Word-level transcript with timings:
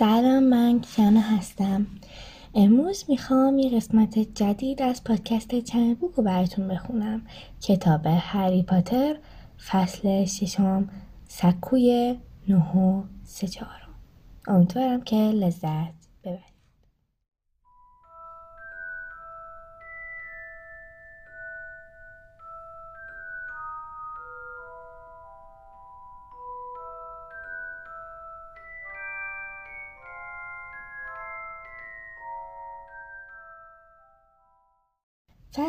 سلام 0.00 0.42
من 0.44 0.80
کیانا 0.80 1.20
هستم. 1.20 1.86
امروز 2.54 3.04
می‌خوام 3.08 3.58
یه 3.58 3.76
قسمت 3.76 4.18
جدید 4.18 4.82
از 4.82 5.04
پادکست 5.04 5.60
چند 5.60 5.98
بوک 5.98 6.14
رو 6.14 6.22
براتون 6.22 6.68
بخونم. 6.68 7.22
کتاب 7.62 8.06
هری 8.06 8.62
پاتر 8.62 9.16
فصل 9.66 10.24
ششم 10.24 10.88
سکوی 11.28 12.18
نه 12.48 12.76
و 12.76 13.02
سه 13.24 13.48
امیدوارم 14.48 15.00
که 15.00 15.16
لذت 15.16 15.94
ببرید. 16.24 16.49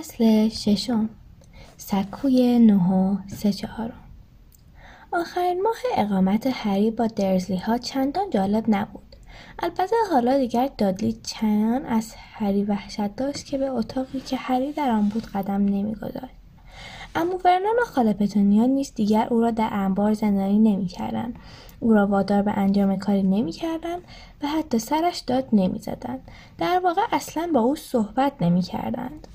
فصل 0.02 0.50
ششم 0.50 1.10
سکوی 1.78 2.60
نه 2.60 2.92
و 2.94 3.18
سه 3.28 3.54
چهارم. 3.54 4.04
آخرین 5.14 5.62
ماه 5.62 5.76
اقامت 5.98 6.48
هری 6.54 6.92
با 6.92 7.08
درزلی 7.08 7.58
ها 7.58 7.78
چندان 7.78 8.30
جالب 8.30 8.66
نبود. 8.68 9.16
البته 9.60 9.96
حالا 10.12 10.38
دیگر 10.38 10.70
دادلی 10.78 11.14
چنان 11.24 11.86
از 11.86 12.14
هری 12.34 12.64
وحشت 12.64 13.16
داشت 13.16 13.46
که 13.46 13.58
به 13.58 13.70
اتاقی 13.70 14.20
که 14.20 14.38
هری 14.38 14.72
در 14.72 14.90
آن 14.90 15.10
بود 15.10 15.26
قدم 15.26 15.66
نمیگذاشت 15.66 16.36
امو 17.16 17.40
ورنان 17.46 17.76
و 17.82 17.86
خاله 17.86 18.14
پتونیا 18.14 18.66
نیز 18.66 18.94
دیگر 18.94 19.28
او 19.32 19.42
را 19.42 19.52
در 19.52 19.70
انبار 19.72 20.14
زندانی 20.14 20.60
نمی‌کردند 20.60 21.36
او 21.80 21.94
را 21.94 22.08
وادار 22.08 22.42
به 22.42 22.52
انجام 22.52 22.98
کاری 22.98 23.24
نمی‌کردند 23.24 24.02
و 24.44 24.48
حتی 24.48 24.80
سرش 24.80 25.20
داد 25.20 25.48
نمی‌زدند 25.54 26.32
در 26.58 26.80
واقع 26.84 27.02
اصلا 27.12 27.50
با 27.54 27.60
او 27.60 27.76
صحبت 27.76 28.34
نمی‌کردند 28.42 29.28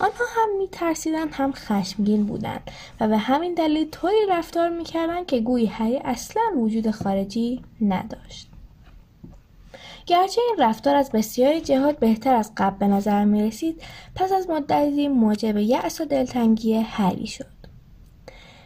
آنها 0.00 0.24
هم 0.36 0.58
میترسیدند 0.58 1.28
هم 1.32 1.52
خشمگین 1.52 2.26
بودند 2.26 2.70
و 3.00 3.08
به 3.08 3.18
همین 3.18 3.54
دلیل 3.54 3.90
طوری 3.90 4.26
رفتار 4.30 4.68
می‌کردند 4.68 5.26
که 5.26 5.40
گویی 5.40 5.66
هری 5.66 5.98
اصلا 5.98 6.42
وجود 6.56 6.90
خارجی 6.90 7.62
نداشت. 7.80 8.50
گرچه 10.06 10.40
این 10.48 10.56
رفتار 10.58 10.96
از 10.96 11.12
بسیاری 11.12 11.60
جهات 11.60 11.98
بهتر 11.98 12.34
از 12.34 12.52
قبل 12.56 12.78
به 12.78 12.86
نظر 12.86 13.24
می 13.24 13.42
رسید 13.42 13.82
پس 14.14 14.32
از 14.32 14.50
مدتی 14.50 15.08
موجب 15.08 15.56
یأس 15.56 16.00
و 16.00 16.04
دلتنگی 16.04 16.74
هری 16.74 17.26
شد. 17.26 17.60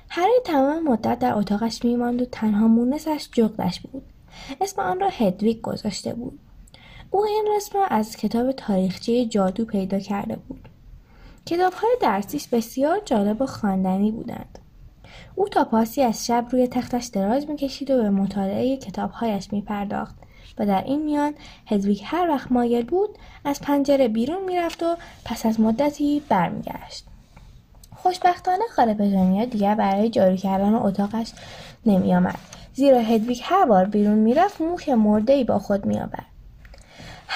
هری 0.08 0.40
تمام 0.44 0.84
مدت 0.84 1.18
در 1.18 1.34
اتاقش 1.34 1.84
میماند 1.84 2.22
و 2.22 2.24
تنها 2.24 2.68
مونسش 2.68 3.28
جغدش 3.32 3.80
بود. 3.80 4.02
اسم 4.60 4.82
آن 4.82 5.00
را 5.00 5.08
هدویگ 5.08 5.60
گذاشته 5.60 6.14
بود. 6.14 6.38
او 7.10 7.24
این 7.24 7.44
رسم 7.56 7.78
را 7.78 7.86
از 7.86 8.16
کتاب 8.16 8.52
تاریخچه 8.52 9.24
جادو 9.24 9.64
پیدا 9.64 9.98
کرده 9.98 10.36
بود. 10.36 10.68
کتابهای 11.47 11.97
درسیش 12.00 12.48
بسیار 12.48 13.00
جالب 13.05 13.42
و 13.42 13.47
خواندنی 13.47 14.11
بودند. 14.11 14.59
او 15.34 15.48
تا 15.48 15.64
پاسی 15.64 16.03
از 16.03 16.27
شب 16.27 16.47
روی 16.51 16.67
تختش 16.67 17.05
دراز 17.06 17.51
می‌کشید 17.51 17.91
و 17.91 18.03
به 18.03 18.11
مطالعه 18.11 18.77
کتابهایش 18.77 19.53
میپرداخت 19.53 20.14
و 20.59 20.67
در 20.67 20.84
این 20.84 21.05
میان 21.05 21.34
هدویگ 21.67 22.01
هر 22.05 22.28
وقت 22.28 22.53
مایل 22.53 22.84
بود 22.84 23.11
از 23.45 23.61
پنجره 23.61 24.09
بیرون 24.09 24.45
می‌رفت 24.45 24.83
و 24.83 24.97
پس 25.25 25.47
از 25.47 25.61
مدتی 25.61 26.23
برمیگشت. 26.28 27.05
خوشبختانه 27.97 28.64
خاله 28.77 28.95
پژانیا 28.95 29.45
دیگر 29.45 29.75
برای 29.75 30.11
جارو 30.11 30.36
کردن 30.36 30.75
اتاقش 30.75 31.33
نمیآمد. 31.86 32.39
زیرا 32.75 32.98
هدویگ 32.98 33.39
هر 33.42 33.64
بار 33.64 33.84
بیرون 33.84 34.19
می‌رفت 34.19 34.61
موش 34.61 34.89
مردهای 34.89 35.45
با 35.45 35.58
خود 35.58 35.86
میآورد. 35.86 36.33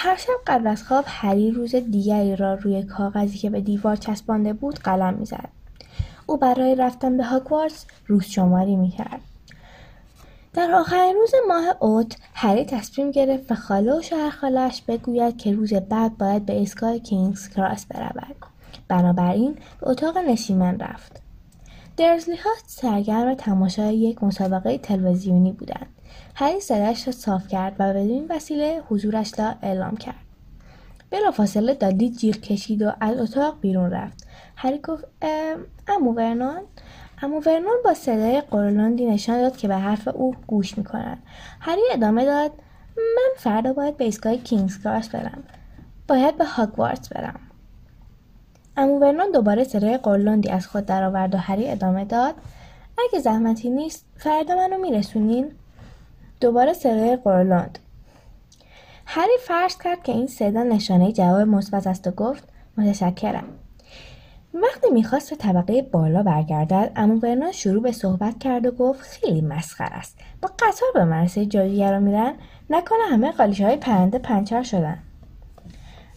هر 0.01 0.17
شب 0.17 0.33
قبل 0.47 0.67
از 0.67 0.83
خواب 0.83 1.05
هری 1.07 1.51
روز 1.51 1.75
دیگری 1.75 2.37
را 2.37 2.55
روی 2.55 2.83
کاغذی 2.83 3.39
که 3.39 3.51
به 3.51 3.61
دیوار 3.61 3.97
چسبانده 3.97 4.53
بود 4.53 4.79
قلم 4.79 5.15
می‌زد. 5.15 5.49
او 6.27 6.37
برای 6.37 6.75
رفتن 6.75 7.17
به 7.17 7.25
هاگوارتس 7.25 7.87
روز 8.07 8.25
شماری 8.25 8.77
می‌کرد. 8.77 9.21
در 10.55 10.73
آخرین 10.73 11.15
روز 11.15 11.33
ماه 11.49 11.65
اوت 11.81 12.17
هری 12.35 12.65
تصمیم 12.65 13.11
گرفت 13.11 13.53
و 13.53 13.55
خاله 13.55 13.99
و 13.99 14.03
شوهرخالهاش 14.03 14.83
بگوید 14.83 15.37
که 15.37 15.53
روز 15.53 15.75
بعد 15.75 16.19
باید 16.19 16.47
به 16.47 16.53
ایستگاه 16.53 16.99
کینگز 16.99 17.49
کراس 17.49 17.87
برود. 17.87 18.37
بنابراین 18.89 19.55
به 19.81 19.89
اتاق 19.89 20.19
نشیمن 20.19 20.79
رفت. 20.79 21.23
درزلی 21.97 22.37
ها 22.37 22.51
سرگرم 22.67 23.35
تماشای 23.35 23.97
یک 23.97 24.23
مسابقه 24.23 24.79
تلویزیونی 24.79 25.53
بودند. 25.53 25.98
هری 26.35 26.61
صدایش 26.61 27.07
را 27.07 27.13
صاف 27.13 27.49
کرد 27.49 27.77
و 27.79 27.95
بدین 27.95 28.27
وسیله 28.31 28.83
حضورش 28.89 29.39
را 29.39 29.55
اعلام 29.63 29.97
کرد. 29.97 30.15
بلافاصله 31.11 31.75
دادی 31.75 32.11
جیغ 32.11 32.37
کشید 32.37 32.83
و 32.83 32.93
از 33.01 33.19
اتاق 33.19 33.61
بیرون 33.61 33.91
رفت. 33.91 34.27
هری 34.57 34.79
گفت 34.79 35.05
امو 35.89 36.13
ورنان. 36.13 36.63
امو 37.23 37.41
ورنان 37.41 37.77
با 37.85 37.95
صدای 37.95 38.41
قرلاندی 38.41 39.07
نشان 39.07 39.41
داد 39.41 39.57
که 39.57 39.69
به 39.69 39.77
حرف 39.77 40.09
او 40.09 40.35
گوش 40.47 40.79
می‌کنند 40.79 41.23
هری 41.61 41.81
ادامه 41.93 42.25
داد 42.25 42.53
من 42.97 43.31
فردا 43.37 43.73
باید 43.73 43.97
به 43.97 44.05
ایستگاه 44.05 44.37
کینگز 44.37 44.83
کراس 44.83 45.09
برم. 45.09 45.43
باید 46.09 46.39
به 46.39 46.45
هاگوارتس 46.45 47.09
برم. 47.09 47.41
امو 48.77 48.99
ورنان 48.99 49.31
دوباره 49.33 49.65
صدای 49.65 49.97
قرلاندی 49.97 50.49
از 50.49 50.67
خود 50.67 50.87
درآورد 50.87 51.35
و 51.35 51.39
هری 51.39 51.71
ادامه 51.71 52.05
داد 52.05 52.35
اگه 52.99 53.19
زحمتی 53.19 53.71
نیست 53.71 54.05
فردا 54.17 54.57
منو 54.57 54.79
میرسونین؟ 54.79 55.53
دوباره 56.41 56.73
صدای 56.73 57.17
قرلاند 57.17 57.79
هری 59.07 59.33
فرض 59.47 59.79
کرد 59.79 60.03
که 60.03 60.13
این 60.13 60.27
صدا 60.27 60.63
نشانه 60.63 61.13
جواب 61.13 61.41
مثبت 61.41 61.87
است 61.87 62.07
و 62.07 62.11
گفت 62.11 62.45
متشکرم. 62.79 63.45
وقتی 64.55 64.91
می‌خواست 64.91 65.31
به 65.31 65.37
طبقه 65.37 65.83
بالا 65.83 66.23
برگردد 66.23 66.93
اما 66.97 67.19
ورنان 67.23 67.53
شروع 67.53 67.83
به 67.83 67.93
صحبت 67.93 68.39
کرد 68.39 68.67
و 68.67 68.71
گفت 68.71 69.01
خیلی 69.01 69.41
مسخر 69.41 69.89
است. 69.93 70.19
با 70.43 70.49
قطار 70.59 70.89
به 70.95 71.05
مدرسه 71.05 71.47
جادوگرا 71.47 71.99
میرن 71.99 72.35
نکنه 72.71 73.05
همه 73.11 73.33
قالیچه 73.33 73.67
های 73.67 73.77
پرنده 73.77 74.19
پنچر 74.19 74.63
شدن. 74.63 74.99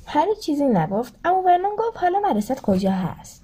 هری 0.05 0.35
چیزی 0.35 0.65
نگفت 0.65 1.15
اما 1.25 1.41
ورنان 1.41 1.71
گفت 1.79 1.97
حالا 1.97 2.19
مدرسه 2.19 2.55
کجا 2.55 2.91
هست؟ 2.91 3.40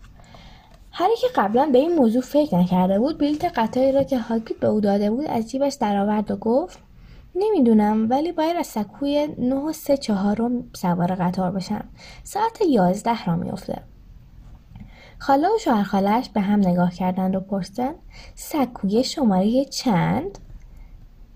هری 1.00 1.16
که 1.22 1.28
قبلا 1.36 1.70
به 1.72 1.78
این 1.78 1.96
موضوع 1.96 2.22
فکر 2.22 2.58
نکرده 2.58 3.00
بود 3.00 3.18
بلیت 3.18 3.46
قطاری 3.46 3.92
را 3.92 4.04
که 4.04 4.20
هاگرید 4.20 4.60
به 4.60 4.68
او 4.68 4.82
داده 4.82 5.10
بود 5.10 5.26
از 5.26 5.52
جیبش 5.52 5.74
درآورد 5.74 6.32
و 6.32 6.36
گفت 6.36 6.80
نمی‌دونم 7.36 8.10
ولی 8.10 8.32
باید 8.32 8.58
از 8.58 8.68
سکوی 8.68 9.28
نه 9.38 9.56
و 9.56 9.74
سه 9.74 9.98
چهارم 9.98 10.64
سوار 10.74 11.16
قطار 11.16 11.52
بشم. 11.52 11.86
ساعت 12.24 12.62
یازده 12.70 13.26
را 13.26 13.36
میافته. 13.36 13.82
خاله 15.20 15.48
و 15.48 15.58
شوهرخالهاش 15.60 16.30
به 16.30 16.42
هم 16.42 16.60
نگاه 16.60 16.92
کردند 16.94 17.36
و 17.36 17.40
پرسیدند 17.40 17.96
سکوی 18.36 19.04
شماره 19.04 19.66
چند؟ 19.66 20.40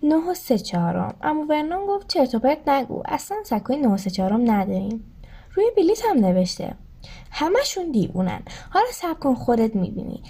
نه 0.03 0.29
و 0.29 0.33
سه 0.33 0.57
چهارم. 0.57 1.16
اما 1.22 1.45
ورنون 1.49 1.88
گفت 1.88 2.07
چرت 2.07 2.35
و 2.35 2.39
پرت 2.39 2.69
نگو 2.69 3.03
اصلا 3.05 3.38
سکوی 3.45 3.78
نه 3.78 3.88
و 3.88 3.97
سه 3.97 4.09
چهارم 4.09 4.51
نداریم. 4.51 5.03
روی 5.55 5.66
بلیت 5.78 6.01
هم 6.05 6.17
نوشته. 6.17 6.75
همشون 7.31 7.92
دیوونن. 7.92 8.42
حالا 8.69 8.86
سب 8.94 9.19
کن 9.19 9.36
خودت 9.36 9.75
می‌بینی. 9.75 10.24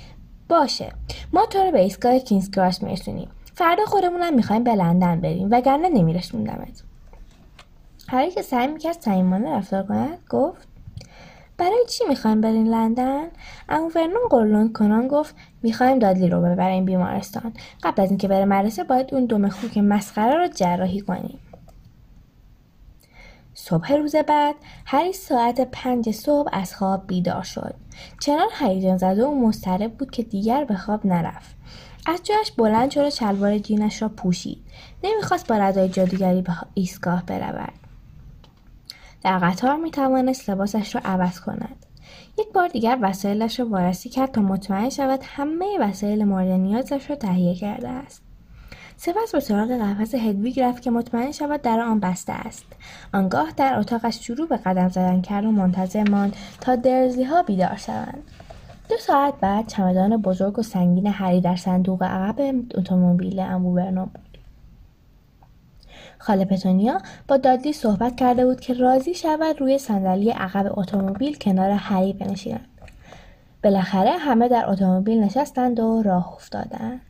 باشه. 0.49 0.91
ما 1.33 1.45
تو 1.45 1.59
رو 1.59 1.71
به 1.71 1.79
ایستگاه 1.81 2.19
کینگز 2.19 2.51
کراس 2.51 2.83
میرسونیم. 2.83 3.29
فردا 3.53 3.85
خودمونم 3.85 4.33
می‌خوایم 4.33 4.63
به 4.63 4.75
لندن 4.75 5.21
بریم 5.21 5.47
وگرنه 5.51 5.89
نمیرسوندمت 5.89 6.83
هری 8.09 8.31
که 8.31 8.41
سعی 8.41 8.67
می‌کرد 8.67 9.01
صمیمانه 9.01 9.57
رفتار 9.57 9.83
کند 9.83 10.17
گفت 10.29 10.67
برای 11.57 11.85
چی 11.89 12.03
می‌خوایم 12.09 12.41
بریم 12.41 12.65
لندن؟ 12.65 13.23
اما 13.69 13.89
ورنون 13.95 14.27
قرلون 14.29 14.73
کنان 14.73 15.07
گفت 15.07 15.35
می‌خوایم 15.63 15.99
دادلی 15.99 16.27
رو 16.27 16.41
ببریم 16.41 16.85
بیمارستان. 16.85 17.53
قبل 17.83 18.03
از 18.03 18.09
اینکه 18.09 18.27
بره 18.27 18.45
مدرسه 18.45 18.83
باید 18.83 19.13
اون 19.13 19.25
دم 19.25 19.49
خوک 19.49 19.77
مسخره 19.77 20.35
رو 20.35 20.47
جراحی 20.47 21.01
کنیم. 21.01 21.39
صبح 23.63 23.93
روز 23.93 24.15
بعد 24.15 24.55
هری 24.85 25.13
ساعت 25.13 25.61
پنج 25.71 26.11
صبح 26.11 26.49
از 26.53 26.75
خواب 26.75 27.07
بیدار 27.07 27.43
شد. 27.43 27.73
چنان 28.19 28.47
هیجان 28.59 28.97
زده 28.97 29.25
و 29.25 29.35
مضطرب 29.47 29.93
بود 29.93 30.11
که 30.11 30.23
دیگر 30.23 30.63
به 30.63 30.75
خواب 30.75 31.05
نرفت. 31.05 31.55
از 32.05 32.23
جایش 32.23 32.51
بلند 32.51 32.91
شد 32.91 33.05
و 33.05 33.09
شلوار 33.09 33.57
جینش 33.57 34.01
را 34.01 34.09
پوشید. 34.09 34.57
نمی‌خواست 35.03 35.47
با 35.47 35.57
رضای 35.57 35.89
جادوگری 35.89 36.41
به 36.41 36.51
ایستگاه 36.73 37.25
برود. 37.25 37.73
در 39.23 39.39
قطار 39.39 39.75
می‌توانست 39.75 40.49
لباسش 40.49 40.95
را 40.95 41.01
عوض 41.05 41.39
کند. 41.39 41.85
یک 42.39 42.53
بار 42.53 42.67
دیگر 42.67 42.97
وسایلش 43.01 43.59
را 43.59 43.69
وارسی 43.69 44.09
کرد 44.09 44.31
تا 44.31 44.41
مطمئن 44.41 44.89
شود 44.89 45.19
همه 45.23 45.77
وسایل 45.79 46.23
مورد 46.23 46.47
نیازش 46.47 47.09
را 47.09 47.15
تهیه 47.15 47.55
کرده 47.55 47.89
است. 47.89 48.30
سپس 49.03 49.31
به 49.31 49.39
سراغ 49.39 49.71
قفس 49.71 50.15
هدویگ 50.15 50.59
رفت 50.59 50.81
که 50.81 50.91
مطمئن 50.91 51.31
شود 51.31 51.61
در 51.61 51.79
آن 51.79 51.99
بسته 51.99 52.33
است. 52.33 52.65
آنگاه 53.13 53.51
در 53.57 53.79
اتاقش 53.79 54.19
شروع 54.27 54.47
به 54.47 54.57
قدم 54.57 54.89
زدن 54.89 55.21
کرد 55.21 55.45
و 55.45 55.51
منتظر 55.51 56.09
ماند 56.09 56.35
تا 56.61 56.75
درزلی 56.75 57.23
ها 57.23 57.43
بیدار 57.43 57.75
شوند. 57.75 58.23
دو 58.89 58.97
ساعت 58.97 59.33
بعد 59.41 59.67
چمدان 59.67 60.17
بزرگ 60.17 60.59
و 60.59 60.61
سنگین 60.61 61.07
هری 61.07 61.41
در 61.41 61.55
صندوق 61.55 62.03
عقب 62.03 62.53
اتومبیل 62.75 63.39
امو 63.39 63.95
بود. 64.05 64.37
خاله 66.17 66.45
پتونیا 66.45 66.97
با 67.27 67.37
دادلی 67.37 67.73
صحبت 67.73 68.15
کرده 68.15 68.45
بود 68.45 68.59
که 68.59 68.73
راضی 68.73 69.13
شود 69.13 69.61
روی 69.61 69.77
صندلی 69.77 70.29
عقب 70.29 70.79
اتومبیل 70.79 71.37
کنار 71.37 71.69
هری 71.69 72.13
بنشینند 72.13 72.67
بالاخره 73.63 74.11
همه 74.11 74.47
در 74.47 74.69
اتومبیل 74.69 75.23
نشستند 75.23 75.79
و 75.79 76.01
راه 76.01 76.33
افتادند. 76.33 77.01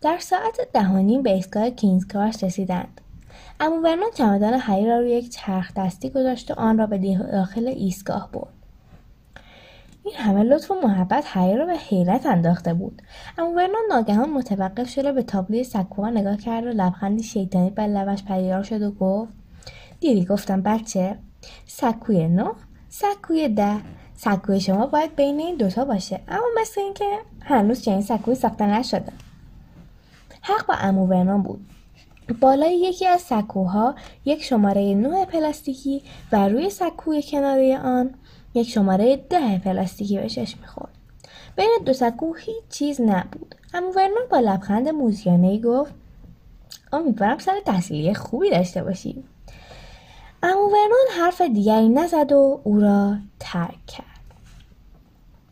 در 0.00 0.18
ساعت 0.18 0.60
دهانیم 0.72 1.22
به 1.22 1.30
ایستگاه 1.30 1.70
کینز 1.70 2.06
کراس 2.06 2.44
رسیدند. 2.44 3.00
امو 3.60 3.82
ورنون 3.82 4.10
چمدان 4.14 4.54
هری 4.54 4.86
را 4.86 4.98
روی 4.98 5.10
یک 5.10 5.30
چرخ 5.30 5.72
دستی 5.76 6.10
گذاشت 6.10 6.50
و 6.50 6.54
آن 6.54 6.78
را 6.78 6.86
به 6.86 7.18
داخل 7.32 7.68
ایستگاه 7.68 8.28
برد. 8.32 8.52
این 10.04 10.14
همه 10.16 10.42
لطف 10.42 10.70
و 10.70 10.74
محبت 10.74 11.24
هری 11.26 11.56
را 11.56 11.66
به 11.66 11.76
حیرت 11.76 12.26
انداخته 12.26 12.74
بود. 12.74 13.02
اما 13.38 13.50
ورنون 13.50 13.82
ناگهان 13.90 14.30
متوقف 14.30 14.88
شده 14.88 15.12
به 15.12 15.22
تابلوی 15.22 15.64
سکوها 15.64 16.10
نگاه 16.10 16.36
کرد 16.36 16.64
و 16.64 16.68
لبخندی 16.68 17.22
شیطانی 17.22 17.70
بر 17.70 17.86
لبش 17.86 18.24
پدیدار 18.24 18.62
شد 18.62 18.82
و 18.82 18.90
گفت 18.90 19.32
دیدی؟ 20.00 20.24
گفتم 20.24 20.62
بچه 20.62 21.18
سکوی 21.66 22.28
نو 22.28 22.52
سکوی 22.88 23.48
ده. 23.48 23.76
سکوی 24.14 24.60
شما 24.60 24.86
باید 24.86 25.16
بین 25.16 25.40
این 25.40 25.56
دوتا 25.56 25.84
باشه. 25.84 26.20
اما 26.28 26.46
مثل 26.60 26.80
اینکه 26.80 27.04
هنوز 27.40 27.82
چنین 27.82 28.02
سکوی 28.02 28.34
ساخته 28.34 28.66
نشده. 28.66 29.12
حق 30.48 30.66
با 30.66 30.74
امو 30.74 31.06
ورنون 31.06 31.42
بود. 31.42 31.66
بالای 32.40 32.76
یکی 32.76 33.06
از 33.06 33.20
سکوها 33.20 33.94
یک 34.24 34.42
شماره 34.42 34.94
نوع 34.94 35.24
پلاستیکی 35.24 36.02
و 36.32 36.48
روی 36.48 36.70
سکوی 36.70 37.22
کناره 37.22 37.78
آن 37.78 38.14
یک 38.54 38.68
شماره 38.68 39.16
ده 39.16 39.58
پلاستیکی 39.58 40.18
به 40.18 40.28
چشم 40.28 40.58
می‌خورد. 40.60 40.92
بین 41.56 41.78
دو 41.84 41.92
سکو 41.92 42.34
هیچ 42.34 42.64
چیز 42.70 43.00
نبود. 43.00 43.54
اما 43.74 43.90
ورنون 43.90 44.26
با 44.30 44.38
لبخند 44.38 44.88
موزیانه 44.88 45.60
گفت 45.60 45.92
امیدوارم 46.92 47.38
سر 47.38 47.60
تحصیلی 47.66 48.14
خوبی 48.14 48.50
داشته 48.50 48.82
باشی 48.84 49.24
اما 50.42 50.66
ورنون 50.68 51.06
حرف 51.18 51.40
دیگری 51.40 51.88
نزد 51.88 52.32
و 52.32 52.60
او 52.64 52.80
را 52.80 53.16
ترک 53.38 53.86
کرد. 53.86 54.04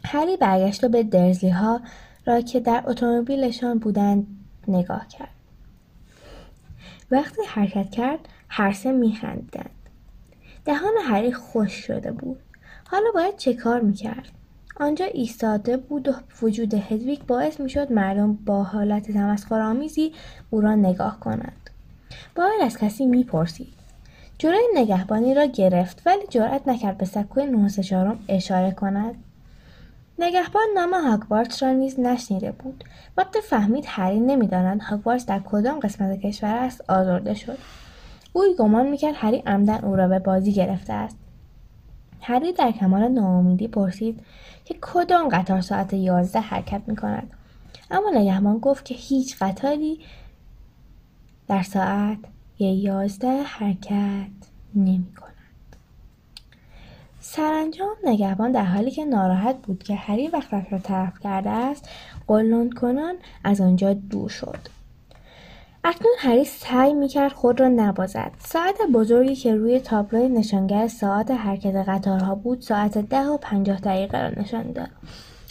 هری 0.04 0.36
برگشت 0.36 0.84
و 0.84 0.88
به 0.88 1.02
درزلی 1.02 1.50
ها 1.50 1.80
را 2.26 2.40
که 2.40 2.60
در 2.60 2.82
اتومبیلشان 2.86 3.78
بودند 3.78 4.35
نگاه 4.68 5.08
کرد. 5.08 5.28
وقتی 7.10 7.42
حرکت 7.48 7.90
کرد 7.90 8.28
هر 8.48 8.72
سه 8.72 8.92
میخندیدند. 8.92 9.70
دهان 10.64 10.92
هری 11.04 11.32
خوش 11.32 11.72
شده 11.72 12.12
بود. 12.12 12.38
حالا 12.88 13.10
باید 13.14 13.36
چه 13.36 13.54
کار 13.54 13.80
می‌کرد؟ 13.80 14.28
آنجا 14.80 15.04
ایستاده 15.04 15.76
بود 15.76 16.08
و 16.08 16.12
وجود 16.42 16.74
هدویگ 16.74 17.22
باعث 17.22 17.60
می‌شد 17.60 17.92
مردم 17.92 18.34
با 18.34 18.62
حالت 18.62 19.12
تمسخرآمیزی 19.12 20.12
او 20.50 20.60
را 20.60 20.74
نگاه 20.74 21.20
کنند. 21.20 21.70
باید 22.34 22.62
از 22.62 22.78
کسی 22.78 23.06
می‌پرسید. 23.06 23.74
جلوی 24.38 24.68
نگهبانی 24.74 25.34
را 25.34 25.44
گرفت 25.44 26.02
ولی 26.06 26.26
جرأت 26.30 26.68
نکرد 26.68 26.98
به 26.98 27.04
سکوی 27.04 27.68
چهارم 27.82 28.18
اشاره 28.28 28.70
کند. 28.70 29.14
نگهبان 30.18 30.66
نام 30.74 30.94
هاگوارتس 30.94 31.62
را 31.62 31.72
نیز 31.72 32.00
نشنیده 32.00 32.52
بود 32.52 32.84
وقتی 33.16 33.40
فهمید 33.40 33.84
هری 33.88 34.20
نمی‌داند 34.20 34.80
هاگوارتس 34.82 35.26
در 35.26 35.40
کدام 35.50 35.80
قسمت 35.80 36.20
کشور 36.20 36.56
است 36.56 36.90
آزرده 36.90 37.34
شد 37.34 37.58
او 38.32 38.42
گمان 38.58 38.88
می‌کرد 38.88 39.14
هری 39.18 39.42
عمدن 39.46 39.84
او 39.84 39.96
را 39.96 40.08
به 40.08 40.18
بازی 40.18 40.52
گرفته 40.52 40.92
است 40.92 41.16
هری 42.20 42.52
در 42.52 42.72
کمال 42.72 43.08
ناامیدی 43.08 43.68
پرسید 43.68 44.20
که 44.64 44.76
کدام 44.80 45.28
قطار 45.28 45.60
ساعت 45.60 45.92
یازده 45.92 46.40
حرکت 46.40 46.82
می 46.86 46.96
کند. 46.96 47.30
اما 47.90 48.10
نگهبان 48.14 48.58
گفت 48.58 48.84
که 48.84 48.94
هیچ 48.94 49.36
قطاری 49.40 50.00
در 51.48 51.62
ساعت 51.62 52.18
یازده 52.58 53.42
حرکت 53.42 54.26
نمی 54.74 55.14
کند. 55.20 55.35
سرانجام 57.28 57.96
نگهبان 58.04 58.52
در 58.52 58.64
حالی 58.64 58.90
که 58.90 59.04
ناراحت 59.04 59.56
بود 59.62 59.82
که 59.82 59.94
هری 59.94 60.28
وقت 60.28 60.52
را 60.52 60.78
طرف 60.78 61.20
کرده 61.20 61.50
است 61.50 61.88
قلند 62.26 62.74
کنان 62.74 63.14
از 63.44 63.60
آنجا 63.60 63.92
دور 63.92 64.28
شد. 64.28 64.58
اکنون 65.84 66.12
هری 66.18 66.44
سعی 66.44 66.94
می‌کرد 66.94 67.32
خود 67.32 67.60
را 67.60 67.68
نبازد 67.68 68.32
ساعت 68.38 68.74
بزرگی 68.94 69.34
که 69.34 69.54
روی 69.54 69.80
تابلوی 69.80 70.28
نشانگر 70.28 70.88
ساعت 70.88 71.30
حرکت 71.30 71.74
قطارها 71.88 72.34
بود 72.34 72.60
ساعت 72.60 72.98
ده 72.98 73.26
و 73.26 73.36
پنجاه 73.36 73.80
دقیقه 73.80 74.22
را 74.22 74.28
نشان 74.42 74.72
داد. 74.72 74.90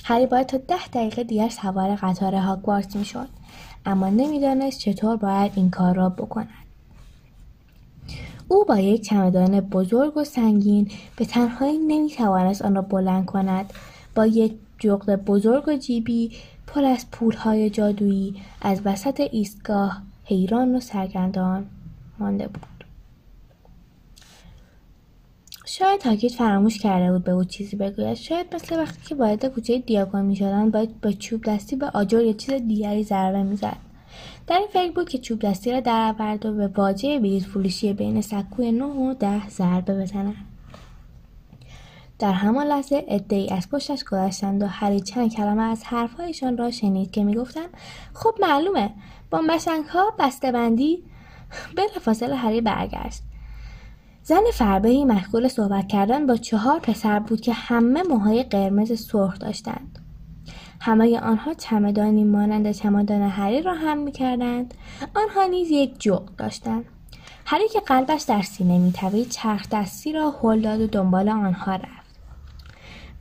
هری 0.04 0.26
باید 0.26 0.48
تا 0.48 0.58
ده 0.58 0.88
دقیقه 0.94 1.24
دیگر 1.24 1.50
سوار 1.50 1.96
قطار 1.96 2.36
هاگوارتس 2.36 2.96
می‌شد. 2.96 3.28
اما 3.86 4.10
نمی‌دانست 4.10 4.80
چطور 4.80 5.18
باید 5.18 5.52
این 5.56 5.70
کار 5.70 5.96
را 5.96 6.10
بکند. 6.10 6.65
او 8.48 8.66
با 8.66 8.78
یک 8.80 9.02
چمدان 9.02 9.60
بزرگ 9.60 10.18
و 10.18 10.24
سنگین 10.24 10.92
به 11.16 11.26
تنهایی 11.26 11.78
نمی‌توانست 11.78 12.62
آن 12.62 12.76
را 12.76 12.82
بلند 12.82 13.26
کند. 13.26 13.74
با 14.16 14.26
یک 14.26 14.54
جغد 14.80 15.26
بزرگ 15.26 15.68
و 15.68 15.78
جیبی 15.78 16.32
پر 16.68 16.84
از 16.84 17.12
پولهای 17.12 17.70
جادویی 17.70 18.36
از 18.62 18.82
وسط 18.86 19.28
ایستگاه 19.32 20.02
حیران 20.24 20.76
و 20.76 20.80
سرگردان 20.80 21.66
مانده 22.20 22.48
بود. 22.48 22.64
شاید 25.66 26.00
تاکید 26.02 26.32
فراموش 26.32 26.80
کرده 26.80 27.12
بود 27.12 27.24
به 27.24 27.32
او 27.32 27.44
چیزی 27.44 27.76
بگوید. 27.76 28.14
شاید 28.14 28.56
مثل 28.56 28.80
وقتی 28.80 29.00
که 29.06 29.16
وارد 29.16 29.46
کوچه 29.46 29.80
دیاگون 29.80 30.22
می‌شدند 30.22 30.72
باید 30.72 31.02
با 31.02 31.12
چوب 31.12 31.44
دستی 31.46 31.76
به 31.76 31.90
آجر 31.90 32.22
یا 32.22 32.34
چیز 32.34 32.54
دیگری 32.54 33.04
ضربه 33.04 33.44
می‌زد. 33.44 33.78
در 34.48 34.58
این 34.58 34.68
فکر 34.68 34.92
بود 34.92 35.10
که 35.10 35.18
چوب 35.18 35.40
دستی 35.40 35.72
را 35.72 35.80
در 35.80 36.14
آورد 36.20 36.46
و 36.46 36.54
به 36.54 36.68
باجه 36.68 37.20
بلیط 37.20 37.44
فروشی 37.44 37.94
بین 37.94 38.22
سکوی 38.22 38.72
نه 38.72 38.86
و 38.86 39.14
ده 39.14 39.50
ضربه 39.50 40.02
بزند. 40.02 40.36
در 42.20 42.32
همان 42.32 42.68
لحظه 42.68 43.06
عدهای 43.08 43.50
از 43.50 43.70
پشتش 43.70 44.04
گذشتند 44.04 44.64
و 44.64 44.68
هری 44.68 45.00
چند 45.00 45.34
کلمه 45.34 45.64
از 45.64 45.84
حرفهایشان 45.84 46.58
را 46.58 46.72
شنید 46.72 47.12
که 47.12 47.24
می‌گفتند 47.24 47.70
خب 48.14 48.36
معلومه 48.42 48.92
با 49.32 49.42
ها 49.90 50.14
بسته 50.20 50.52
بندی 50.52 51.04
فاصله 52.02 52.36
هری 52.36 52.62
برگشت. 52.62 53.22
زن 54.24 54.44
فربهی 54.54 55.06
مشغول 55.06 55.48
صحبت 55.48 55.88
کردن 55.88 56.28
با 56.28 56.38
چهار 56.38 56.80
پسر 56.80 57.20
بود 57.20 57.42
که 57.42 57.54
همه 57.54 58.04
موهای 58.04 58.44
قرمز 58.44 59.00
سرخ 59.00 59.40
داشتند. 59.40 60.05
همه 60.86 61.20
آنها 61.20 61.54
چمدانی 61.54 62.24
مانند 62.24 62.72
چمدان 62.72 63.22
هری 63.22 63.62
را 63.62 63.74
هم 63.74 63.98
می‌کردند. 63.98 64.74
آنها 65.16 65.46
نیز 65.46 65.72
یک 65.72 66.00
جغد 66.00 66.36
داشتند. 66.36 66.86
هری 67.46 67.68
که 67.70 67.80
قلبش 67.80 68.22
در 68.22 68.42
سینه 68.42 68.78
میتوید 68.78 69.30
چرخ 69.30 69.70
دستی 69.72 70.14
را 70.14 70.34
هل 70.42 70.62
داد 70.62 70.82
و 70.82 70.88
دنبال 70.88 71.30
آنها 71.30 71.76
رفت. 71.76 72.20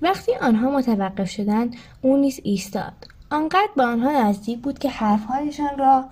وقتی 0.03 0.35
آنها 0.35 0.71
متوقف 0.71 1.31
شدند 1.31 1.77
او 2.03 2.17
نیز 2.17 2.41
ایستاد. 2.43 2.93
آنقدر 3.31 3.71
به 3.77 3.83
آنها 3.83 4.29
نزدیک 4.29 4.59
بود 4.59 4.79
که 4.79 4.91
حرفهایشان 4.91 5.79
را 5.79 6.05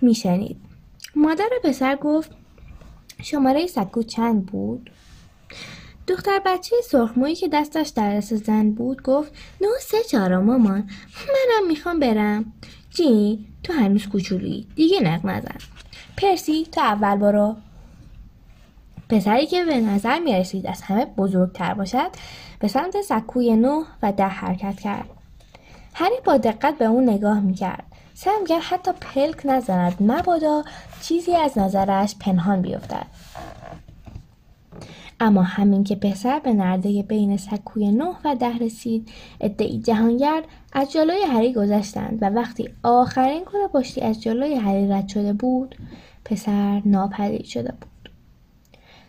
میشنید. 0.00 0.56
مادر 1.16 1.48
پسر 1.64 1.96
گفت 1.96 2.30
شماره 3.22 3.66
سکو 3.66 4.02
چند 4.02 4.46
بود؟ 4.46 4.90
دختر 6.06 6.40
بچه 6.46 6.76
سرخمویی 6.90 7.34
که 7.34 7.48
دستش 7.48 7.88
در 7.88 8.16
دست 8.16 8.34
زن 8.34 8.70
بود 8.70 9.02
گفت 9.02 9.32
نه 9.60 9.68
سه 9.80 10.02
چهارم 10.10 10.44
مامان. 10.44 10.90
منم 11.28 11.68
می‌خوام 11.68 11.98
برم. 11.98 12.52
جی 12.90 13.46
تو 13.62 13.72
هنوز 13.72 14.06
کوچولویی. 14.06 14.66
دیگه 14.74 15.00
نق 15.00 15.26
نزن. 15.26 15.58
پرسی 16.16 16.68
تو 16.72 16.80
اول 16.80 17.16
برو. 17.16 17.56
پسری 19.08 19.46
که 19.46 19.64
به 19.64 19.80
نظر 19.80 20.18
می‌رسید 20.18 20.66
از 20.66 20.82
همه 20.82 21.04
بزرگتر 21.04 21.74
باشد 21.74 22.10
به 22.58 22.68
سمت 22.68 23.02
سکوی 23.02 23.56
نه 23.56 23.84
و 24.02 24.12
ده 24.12 24.24
حرکت 24.24 24.80
کرد. 24.80 25.10
هری 25.94 26.14
با 26.24 26.36
دقت 26.36 26.78
به 26.78 26.84
اون 26.84 27.08
نگاه 27.10 27.40
می‌کرد. 27.40 27.84
سعی 28.14 28.44
کرد 28.48 28.62
حتی 28.62 28.92
پلک 28.92 29.40
نزند 29.44 29.96
مبادا 30.00 30.64
چیزی 31.02 31.36
از 31.36 31.58
نظرش 31.58 32.16
پنهان 32.20 32.62
بیفتد. 32.62 33.06
اما 35.24 35.42
همین 35.42 35.84
که 35.84 35.96
پسر 35.96 36.38
به 36.38 36.52
نرده 36.52 37.02
بین 37.02 37.36
سکوی 37.36 37.92
نه 37.92 38.14
و 38.24 38.34
ده 38.34 38.58
رسید 38.58 39.08
ادعی 39.40 39.78
جهانگرد 39.78 40.44
از 40.72 40.92
جلوی 40.92 41.22
هری 41.22 41.52
گذشتند 41.52 42.18
و 42.22 42.30
وقتی 42.30 42.68
آخرین 42.82 43.44
کل 43.44 43.66
پشتی 43.66 44.00
از 44.00 44.22
جلوی 44.22 44.54
هری 44.54 44.88
رد 44.88 45.08
شده 45.08 45.32
بود 45.32 45.74
پسر 46.24 46.82
ناپدید 46.84 47.44
شده 47.44 47.72
بود. 47.72 48.10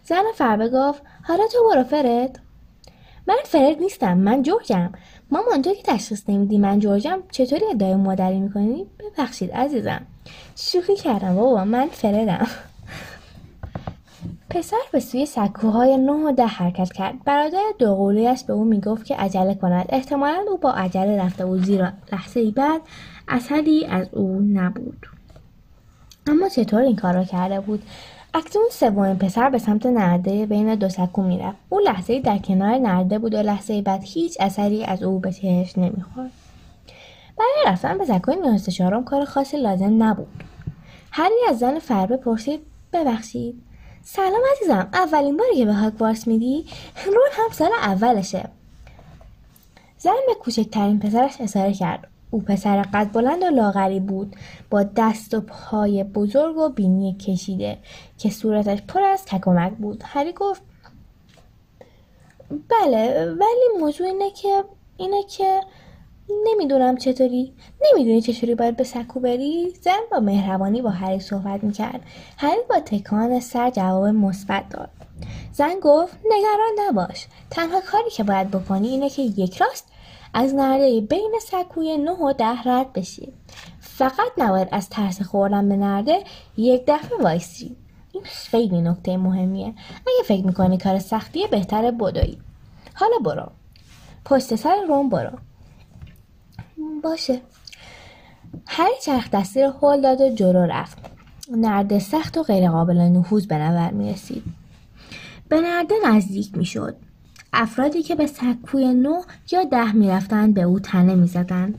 زن 0.04 0.24
فربه 0.36 0.70
گفت 0.70 1.02
حالا 1.24 1.44
تو 1.52 1.58
برو 1.72 1.84
فرد. 1.84 2.40
من 3.28 3.38
فرد 3.44 3.80
نیستم 3.80 4.18
من 4.18 4.42
جورجم 4.42 4.92
مامان 5.32 5.62
تو 5.62 5.74
که 5.74 5.84
تشخیص 5.84 6.24
نمیدی 6.28 6.58
من 6.58 6.80
جورجم 6.80 7.20
چطوری 7.32 7.66
ادعای 7.72 7.96
مادری 7.96 8.40
می‌کنی؟ 8.40 8.86
ببخشید 9.00 9.52
عزیزم. 9.52 10.02
شوخی 10.56 10.96
کردم 10.96 11.36
بابا 11.36 11.66
من 11.66 11.88
فردم. 11.88 12.48
پسر 14.56 14.78
به 14.92 15.00
سوی 15.00 15.26
سکوهای 15.26 15.98
نه 15.98 16.12
و 16.12 16.32
ده 16.32 16.46
حرکت 16.46 16.94
کرد. 16.94 17.24
برادر 17.26 17.64
دوقلویش 17.80 18.44
به 18.44 18.54
او 18.54 18.64
می‌گفت 18.64 19.06
که 19.06 19.16
عجله 19.16 19.56
کند. 19.56 19.86
احتمالا 19.90 20.46
او 20.48 20.58
با 20.58 20.72
عجله 20.72 21.24
رفته 21.24 21.46
بود 21.46 21.64
زیرا 21.64 21.92
لحظه 22.12 22.40
ای 22.40 22.52
بعد 22.52 22.82
اثری 23.28 23.86
از 23.86 24.08
او 24.12 24.40
نبود. 24.54 25.06
اما 26.28 26.50
چطور 26.50 26.82
این 26.82 26.96
کار 26.96 27.14
را 27.14 27.24
کرده 27.24 27.60
بود؟ 27.60 27.84
اکنون 28.34 28.66
سومین 28.72 29.16
پسر 29.16 29.50
به 29.50 29.58
سمت 29.58 29.86
نرده 29.86 30.46
بین 30.46 30.76
دو 30.76 30.90
سکو 30.90 31.24
می‌رفت. 31.24 31.58
او 31.70 31.80
لحظه 31.80 32.20
در 32.20 32.38
کنار 32.38 32.78
نرده 32.78 33.20
بود 33.20 33.34
و 33.34 33.38
لحظه 33.38 33.82
بعد 33.82 34.02
هیچ 34.04 34.38
اثری 34.40 34.84
از 34.84 35.04
او 35.04 35.20
به 35.20 35.32
چشم 35.32 35.82
نمی‌خورد. 35.82 36.32
برای 37.38 37.74
رفتن 37.74 37.98
به 37.98 38.06
سکوی 38.06 38.36
نیازده 38.36 38.72
چهارم 38.72 39.04
کار 39.04 39.26
خاصی 39.26 39.58
لازم 39.58 40.04
نبود. 40.04 40.44
هری 41.12 41.36
از 41.50 41.60
زن 41.60 41.80
فربه 41.80 42.18
پرسید 42.18 42.60
ببخشید؟ 42.94 43.62
سلام 44.08 44.42
عزیزم 44.52 44.90
اولین 44.94 45.38
باری 45.38 45.56
که 45.56 45.66
به 45.66 45.74
هاگوارتس 45.74 46.28
میدی؟ 46.28 46.66
رون 47.06 47.28
هم 47.32 47.50
سال 47.52 47.72
اولشه. 47.82 48.50
زن 49.98 50.12
به 50.28 50.34
کوچکترین 50.34 51.00
پسرش 51.00 51.36
اشاره 51.40 51.74
کرد. 51.74 52.08
او 52.32 52.42
پسر 52.42 52.82
قد 52.82 53.12
بلند 53.12 53.44
و 53.44 53.46
لاغری 53.46 54.00
بود 54.00 54.36
با 54.70 54.84
دست 54.96 55.34
و 55.34 55.42
پای 55.42 56.04
بزرگ 56.04 56.58
و 56.58 56.70
بینی 56.70 57.14
کشیده 57.14 57.78
که 58.18 58.30
صورتش 58.30 58.82
پر 58.82 59.04
از 59.04 59.26
تکمک 59.26 59.74
بود. 59.74 60.04
هری 60.06 60.34
گفت 60.34 60.62
بله 62.50 63.26
ولی 63.32 63.80
موضوع 63.80 64.08
اینه 64.08 64.32
که 64.32 64.64
اینه 64.98 65.24
که 65.24 65.62
نمی‌دونم 66.30 66.98
چطوری. 66.98 67.54
نمی‌دونی 67.82 68.22
چطوری 68.22 68.56
باید 68.56 68.78
به 68.78 68.84
سکو 68.84 69.20
بری؟ 69.20 69.74
زن 69.82 70.00
با 70.12 70.20
مهربانی 70.20 70.82
با 70.82 70.90
هری 70.90 71.20
صحبت 71.20 71.64
می‌کرد. 71.64 72.02
هری 72.38 72.62
با 72.70 72.80
تکان 72.80 73.40
سر 73.40 73.70
جواب 73.70 74.06
مثبت 74.06 74.70
داد. 74.70 74.90
زن 75.54 75.74
گفت 75.82 76.18
نگران 76.26 76.88
نباش. 76.90 77.28
تنها 77.50 77.82
کاری 77.82 78.10
که 78.10 78.24
باید 78.24 78.52
بکنی 78.52 78.88
اینه 78.88 79.10
که 79.10 79.22
یک 79.22 79.58
راست 79.58 79.88
از 80.34 80.54
نرده 80.54 81.02
بین 81.02 81.34
سکوی 81.42 81.98
نه 81.98 82.12
و 82.12 82.34
ده 82.34 82.64
رد 82.64 82.94
بشی. 82.94 83.34
فقط 83.80 84.32
نباید 84.38 84.68
از 84.72 84.90
ترس 84.90 85.22
خوردن 85.22 85.70
به 85.70 85.76
نرده 85.76 86.24
یک 86.58 86.84
دفعه 86.88 87.18
وایسی. 87.18 87.76
این 88.12 88.24
خیلی 88.24 88.82
نکته 88.82 89.18
مهمیه. 89.18 89.74
اگه 90.08 90.24
فکر 90.26 90.46
می‌کنی 90.46 90.78
کار 90.78 91.00
سختیه 91.00 91.48
بهتره 91.48 91.92
بدوی. 91.92 92.38
حالا 92.94 93.18
برو. 93.26 93.52
پشت 94.26 94.56
سر 94.56 94.76
روم 94.88 95.10
برو. 95.10 95.32
باشه. 97.04 97.42
هر 98.68 98.90
چرخ 99.04 99.32
دستی 99.32 99.62
رو 99.64 99.74
هل 99.82 100.02
داد 100.02 100.22
و 100.22 100.30
جلو 100.30 100.60
رفت. 100.60 100.98
نرده 101.52 102.00
سخت 102.00 102.38
و 102.38 102.44
غیرقابل 102.44 102.98
نفوذ 102.98 103.46
به 103.46 103.58
نظر 103.58 103.92
می 103.92 104.14
رسید. 104.14 104.44
به 105.50 105.62
نرده 105.62 105.96
نزدیک 106.06 106.58
می 106.58 106.66
شد. 106.66 106.96
افرادی 107.54 108.04
که 108.04 108.16
به 108.16 108.28
سکوی 108.28 108.94
نو 108.94 109.22
یا 109.52 109.64
ده 109.64 109.92
می 109.92 110.10
رفتن 110.10 110.54
به 110.54 110.62
او 110.62 110.80
تنه 110.80 111.16
می 111.16 111.28
زدن. 111.28 111.74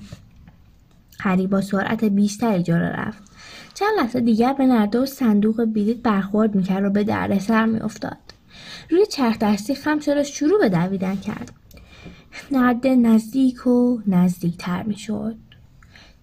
هری 1.21 1.47
با 1.47 1.61
سرعت 1.61 2.05
بیشتری 2.05 2.63
جلو 2.63 2.85
رفت. 2.85 3.23
چند 3.75 3.89
لحظه 3.99 4.21
دیگر 4.21 4.53
به 4.53 4.67
نرده 4.67 4.99
و 4.99 5.07
صندوق 5.07 5.65
بیلیت 5.65 5.97
برخورد 5.97 6.55
می‌کرد 6.55 6.85
و 6.85 6.91
به 6.91 7.05
درد 7.05 7.39
سر 7.39 7.67
میافتاد 7.67 8.17
روی 8.91 9.07
چرخ 9.07 9.39
دستی 9.39 9.75
خم 9.75 10.01
شد 10.01 10.17
و 10.17 10.23
شروع 10.23 10.61
به 10.61 10.69
دویدن 10.69 11.17
کرد. 11.17 11.53
نرده 12.51 12.97
نزدیک 12.97 13.67
و 13.67 13.99
نزدیکتر 14.07 14.83
می‌شد. 14.83 15.37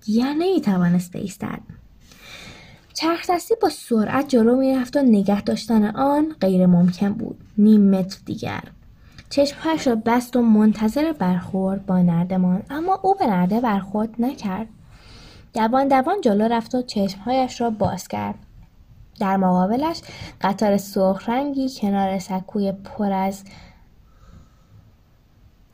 دیگر 0.01 0.33
نمی‌توانست 0.33 1.13
بایستد 1.13 1.59
چرخ 2.93 3.29
دستی 3.29 3.55
با 3.61 3.69
سرعت 3.69 4.27
جلو 4.27 4.55
می‌رفت 4.55 4.97
و 4.97 5.01
نگه 5.01 5.41
داشتن 5.41 5.95
آن 5.95 6.35
غیر 6.41 6.65
ممکن 6.65 7.09
بود. 7.09 7.37
نیم 7.57 7.81
متر 7.81 8.19
دیگر. 8.25 8.63
چشمهایش 9.29 9.87
را 9.87 9.95
بست 9.95 10.35
و 10.35 10.41
منتظر 10.41 11.13
برخورد 11.13 11.85
با 11.85 12.01
نرده 12.01 12.37
ماند 12.37 12.65
اما 12.69 12.99
او 13.01 13.15
به 13.15 13.27
نرده 13.27 13.61
برخورد 13.61 14.09
نکرد. 14.19 14.67
دوان 15.53 15.87
دوان 15.87 16.21
جلو 16.21 16.47
رفت 16.47 16.75
و 16.75 16.81
چشمهایش 16.81 17.61
را 17.61 17.69
باز 17.69 18.07
کرد. 18.07 18.35
در 19.19 19.37
مقابلش 19.37 20.01
قطار 20.41 20.77
سرخ 20.77 21.29
رنگی 21.29 21.69
کنار 21.81 22.19
سکوی 22.19 22.71
پر 22.71 23.11
از 23.11 23.43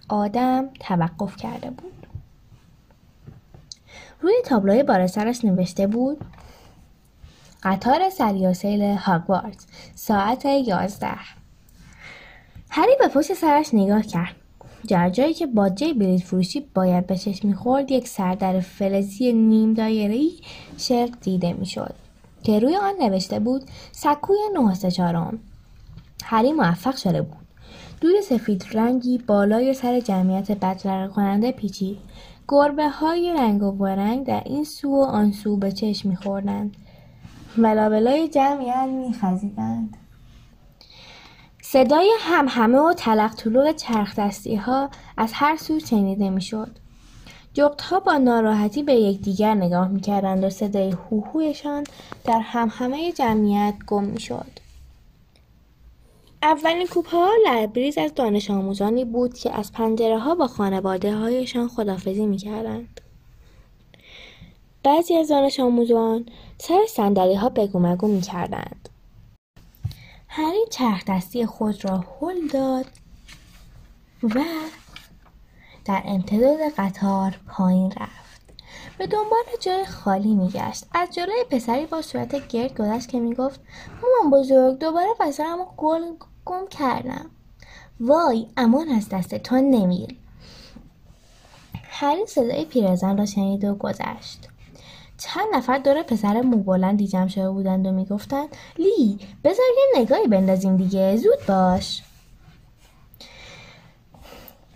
آدم 0.10 0.70
توقف 0.80 1.36
کرده 1.36 1.70
بود. 1.70 2.08
روی 4.22 4.34
تابلوی 4.46 4.84
بالا 4.84 5.08
سرش 5.08 5.46
نوشته 5.46 5.88
بود 5.88 6.26
قطار 7.64 8.10
سریاسیل 8.10 8.82
هاگوارتس 8.82 9.66
ساعت 9.96 10.46
یازده. 10.46 11.18
هری 12.70 12.92
به 13.00 13.08
پشت 13.08 13.34
سرش 13.34 13.74
نگاه 13.74 14.02
کرد. 14.02 14.36
در 14.88 15.10
جایی 15.10 15.34
که 15.34 15.48
باجه 15.48 15.94
بلیط 15.94 16.24
فروشی 16.24 16.60
باید 16.60 17.08
به 17.08 17.18
چشم 17.18 17.48
می‌خورد 17.48 17.92
یک 17.92 18.08
سردر 18.08 18.60
فلزی 18.60 19.34
نیم 19.34 19.74
دایره‌ای 19.74 20.32
شرق 20.78 21.10
دیده 21.22 21.54
می‌شد 21.54 21.96
که 22.44 22.60
روی 22.60 22.76
آن 22.76 22.94
نوشته 23.02 23.40
بود 23.40 23.64
سکوی 23.92 24.38
نه 24.54 24.92
چهارم. 24.92 25.40
هری 26.24 26.54
موفق 26.54 26.96
شده 26.96 27.22
بود. 27.22 27.49
دود 28.02 28.22
سفید 28.22 28.66
رنگی 28.72 29.18
بالای 29.18 29.74
سر 29.74 30.00
جمعیت 30.00 30.52
بدرقه 30.52 31.14
کننده 31.14 31.52
پیچید 31.52 31.98
گربه 32.48 32.90
های 32.90 33.34
رنگ 33.34 33.64
و 33.64 33.72
برنگ 33.72 34.26
در 34.26 34.44
این 34.46 34.64
سو 34.64 34.90
و 34.90 35.02
آن 35.02 35.32
سو 35.32 35.58
به 35.58 35.72
چشم 35.72 36.10
میخوردند 36.10 36.78
بلابلای 37.58 38.28
جمعیت 38.28 38.88
میخزیدند 38.90 39.98
صدای 41.62 42.12
همه 42.20 42.78
و 42.78 42.94
تلق 42.94 43.36
طلوع 43.36 43.74
چرخ 43.74 44.16
دستی 44.16 44.56
ها 44.56 44.90
از 45.18 45.32
هر 45.34 45.58
سو 45.58 45.80
شنیده 45.80 46.30
می‌شد. 46.30 46.72
جغت 47.54 47.82
ها 47.82 48.00
با 48.00 48.18
ناراحتی 48.18 48.84
به 48.84 48.94
یکدیگر 48.94 49.54
نگاه 49.54 49.88
می‌کردند 49.88 50.44
و 50.44 50.50
صدای 50.50 50.92
هوهویشان 50.92 51.84
در 52.26 52.40
همه 52.40 53.12
جمعیت 53.12 53.76
گم 53.88 54.04
می‌شد. 54.04 54.69
اولین 56.44 56.88
کوپه 56.88 57.18
ها 57.18 57.32
لبریز 57.46 57.98
از 57.98 58.14
دانش 58.14 58.52
آموزانی 58.52 59.06
بود 59.06 59.34
که 59.34 59.52
از 59.52 59.72
پنجره 59.72 60.20
ها 60.20 60.36
با 60.36 60.48
خانواده 60.48 61.16
هایشان 61.16 61.68
خدافزی 61.68 62.26
می 62.26 62.38
کردند. 62.38 63.02
بعضی 64.84 65.16
از 65.16 65.28
دانش 65.28 65.60
آموزان 65.60 66.26
سر 66.58 66.86
سندلی 66.90 67.36
ها 67.36 67.50
بگو 67.50 67.80
مگو 67.80 68.08
می 68.08 68.22
کردند. 68.22 68.90
هری 70.28 70.66
چرخ 70.72 71.04
دستی 71.08 71.46
خود 71.46 71.86
را 71.86 72.06
هل 72.22 72.48
داد 72.48 72.86
و 74.24 74.44
در 75.86 76.02
امتداد 76.06 76.60
قطار 76.78 77.40
پایین 77.48 77.92
رفت 77.92 78.42
به 78.98 79.08
دنبال 79.08 79.44
جای 79.60 79.86
خالی 79.86 80.36
میگشت 80.36 80.86
از 80.94 81.10
جلوی 81.10 81.44
پسری 81.50 81.86
با 81.86 82.02
صورت 82.02 82.48
گرد 82.48 82.78
گذشت 82.78 83.10
که 83.10 83.20
می‌گفت 83.20 83.60
مامان 84.02 84.40
بزرگ 84.40 84.80
دوباره 84.80 85.10
وزرم 85.20 85.58
گل 85.78 86.02
گم 86.50 86.68
کردم. 86.68 87.26
وای 88.00 88.48
امان 88.58 88.90
از 88.90 89.10
دست 89.10 89.36
تو 89.36 89.56
نمیر 89.56 90.16
هری 91.84 92.26
صدای 92.26 92.66
پیرزن 92.66 93.18
را 93.18 93.26
شنید 93.26 93.64
و 93.66 93.76
گذشت. 93.76 94.48
چند 95.18 95.46
نفر 95.54 95.78
دور 95.78 96.04
پسر 96.04 96.42
موبلندی 96.42 97.08
جمع 97.08 97.28
شده 97.28 97.50
بودند 97.50 97.86
و 97.86 97.92
می‌گفتند 97.92 98.50
لی 98.78 99.20
بذار 99.44 99.66
یه 99.78 100.02
نگاهی 100.02 100.28
بندازیم 100.28 100.78
دیگه 100.78 101.18
زود 101.18 101.46
باش. 101.48 102.04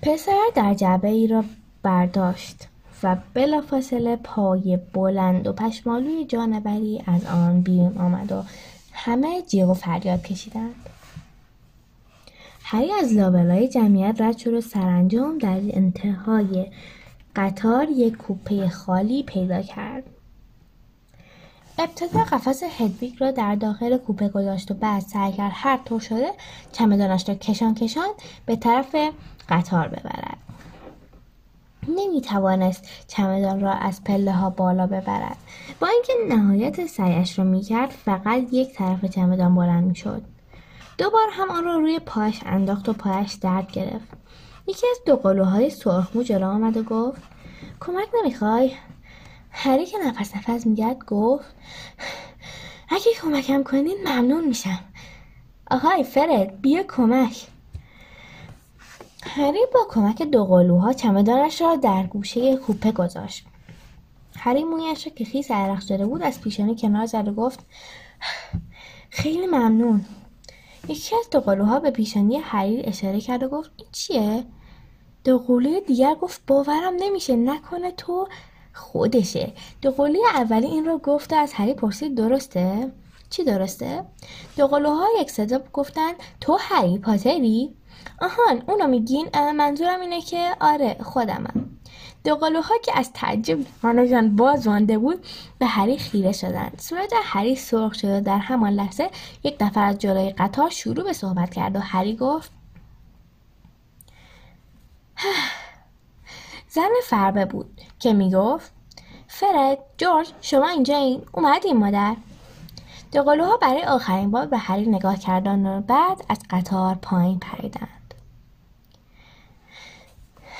پسر 0.01 0.41
در 0.55 0.73
جعبه 0.73 1.07
ای 1.07 1.27
را 1.27 1.43
برداشت 1.83 2.67
و 3.03 3.17
بلافاصله 3.33 4.15
پای 4.15 4.79
بلند 4.93 5.47
و 5.47 5.53
پشمالوی 5.53 6.25
جانوری 6.25 7.03
از 7.07 7.25
آن 7.25 7.61
بیرون 7.61 7.97
آمد 7.97 8.31
و 8.31 8.43
همه 8.91 9.41
جیغ 9.41 9.69
و 9.69 9.73
فریاد 9.73 10.21
کشیدند. 10.21 10.75
هری 12.65 12.91
از 12.91 13.13
لابلای 13.13 13.67
جمعیت 13.67 14.21
رد 14.21 14.37
شد 14.37 14.53
و 14.53 14.61
سرانجام 14.61 15.37
در 15.37 15.61
انتهای 15.69 16.71
قطار 17.35 17.87
یک 17.89 18.17
کوپه 18.17 18.69
خالی 18.69 19.23
پیدا 19.23 19.61
کرد. 19.61 20.03
ابتدا 21.79 22.23
قفس 22.23 22.63
هدویگ 22.77 23.13
را 23.19 23.31
در 23.31 23.55
داخل 23.55 23.97
کوپه 23.97 24.29
گذاشت 24.29 24.71
و 24.71 24.73
بعد 24.73 25.01
سعی 25.01 25.31
کرد 25.31 25.51
هر 25.55 25.79
طور 25.85 25.99
شده 25.99 26.31
چمدانش 26.71 27.29
را 27.29 27.35
کشان 27.35 27.75
کشان 27.75 28.09
به 28.45 28.55
طرف 28.55 28.95
قطار 29.49 29.87
ببرد. 29.87 30.37
نمی 31.87 32.21
توانست 32.21 32.87
چمدان 33.07 33.61
را 33.61 33.71
از 33.71 34.03
پله 34.03 34.31
ها 34.31 34.49
بالا 34.49 34.87
ببرد. 34.87 35.37
با 35.79 35.87
اینکه 35.87 36.35
نهایت 36.35 36.85
سعیش 36.85 37.39
را 37.39 37.45
می 37.45 37.61
کرد 37.61 37.89
فقط 37.89 38.43
یک 38.51 38.73
طرف 38.73 39.05
چمدان 39.05 39.55
بلند 39.55 39.83
می 39.83 39.95
شد 39.95 40.32
دوبار 40.97 41.27
هم 41.31 41.51
آن 41.51 41.65
را 41.65 41.77
روی 41.77 41.99
پاش 41.99 42.39
انداخت 42.45 42.89
و 42.89 42.93
پایش 42.93 43.33
درد 43.33 43.71
گرفت. 43.71 44.07
یکی 44.67 44.87
از 44.91 44.97
دو 45.05 45.15
قلوهای 45.15 45.69
سرخمو 45.69 46.23
جلو 46.23 46.47
آمد 46.47 46.77
و 46.77 46.83
گفت 46.83 47.21
کمک 47.79 48.07
نمی‌خوای؟ 48.19 48.71
هری 49.51 49.85
که 49.85 49.97
نفس 49.97 50.35
نفس 50.35 50.67
میگرد 50.67 51.05
گفت 51.05 51.55
اگه 52.89 53.13
کمکم 53.21 53.63
کنین 53.63 53.97
ممنون 54.05 54.47
میشم. 54.47 54.79
آقای 55.71 56.03
فرد 56.03 56.61
بیا 56.61 56.83
کمک. 56.83 57.47
هری 59.23 59.59
با 59.73 59.87
کمک 59.89 60.21
دو 60.21 60.45
قلوها 60.45 60.93
چمدانش 60.93 61.61
را 61.61 61.75
در 61.75 62.03
گوشه 62.03 62.57
کوپه 62.57 62.91
گذاشت. 62.91 63.45
هری 64.37 64.63
مویش 64.63 65.07
را 65.07 65.13
که 65.15 65.25
خیس 65.25 65.51
عرق 65.51 65.81
شده 65.81 66.05
بود 66.05 66.21
از 66.21 66.41
پیشانی 66.41 66.75
کنار 66.75 67.05
زد 67.05 67.27
و 67.27 67.33
گفت 67.33 67.59
خیلی 69.09 69.47
ممنون. 69.47 70.05
یکی 70.87 71.15
از 71.15 71.29
دوقلوها 71.29 71.79
به 71.79 71.91
پیشانی 71.91 72.37
هری 72.37 72.81
اشاره 72.81 73.21
کرد 73.21 73.43
و 73.43 73.47
گفت 73.47 73.71
این 73.77 73.87
چیه؟ 73.91 74.45
دوقلوی 75.23 75.81
دیگر 75.81 76.15
گفت 76.15 76.41
باورم 76.47 76.93
نمیشه 76.99 77.35
نکنه 77.35 77.91
تو 77.91 78.27
خودشه. 78.73 79.53
دوقلوی 79.81 80.25
اولی 80.35 80.67
این 80.67 80.85
رو 80.85 80.97
گفته 80.97 81.35
از 81.35 81.53
هری 81.53 81.73
پرسید 81.73 82.15
درسته؟ 82.15 82.91
چی 83.29 83.43
درسته؟ 83.43 84.05
دوقلوها 84.57 85.05
یک 85.19 85.31
صدا 85.31 85.59
گفتن 85.73 86.11
تو 86.41 86.57
هری 86.59 86.97
پاتری؟ 86.97 87.75
آهان 88.21 88.63
اونو 88.67 88.87
میگین 88.87 89.29
منظورم 89.35 89.99
اینه 89.99 90.21
که 90.21 90.49
آره 90.61 90.97
خودمم. 91.03 91.72
دوقلوها 92.23 92.77
که 92.83 92.99
از 92.99 93.13
تعجب 93.13 93.59
هانوشان 93.83 94.35
باز 94.35 94.67
مانده 94.67 94.97
بود 94.97 95.25
به 95.59 95.65
هری 95.65 95.97
خیره 95.97 96.31
شدند. 96.31 96.81
صورت 96.81 97.13
هری 97.23 97.55
سرخ 97.55 97.93
شد 97.93 98.23
در 98.23 98.37
همان 98.37 98.73
لحظه 98.73 99.09
یک 99.43 99.57
نفر 99.61 99.83
از 99.83 99.97
جلوی 99.97 100.29
قطار 100.29 100.69
شروع 100.69 101.03
به 101.03 101.13
صحبت 101.13 101.53
کرد 101.53 101.75
و 101.75 101.79
هری 101.79 102.15
گفت 102.15 102.51
زن 106.69 106.89
فربه 107.03 107.45
بود 107.45 107.81
که 107.99 108.13
می‌گفت 108.13 108.71
فرد 109.27 109.77
جورج 109.97 110.31
شما 110.41 110.67
اینجا 110.67 110.97
این 110.97 111.21
اومدین 111.31 111.77
مادر؟ 111.77 112.15
دوقلوها 113.11 113.57
برای 113.57 113.83
آخرین 113.83 114.31
بار 114.31 114.45
به 114.45 114.57
هری 114.57 114.85
نگاه 114.85 115.17
کردن 115.17 115.65
و 115.65 115.81
بعد 115.81 116.25
از 116.29 116.39
قطار 116.49 116.95
پایین 116.95 117.39
پریدند. 117.39 118.02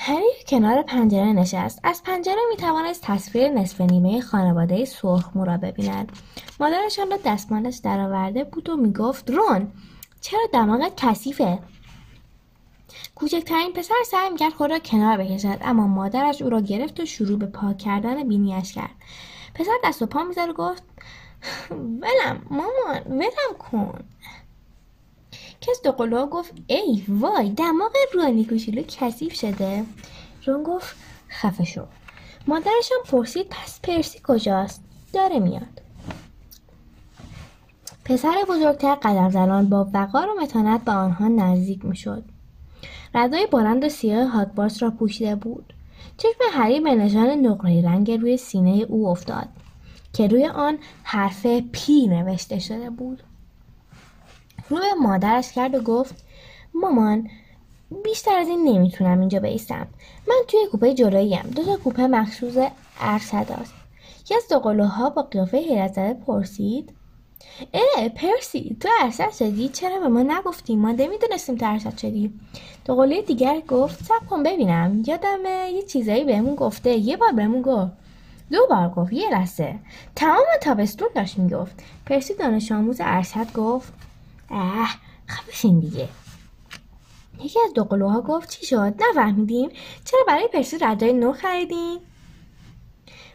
هری 0.05 0.31
کنار 0.47 0.81
پنجره 0.81 1.33
نشست. 1.33 1.79
از 1.83 2.03
پنجره 2.03 2.41
می 2.49 2.57
توانست 2.57 3.01
تصویر 3.01 3.49
نصف 3.49 3.81
نیمه 3.81 4.21
خانواده 4.21 4.85
سرخمو 4.85 5.45
را 5.45 5.57
ببیند. 5.57 6.11
مادرشان 6.59 7.11
را 7.11 7.17
دستمالش 7.25 7.77
درآورده 7.77 8.43
بود 8.43 8.69
و 8.69 8.75
می‌گفت 8.77 9.29
رون 9.29 9.71
چرا 10.21 10.41
دماغت 10.53 10.91
کثیفه؟ 10.97 11.59
کوچکترین 13.15 13.73
پسر 13.73 13.93
سعی 14.11 14.29
می‌کرد 14.29 14.53
خود 14.53 14.71
را 14.71 14.79
کنار 14.79 15.17
بکشد 15.17 15.57
اما 15.61 15.87
مادرش 15.87 16.41
او 16.41 16.49
را 16.49 16.61
گرفت 16.61 16.99
و 16.99 17.05
شروع 17.05 17.39
به 17.39 17.45
پاک 17.45 17.77
کردن 17.77 18.27
بینیش 18.27 18.73
کرد. 18.73 18.95
پسر 19.53 19.77
دست 19.83 20.01
و 20.01 20.05
پا 20.05 20.23
می‌زد 20.23 20.49
و 20.49 20.53
گفت 20.53 20.83
ولم 21.71 22.41
مامان 22.49 23.01
ولم 23.09 23.57
کن. 23.59 24.03
کس 25.67 25.81
دوقلوها 25.83 26.25
گفت 26.25 26.53
ای 26.67 27.03
وای 27.07 27.49
دماغ 27.49 27.91
رانی 28.13 28.45
کوچولو 28.45 28.83
کثیف 28.87 29.33
شده. 29.33 29.83
رون 30.45 30.63
گفت 30.63 30.95
خفه 31.29 31.63
شو. 31.63 31.81
مادرشان 32.47 32.97
پرسید 33.05 33.47
پس 33.49 33.79
پرسی 33.83 34.19
کجاست؟ 34.23 34.83
داره 35.13 35.39
میاد. 35.39 35.81
پسر 38.05 38.33
بزرگتر 38.49 38.95
قدم 38.95 39.29
زنان 39.29 39.69
با 39.69 39.87
وقار 39.93 40.29
و 40.29 40.41
متانت 40.41 40.83
به 40.83 40.91
آنها 40.91 41.27
نزدیک 41.27 41.85
می‌شد. 41.85 42.23
ردای 43.15 43.47
بلند 43.47 43.83
و 43.83 43.89
سیاه 43.89 44.27
هاگوارتس 44.27 44.83
را 44.83 44.91
پوشیده 44.91 45.35
بود. 45.35 45.73
چشم 46.17 46.39
هری 46.51 46.79
به 46.79 46.95
نشان 46.95 47.29
نقره 47.29 47.81
رنگ 47.81 48.11
روی 48.11 48.37
سینه 48.37 48.85
او 48.89 49.07
افتاد 49.07 49.47
که 50.13 50.27
روی 50.27 50.45
آن 50.45 50.77
حرف 51.03 51.45
پی 51.71 52.07
نوشته 52.07 52.59
شده 52.59 52.89
بود. 52.89 53.23
رو 54.69 54.77
به 54.77 54.93
مادرش 55.01 55.51
کرد 55.51 55.75
و 55.75 55.79
گفت 55.81 56.15
مامان 56.73 57.29
بیشتر 58.03 58.37
از 58.37 58.47
این 58.47 58.63
نمی‌تونم 58.63 59.19
اینجا 59.19 59.39
بیستم. 59.39 59.87
من 60.27 60.35
توی 60.47 60.59
کوپه 60.71 60.93
جلوییم 60.93 61.53
دو 61.55 61.63
تا 61.63 61.77
کوپه 61.77 62.07
مخصوص 62.07 62.57
ارشد 63.01 63.51
است. 63.61 63.73
یکی 64.21 64.35
از 64.35 64.47
دوقلوها 64.49 65.09
با 65.09 65.21
قیافه 65.21 65.57
حیرت 65.57 65.93
زده 65.93 66.13
پرسید 66.13 66.93
اه 67.73 68.09
پرسی 68.09 68.77
تو 68.79 68.89
ارشد 69.01 69.31
شدی؟ 69.31 69.69
چرا 69.69 69.99
به 69.99 70.07
ما 70.07 70.23
نگفتی؟ 70.23 70.75
ما 70.75 70.91
نمی‌دونستیم 70.91 71.55
تو 71.55 71.65
ارشد 71.71 71.97
شدی. 71.97 72.33
دوقلوی 72.85 73.21
دیگر 73.21 73.61
گفت 73.67 74.03
سب 74.03 74.27
کن 74.29 74.43
ببینم. 74.43 75.03
یادم 75.07 75.45
یه 75.73 75.81
چیزایی 75.81 76.23
بهمون 76.23 76.55
گفته. 76.55 76.89
یه 76.89 77.17
بار 77.17 77.31
بهمون 77.31 77.61
گفت. 77.61 77.91
دو 78.51 78.67
بار 78.69 78.89
گفت. 78.89 79.13
یه 79.13 79.29
لحظه. 79.29 79.75
تمام 80.15 80.45
تابستون 80.61 81.07
داشت 81.15 81.37
می‌گفت. 81.37 81.83
پرسی 82.05 82.33
دانش 82.33 82.71
آموز 82.71 82.97
ارشد 83.03 83.53
گفت 83.53 83.93
اه 84.53 84.95
خفشین 85.29 85.79
دیگه. 85.79 86.09
یکی 87.43 87.59
از 87.65 87.73
دوقلوها 87.73 88.21
گفت 88.21 88.49
چی 88.49 88.65
شد؟ 88.65 88.93
نفهمیدیم. 89.09 89.69
چرا 90.05 90.19
برای 90.27 90.47
پرسی 90.47 90.77
ردای 90.77 91.13
نو 91.13 91.33
خریدین؟ 91.33 91.99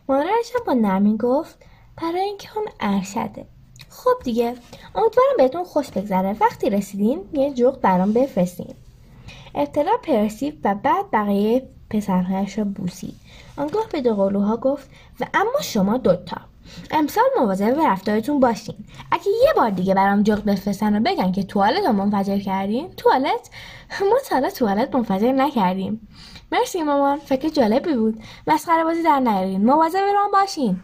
مادرش 0.08 0.52
با 0.66 0.72
نرمی 0.72 1.16
گفت 1.16 1.58
برای 2.02 2.20
اینکه 2.20 2.48
اون 2.56 2.66
ارشده. 2.80 3.46
خب 3.90 4.24
دیگه 4.24 4.54
امیدوارم 4.94 5.36
بهتون 5.36 5.64
خوش 5.64 5.90
بگذره. 5.90 6.36
وقتی 6.40 6.70
رسیدین 6.70 7.28
یه 7.32 7.54
جغد 7.54 7.80
برام 7.80 8.12
بفرستین. 8.12 8.74
ابتدا 9.54 9.96
پرسی 10.02 10.60
و 10.64 10.74
بعد 10.74 11.10
بقیه 11.12 11.68
پسرهایش 11.90 12.58
را 12.58 12.64
بوسید. 12.64 13.14
آنگاه 13.56 13.88
به 13.92 14.00
دوقلوها 14.00 14.56
گفت 14.56 14.90
و 15.20 15.26
اما 15.34 15.60
شما 15.62 15.98
دوتا. 15.98 16.36
امسال 16.90 17.24
مواظب 17.40 17.76
به 17.76 17.86
رفتارتون 17.86 18.40
باشین. 18.40 18.74
اگه 19.18 19.30
یه 19.44 19.52
بار 19.56 19.70
دیگه 19.70 19.94
برام 19.94 20.22
جغد 20.22 20.44
بفرستن 20.44 20.96
و 20.96 21.00
بگن 21.00 21.32
که 21.32 21.42
توالت 21.42 21.86
رو 21.86 21.92
منفجر 21.92 22.38
کردیم 22.38 22.88
توالت؟ 22.96 23.50
ما 24.00 24.18
تا 24.28 24.50
توالت 24.50 24.94
منفجر 24.94 25.32
نکردیم. 25.32 26.08
مرسی 26.52 26.82
مامان 26.82 27.18
فکر 27.18 27.48
جالبی 27.48 27.94
بود. 27.94 28.22
مسخره 28.46 28.84
بازی 28.84 29.02
در 29.02 29.20
نیارین. 29.20 29.64
مواظب 29.64 29.98
رام 30.14 30.30
باشین. 30.32 30.80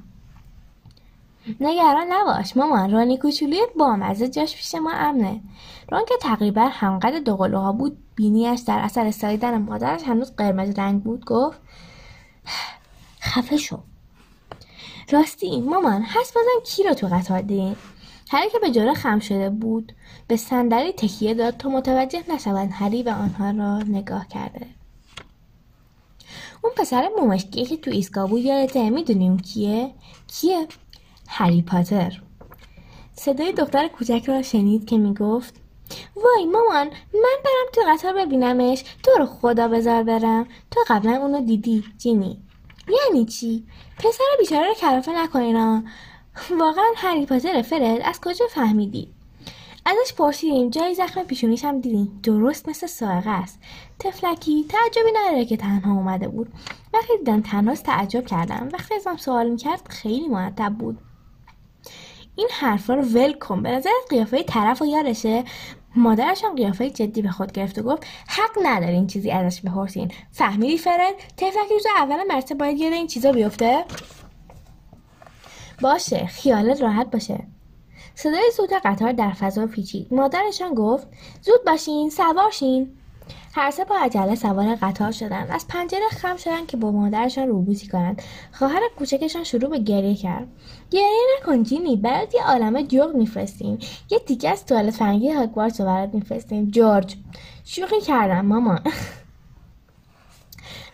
نگران 1.61 2.07
نباش 2.13 2.57
مامان 2.57 2.91
رانی 2.91 3.19
کوچولی 3.19 3.61
با 3.79 3.97
مزه 3.97 4.29
جاش 4.29 4.57
پیش 4.57 4.75
ما 4.75 4.93
امنه. 4.93 5.41
ران 5.91 6.05
که 6.09 6.15
تقریبا 6.21 6.69
همقدر 6.73 7.19
دوقلوها 7.19 7.73
بود 7.73 7.99
بینیش 8.15 8.61
در 8.61 8.79
اثر 8.79 9.11
سایدن 9.11 9.59
مادرش 9.59 10.03
هنوز 10.03 10.37
قرمز 10.37 10.79
رنگ 10.79 11.03
بود. 11.03 11.25
گفت 11.25 11.61
خفه 13.21 13.57
شو. 13.57 13.79
راستی 15.11 15.61
مامان 15.61 16.03
هست 16.03 16.35
بازم 16.35 16.65
کی 16.67 16.83
رو 16.83 16.95
تو 16.95 17.07
قطار 17.07 17.41
دیدین 17.41 17.77
هری 18.31 18.51
که 18.51 18.59
به 18.59 18.71
جلو 18.71 18.95
خم 18.95 19.19
شده 19.19 19.51
بود 19.51 19.93
به 20.29 20.37
صندلی 20.37 20.93
تکیه 20.93 21.35
داد 21.35 21.57
تا 21.57 21.69
متوجه 21.69 22.23
نشوند 22.29 22.71
هری 22.73 23.03
به 23.03 23.13
آنها 23.13 23.51
را 23.51 23.79
نگاه 23.79 24.29
کرده. 24.29 24.67
اون 26.63 26.73
پسر 26.77 27.09
مومشکیه 27.19 27.65
که 27.65 27.77
تو 27.77 27.91
ایستگاه 27.91 28.31
بود 28.31 28.41
یادته 28.41 28.91
می‌دونی 28.91 29.29
اون 29.29 29.39
کیه؟ 29.39 29.91
کیه؟ 30.27 30.67
هری 31.29 31.63
پاتر. 31.63 32.23
صدای 33.15 33.53
دختر 33.53 33.89
کوچک 33.89 34.25
را 34.27 34.43
شنید 34.43 34.87
که 34.87 34.99
می‌گفت 34.99 35.55
وای 36.17 36.45
مامان 36.45 36.87
من 37.15 37.37
برم 37.45 37.67
تو 37.73 37.81
قطار 37.89 38.13
ببینمش 38.13 38.85
تو 39.03 39.11
رو 39.19 39.27
خدا 39.27 39.69
بذار 39.69 40.03
برم. 40.03 40.47
تو 40.71 40.81
قبلا 40.89 41.13
اونو 41.13 41.41
دیدی 41.41 41.85
جینی. 41.99 42.39
یعنی 42.89 43.25
چی؟ 43.25 43.65
پسر 43.99 44.25
بیچاره 44.39 44.69
رو 44.69 44.75
کلافه 44.75 45.13
نکنین 45.13 45.57
واقعا 46.51 46.85
هری 46.97 47.27
پاتر 47.27 47.63
فرد 47.63 48.01
از 48.05 48.21
کجا 48.21 48.47
فهمیدی؟ 48.51 49.09
ازش 49.87 50.15
پرسیدیم 50.15 50.71
جای 50.71 50.95
زخم 50.95 51.23
پیشونیش 51.23 51.65
هم 51.65 51.81
دیدیم. 51.81 52.21
درست 52.23 52.69
مثل 52.69 52.87
سائقه 52.87 53.31
است. 53.31 53.59
تفلکی 53.99 54.65
تعجبی 54.69 55.11
نداره 55.15 55.45
که 55.45 55.57
تنها 55.57 55.93
اومده 55.93 56.29
بود. 56.29 56.49
وقتی 56.95 57.19
دیدم 57.19 57.41
تنهاست 57.41 57.85
تعجب 57.85 58.27
کردم. 58.27 58.69
وقتی 58.73 58.95
ازم 58.95 59.17
سوال 59.17 59.51
می‌کرد 59.51 59.89
خیلی 59.89 60.29
معدب 60.29 60.75
بود. 60.79 60.99
این 62.37 62.49
حرفا 62.53 62.95
رو 62.95 63.03
ول 63.03 63.33
کن. 63.33 63.63
به 63.63 63.71
نظر 63.71 63.91
قیافه 64.11 64.43
طرف 64.43 64.83
و 64.83 64.87
یادشه 64.87 65.45
مادرش 65.97 66.45
هم 66.45 66.55
قیافه 66.55 66.91
جدی 66.91 67.23
به 67.23 67.31
خود 67.31 67.53
گرفت 67.53 67.79
و 67.79 67.83
گفت 67.83 68.07
حق 68.29 68.59
ندارین 68.63 69.07
چیزی 69.07 69.31
ازش 69.31 69.61
بپرسین. 69.61 70.11
فهمیدی 70.33 70.79
فرد 70.79 71.15
تفلکی 71.37 71.75
روز 71.75 71.87
اول 71.97 72.27
مرتبه 72.29 72.55
باید 72.55 72.79
یاد 72.79 72.93
این 72.93 73.07
چیزا 73.07 73.33
بیفته؟ 73.33 73.85
باشه 75.85 76.27
خیالت 76.27 76.83
راحت 76.83 77.11
باشه. 77.11 77.47
صدای 78.15 78.51
صوت 78.57 78.73
قطار 78.85 79.13
در 79.13 79.33
فضا 79.33 79.67
پیچید. 79.67 80.15
مادرشان 80.15 80.75
گفت 80.75 81.07
زود 81.43 81.65
باشین 81.67 82.11
سوارشین 82.11 82.91
هر 83.55 83.71
سه 83.71 83.85
با 83.85 83.97
عجله 83.99 84.35
سوار 84.35 84.75
قطار 84.75 85.13
شدند. 85.13 85.51
از 85.51 85.69
پنجره 85.69 86.09
خم 86.11 86.37
شدند 86.37 86.67
که 86.67 86.77
با 86.77 86.93
مادرشان 86.93 87.49
روبوسی 87.49 87.87
کنند. 87.87 88.23
خواهر 88.53 88.81
کوچکشان 88.99 89.45
شروع 89.45 89.71
به 89.71 89.79
گریه 89.79 90.15
کرد. 90.15 90.49
گریه 90.91 91.27
نکن 91.41 91.63
جینی 91.63 91.97
برات 91.97 92.35
یه 92.35 92.47
عالمه 92.47 92.83
جغ 92.83 93.15
میفرستیم. 93.15 93.79
یه 94.11 94.19
تیکه 94.19 94.51
از 94.51 94.67
توالت 94.67 94.95
فرنگی 94.95 95.31
هاگوارتس 95.31 95.81
رو 95.81 95.87
برات 95.87 96.15
میفرستیم. 96.15 96.71
جورج. 96.71 97.17
شوخی 97.65 98.01
کردم 98.01 98.47
مامان 98.47 98.81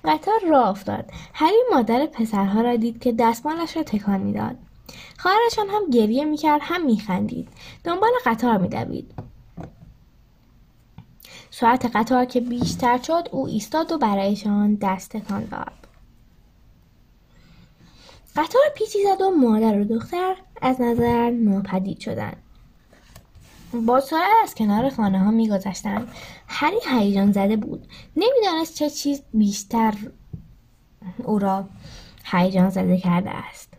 قطار 0.05 0.41
راه 0.51 0.69
افتاد. 0.69 1.11
هری 1.35 1.63
مادر 1.73 2.07
پسرها 2.07 2.61
را 2.61 2.77
دید 2.77 3.03
که 3.03 3.13
دستمالش 3.13 3.77
را 3.77 3.83
تکان 3.83 4.21
می‌داد. 4.21 4.57
خواهرشان 5.19 5.69
هم 5.69 5.91
گریه 5.91 6.25
می‌کرد 6.25 6.61
هم 6.65 6.87
میخندید. 6.87 7.49
دنبال 7.85 8.11
قطار 8.25 8.59
میدوید. 8.59 9.15
ساعت 11.51 11.97
قطار 11.97 12.25
که 12.25 12.41
بیشتر 12.41 12.99
شد 13.03 13.29
او 13.33 13.47
ایستاد 13.47 13.93
و 13.93 13.99
برایشان 13.99 14.75
دست 14.75 15.17
تکان 15.17 15.45
داد. 15.45 15.73
قطار 18.37 18.63
پیچی 18.77 18.99
زد 19.05 19.21
و 19.21 19.31
مادر 19.31 19.81
و 19.81 19.85
دختر 19.85 20.37
از 20.63 20.81
نظر 20.81 21.31
ناپدید 21.31 22.01
شدند. 22.01 22.37
با 23.87 24.01
سرعت 24.01 24.31
از 24.43 24.55
کنار 24.55 24.91
خانه 24.91 25.19
ها 25.19 25.31
میگذشتند 25.31 26.09
هری 26.47 26.77
هیجان 26.91 27.33
زده 27.33 27.57
بود. 27.57 27.87
نمی‌دانست 28.17 28.75
چه 28.75 28.91
چیز 28.91 29.23
بیشتر 29.35 29.95
او 31.25 31.39
را 31.39 31.69
هیجان 32.25 32.71
زده 32.71 32.99
کرده 32.99 33.31
است. 33.31 33.70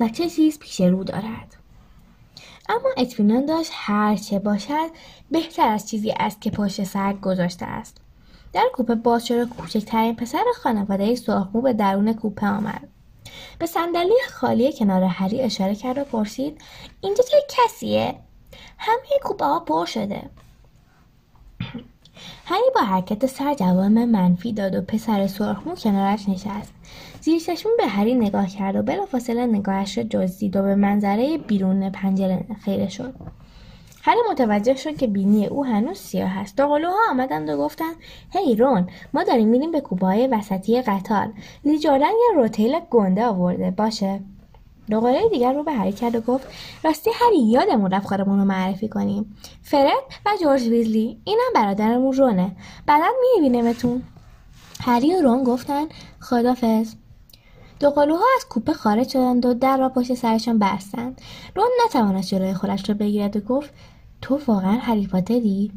و 0.00 0.08
چه 0.08 0.30
چیز 0.30 0.58
پیش 0.58 0.80
رو 0.80 1.04
دارد. 1.04 1.56
اما 2.68 2.88
اطمینان 2.96 3.46
داشت 3.46 3.70
هر 3.74 4.16
چه 4.16 4.38
باشد 4.38 4.90
بهتر 5.30 5.68
از 5.68 5.88
چیزی 5.88 6.10
است 6.10 6.40
که 6.40 6.50
پشت 6.50 6.84
سر 6.84 7.12
گذاشته 7.12 7.66
است. 7.66 7.96
در 8.52 8.64
کوپه 8.72 8.94
باز 8.94 9.26
شد 9.26 9.38
و 9.38 9.46
کوچکترین 9.46 10.16
پسر 10.16 10.44
خانواده 10.62 11.14
سرخمو 11.14 11.60
به 11.60 11.72
درون 11.72 12.12
کوپه 12.12 12.46
آمد. 12.46 12.88
به 13.58 13.66
صندلی 13.66 14.14
خالی 14.32 14.72
کنار 14.72 15.02
هری 15.02 15.40
اشاره 15.40 15.74
کرد 15.74 15.98
و 15.98 16.04
پرسید 16.04 16.60
اینجا 17.00 17.24
چه 17.24 17.36
کسیه؟ 17.48 18.14
همه 18.78 19.18
کوپه 19.22 19.44
ها 19.44 19.60
پر 19.60 19.84
شده. 19.84 20.30
هری 22.44 22.70
با 22.74 22.80
حرکت 22.80 23.26
سر 23.26 23.54
جواب 23.54 23.84
منفی 23.84 24.52
داد 24.52 24.74
و 24.74 24.80
پسر 24.80 25.26
سرخمو 25.26 25.74
کنارش 25.74 26.28
نشست. 26.28 26.72
زیر 27.20 27.42
به 27.78 27.86
هری 27.86 28.14
نگاه 28.14 28.46
کرد 28.46 28.76
و 28.76 28.82
بلافاصله 28.82 29.46
نگاهش 29.46 29.98
را 29.98 30.04
جزدید 30.04 30.56
و 30.56 30.62
به 30.62 30.74
منظره 30.74 31.38
بیرون 31.38 31.90
پنجره 31.90 32.46
خیره 32.64 32.88
شد. 32.88 33.14
هری 34.02 34.18
متوجه 34.30 34.74
شد 34.74 34.96
که 34.96 35.06
بینی 35.06 35.46
او 35.46 35.64
هنوز 35.64 35.98
سیاه 35.98 36.38
است. 36.38 36.56
دوقلوها 36.56 36.98
آمدند 37.10 37.48
و 37.48 37.56
گفتند 37.56 37.94
هی 38.30 38.56
رون 38.56 38.88
ما 39.14 39.24
داریم 39.24 39.48
میریم 39.48 39.70
به 39.70 39.80
کوپه 39.80 40.28
وسطی 40.32 40.82
قطار. 40.82 41.32
لی 41.64 41.72
یه 41.72 42.00
روتیل 42.36 42.80
گنده 42.90 43.26
آورده 43.26 43.70
باشه. 43.70 44.20
دوقلوی 44.90 45.28
دیگر 45.28 45.52
رو 45.52 45.62
به 45.62 45.72
هری 45.72 45.92
کرد 45.92 46.14
و 46.14 46.20
گفت 46.20 46.48
راستی 46.84 47.10
هری 47.14 47.38
یادمون 47.38 47.90
رفت 47.90 48.06
خودمون 48.06 48.38
رو 48.38 48.44
معرفی 48.44 48.88
کنیم. 48.88 49.36
فرد 49.62 49.90
و 50.26 50.30
جورج 50.42 50.62
ویزلی 50.62 51.20
اینم 51.24 51.52
برادرمون 51.54 52.12
رونه. 52.12 52.52
بعدا 52.86 53.06
میبینیمتون. 53.36 54.02
هری 54.80 55.14
و 55.14 55.22
رون 55.22 55.44
گفتن 55.44 55.86
خدافز 56.20 56.94
دوقلوها 57.80 58.24
از 58.36 58.48
کوپه 58.48 58.72
خارج 58.72 59.08
شدند 59.08 59.46
و 59.46 59.54
در 59.54 59.76
را 59.76 59.88
پشت 59.88 60.14
سرشان 60.14 60.58
بستند. 60.58 61.20
رون 61.56 61.68
نتوانست 61.86 62.28
جلوی 62.28 62.54
خودش 62.54 62.88
را 62.88 62.94
بگیرد 62.94 63.36
و 63.36 63.40
گفت 63.40 63.70
تو 64.22 64.40
واقعا 64.46 64.72
هری 64.72 65.72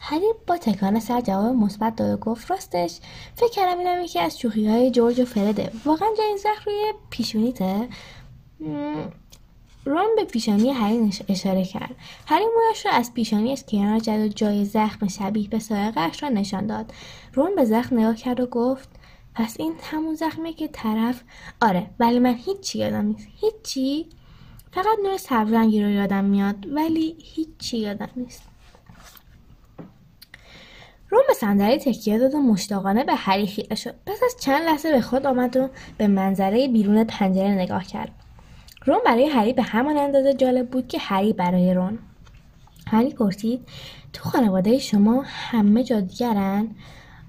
هری 0.00 0.26
با 0.46 0.56
تکان 0.56 1.00
سر 1.00 1.20
جواب 1.20 1.54
مثبت 1.56 1.96
داد 1.96 2.14
و 2.14 2.16
گفت 2.16 2.50
راستش 2.50 2.98
فکر 3.36 3.50
کردم 3.50 3.78
اینم 3.78 4.04
یکی 4.04 4.18
از 4.18 4.38
شوخی 4.38 4.68
های 4.68 4.90
جورج 4.90 5.20
و 5.20 5.24
فرده. 5.24 5.72
واقعا 5.84 6.08
جای 6.18 6.38
زخم 6.38 6.70
روی 6.70 6.92
پیشونیته؟ 7.10 7.88
رون 9.84 10.16
به 10.16 10.24
پیشانی 10.24 10.70
هری 10.70 11.10
اشاره 11.28 11.64
کرد. 11.64 11.94
هری 12.26 12.44
مویش 12.44 12.86
را 12.86 12.92
از 12.92 13.14
پیشانی 13.14 13.52
از 13.52 13.66
کنار 13.66 13.98
جد 13.98 14.20
و 14.20 14.28
جای 14.28 14.64
زخم 14.64 15.08
شبیه 15.08 15.48
به 15.48 15.58
سایقش 15.58 16.22
را 16.22 16.28
نشان 16.28 16.66
داد. 16.66 16.92
رون 17.34 17.54
به 17.54 17.64
زخم 17.64 17.98
نگاه 17.98 18.16
کرد 18.16 18.40
و 18.40 18.46
گفت 18.46 18.88
پس 19.34 19.56
این 19.58 19.74
همون 19.82 20.14
زخمه 20.14 20.52
که 20.52 20.68
طرف 20.68 21.22
آره 21.60 21.86
ولی 21.98 22.18
من 22.18 22.34
هیچی 22.34 22.78
یادم 22.78 23.06
نیست. 23.06 23.28
هیچی؟ 23.40 24.06
فقط 24.72 24.98
نور 25.04 25.16
سبزرنگی 25.16 25.82
رو 25.82 25.90
یادم 25.90 26.24
میاد 26.24 26.66
ولی 26.72 27.16
هیچی 27.22 27.78
یادم 27.78 28.08
نیست. 28.16 28.42
روم 31.10 31.22
به 31.28 31.34
صندلی 31.34 31.78
تکیه 31.78 32.18
داد 32.18 32.34
و 32.34 32.38
مشتاقانه 32.38 33.04
به 33.04 33.14
هری 33.14 33.46
خیره 33.46 33.76
شد. 33.76 33.94
پس 34.06 34.20
از 34.24 34.36
چند 34.40 34.62
لحظه 34.62 34.92
به 34.92 35.00
خود 35.00 35.26
آمد 35.26 35.56
و 35.56 35.68
به 35.98 36.06
منظره 36.06 36.68
بیرون 36.68 37.04
پنجره 37.04 37.50
نگاه 37.50 37.84
کرد. 37.84 38.10
رون 38.84 38.98
برای 39.04 39.26
هری 39.26 39.52
به 39.52 39.62
همان 39.62 39.96
اندازه 39.96 40.34
جالب 40.34 40.70
بود 40.70 40.88
که 40.88 40.98
هری 40.98 41.32
برای 41.32 41.74
رون. 41.74 41.98
هری 42.86 43.10
پرسید 43.10 43.68
تو 44.12 44.28
خانواده 44.28 44.78
شما 44.78 45.22
همه 45.26 45.84
جادیگرن 45.84 46.68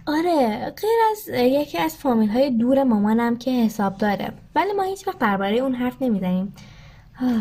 آره 0.08 0.74
غیر 0.82 1.00
از 1.12 1.30
یکی 1.34 1.78
از 1.78 1.96
فامیل 1.96 2.30
های 2.30 2.52
دور 2.52 2.84
مامانم 2.84 3.38
که 3.38 3.52
حساب 3.52 3.98
داره. 3.98 4.34
ولی 4.56 4.74
ما 4.74 4.84
هیچ 4.84 5.08
وقت 5.08 5.20
درباره 5.20 5.58
اون 5.58 5.76
حرف 5.76 6.02
نمی‌زنیم. 6.02 6.56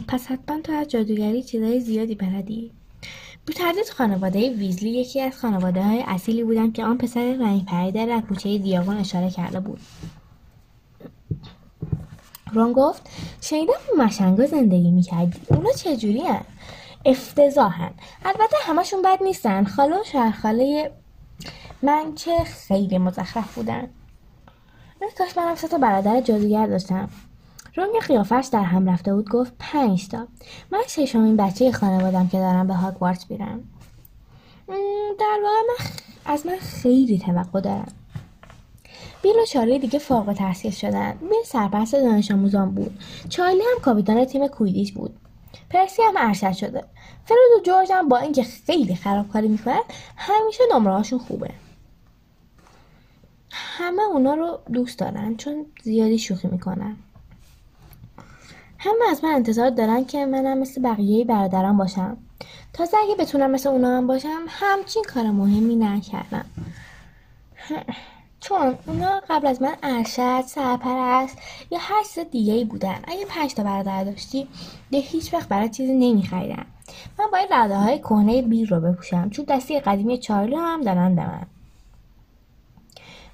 پس 0.08 0.26
حتما 0.26 0.60
تو 0.60 0.72
از 0.72 0.88
جادوگری 0.88 1.42
چیزای 1.42 1.80
زیادی 1.80 2.14
بلدی. 2.14 2.72
بی 3.46 3.52
تردید 3.54 3.88
خانواده 3.88 4.50
ویزلی 4.50 4.90
یکی 4.90 5.20
از 5.20 5.38
خانواده 5.38 5.82
های 5.82 6.04
اصیلی 6.06 6.44
بودن 6.44 6.72
که 6.72 6.84
آن 6.84 6.98
پسر 6.98 7.36
رنگ 7.40 7.64
پریده 7.64 8.06
در 8.06 8.20
کوچه 8.20 8.58
دیاگون 8.58 8.96
اشاره 8.96 9.30
کرده 9.30 9.60
بود. 9.60 9.80
رون 12.52 12.72
گفت 12.72 13.10
شنیدم 13.40 13.72
مشنگا 13.98 14.46
زندگی 14.46 14.90
می‌کردی. 14.90 15.40
اونا 15.48 15.72
چجوری 15.72 16.20
هن؟ 16.20 16.44
افتضاحن 17.04 17.90
البته 18.24 18.56
همشون 18.62 19.02
بد 19.02 19.22
نیستن. 19.22 19.64
خاله 19.64 20.00
و 20.00 20.04
شهرخاله 20.04 20.90
من 21.82 22.14
که 22.14 22.44
خیلی 22.44 22.98
مزخرف 22.98 23.54
بودن 23.54 23.88
من 25.00 25.08
کاش 25.18 25.36
منم 25.36 25.54
سه 25.54 25.68
تا 25.68 25.78
برادر 25.78 26.20
جادوگر 26.20 26.66
داشتم. 26.66 27.08
رنگ 27.76 28.00
قیافش 28.06 28.48
در 28.52 28.62
هم 28.62 28.90
رفته 28.90 29.14
بود 29.14 29.28
گفت 29.28 29.52
پنج 29.58 30.08
تا. 30.08 30.26
من 30.70 30.82
ششمین 30.88 31.36
بچه 31.36 31.72
خانوادم 31.72 32.28
که 32.28 32.38
دارم 32.38 32.66
به 32.66 32.74
هاگوارتس 32.74 33.30
میرم. 33.30 33.60
در 35.20 35.38
واقع 35.42 35.54
من 35.68 35.86
از 36.26 36.46
من 36.46 36.56
خیلی 36.56 37.18
توقع 37.18 37.60
دارم. 37.60 37.92
بیل 39.22 39.36
و 39.42 39.46
چارلی 39.46 39.78
دیگه 39.78 39.98
فوق 39.98 40.32
تحصیل 40.32 40.70
شدن. 40.70 41.12
بیل 41.12 41.44
سرپرست 41.46 41.94
دانش 41.94 42.30
آموزان 42.30 42.70
بود. 42.70 42.98
چارلی 43.28 43.62
هم 43.62 43.82
کاپیتان 43.82 44.24
تیم 44.24 44.48
کویدیش 44.48 44.92
بود. 44.92 45.16
پرسی 45.70 46.02
هم 46.02 46.14
ارشد 46.16 46.52
شده. 46.52 46.84
فرد 47.24 47.38
و 47.58 47.62
جورج 47.66 47.92
هم 47.92 48.08
با 48.08 48.18
اینکه 48.18 48.42
خیلی 48.42 48.94
خرابکاری 48.94 49.48
می‌کنن 49.48 49.82
همیشه 50.16 50.64
نمره 50.74 51.02
خوبه. 51.02 51.50
همه 53.52 54.02
اونا 54.02 54.34
رو 54.34 54.58
دوست 54.72 54.98
دارن 54.98 55.36
چون 55.36 55.66
زیادی 55.82 56.18
شوخی 56.18 56.48
می‌کنن. 56.48 56.96
همه 58.78 59.10
از 59.10 59.24
من 59.24 59.30
انتظار 59.30 59.70
دارن 59.70 60.04
که 60.04 60.26
منم 60.26 60.58
مثل 60.58 60.82
بقیه 60.82 61.24
برادران 61.24 61.76
باشم. 61.76 62.16
تازه 62.72 62.96
اگه 62.96 63.14
بتونم 63.14 63.50
مثل 63.50 63.68
اونا 63.68 63.96
هم 63.96 64.06
باشم 64.06 64.44
همچین 64.48 65.04
کار 65.14 65.30
مهمی 65.30 65.76
نکردم. 65.76 66.44
چون 68.40 68.74
اونا 68.86 69.20
قبل 69.30 69.46
از 69.46 69.62
من 69.62 69.74
ارشد 69.82 70.40
سرپرست 70.46 71.38
یا 71.70 71.78
هر 71.80 72.02
چیز 72.14 72.24
دیگه 72.30 72.52
ای 72.52 72.64
بودن. 72.64 72.98
اگه 73.04 73.26
پنج 73.28 73.54
تا 73.54 73.62
برادر 73.62 74.04
داشتی 74.04 74.48
ده 74.92 74.98
هیچ 74.98 75.34
وقت 75.34 75.48
برای 75.48 75.68
چیزی 75.68 75.94
نمیخریدم 75.94 76.66
من 77.18 77.26
باید 77.32 77.52
رده 77.52 77.76
های 77.76 77.98
کهنه 77.98 78.42
بیر 78.42 78.68
رو 78.68 78.80
بپوشم. 78.80 79.30
چون 79.30 79.44
دستی 79.48 79.80
قدیمی 79.80 80.18
چارلی 80.18 80.56
هم 80.56 80.80
دارن 80.80 81.14
به 81.14 81.22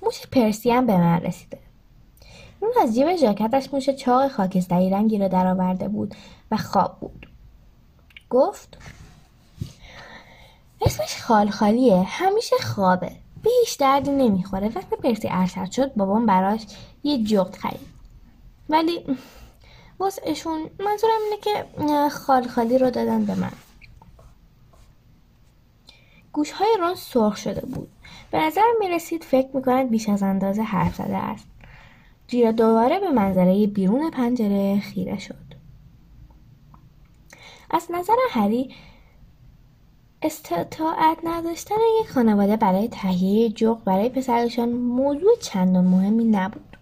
موش 0.03 0.27
پرسی 0.27 0.71
هم 0.71 0.87
به 0.87 0.97
من 0.97 1.21
رسیده. 1.21 1.59
اون 2.61 2.71
از 2.83 2.95
جیب 2.95 3.17
ژاکتش 3.17 3.69
موش 3.73 3.91
چاق 3.91 4.29
خاکستری 4.29 4.91
رنگی 4.91 5.19
را 5.19 5.29
درآورده 5.29 5.89
بود 5.89 6.15
و 6.51 6.57
خواب 6.57 7.01
بود. 7.01 7.29
گفت 8.31 8.79
اسمش 10.81 11.23
خالخالیه 11.23 12.03
همیشه 12.03 12.57
خوابه. 12.57 13.13
به 13.43 13.51
هیچ 13.61 13.79
دردی 13.79 14.11
نمی‌خوره. 14.11 14.69
وقتی 14.69 14.97
پرسی 14.97 15.29
ارشد 15.31 15.71
شد 15.71 15.95
بابام 15.95 16.27
براش 16.27 16.67
یه 17.03 17.25
جغد 17.25 17.57
خرید. 17.57 17.89
ولی 18.69 19.17
واسهشون 19.99 20.71
منظورم 20.79 21.19
اینه 21.25 21.37
که 21.43 21.65
خالخالی 22.09 22.79
رو 22.79 22.91
دادن 22.91 23.25
به 23.25 23.35
من. 23.35 23.53
گوشهای 26.33 26.77
رون 26.81 26.95
سرخ 26.95 27.37
شده 27.37 27.61
بود. 27.61 27.91
به 28.31 28.39
نظر 28.39 28.63
می 28.81 28.89
رسید 28.89 29.25
فکر 29.25 29.49
می 29.55 29.63
کند 29.63 29.91
بیش 29.91 30.09
از 30.09 30.23
اندازه 30.23 30.63
حرف 30.63 30.95
زده 30.95 31.17
است. 31.17 31.47
جیرا 32.27 32.53
دوباره 32.53 33.01
به 33.01 33.11
منظره 33.11 33.67
بیرون 33.67 34.11
پنجره 34.11 34.81
خیره 34.81 35.19
شد. 35.19 35.49
از 37.71 37.87
نظر 37.91 38.17
هری 38.31 38.75
استطاعت 40.23 41.19
نداشتن 41.25 41.75
یک 42.01 42.11
خانواده 42.11 42.57
برای 42.57 42.89
تهیه 42.89 43.49
جغ 43.49 43.85
برای 43.85 44.09
پسرشان 44.09 44.69
موضوع 44.69 45.37
چندان 45.41 45.85
مهمی 45.85 46.25
نبود. 46.25 46.77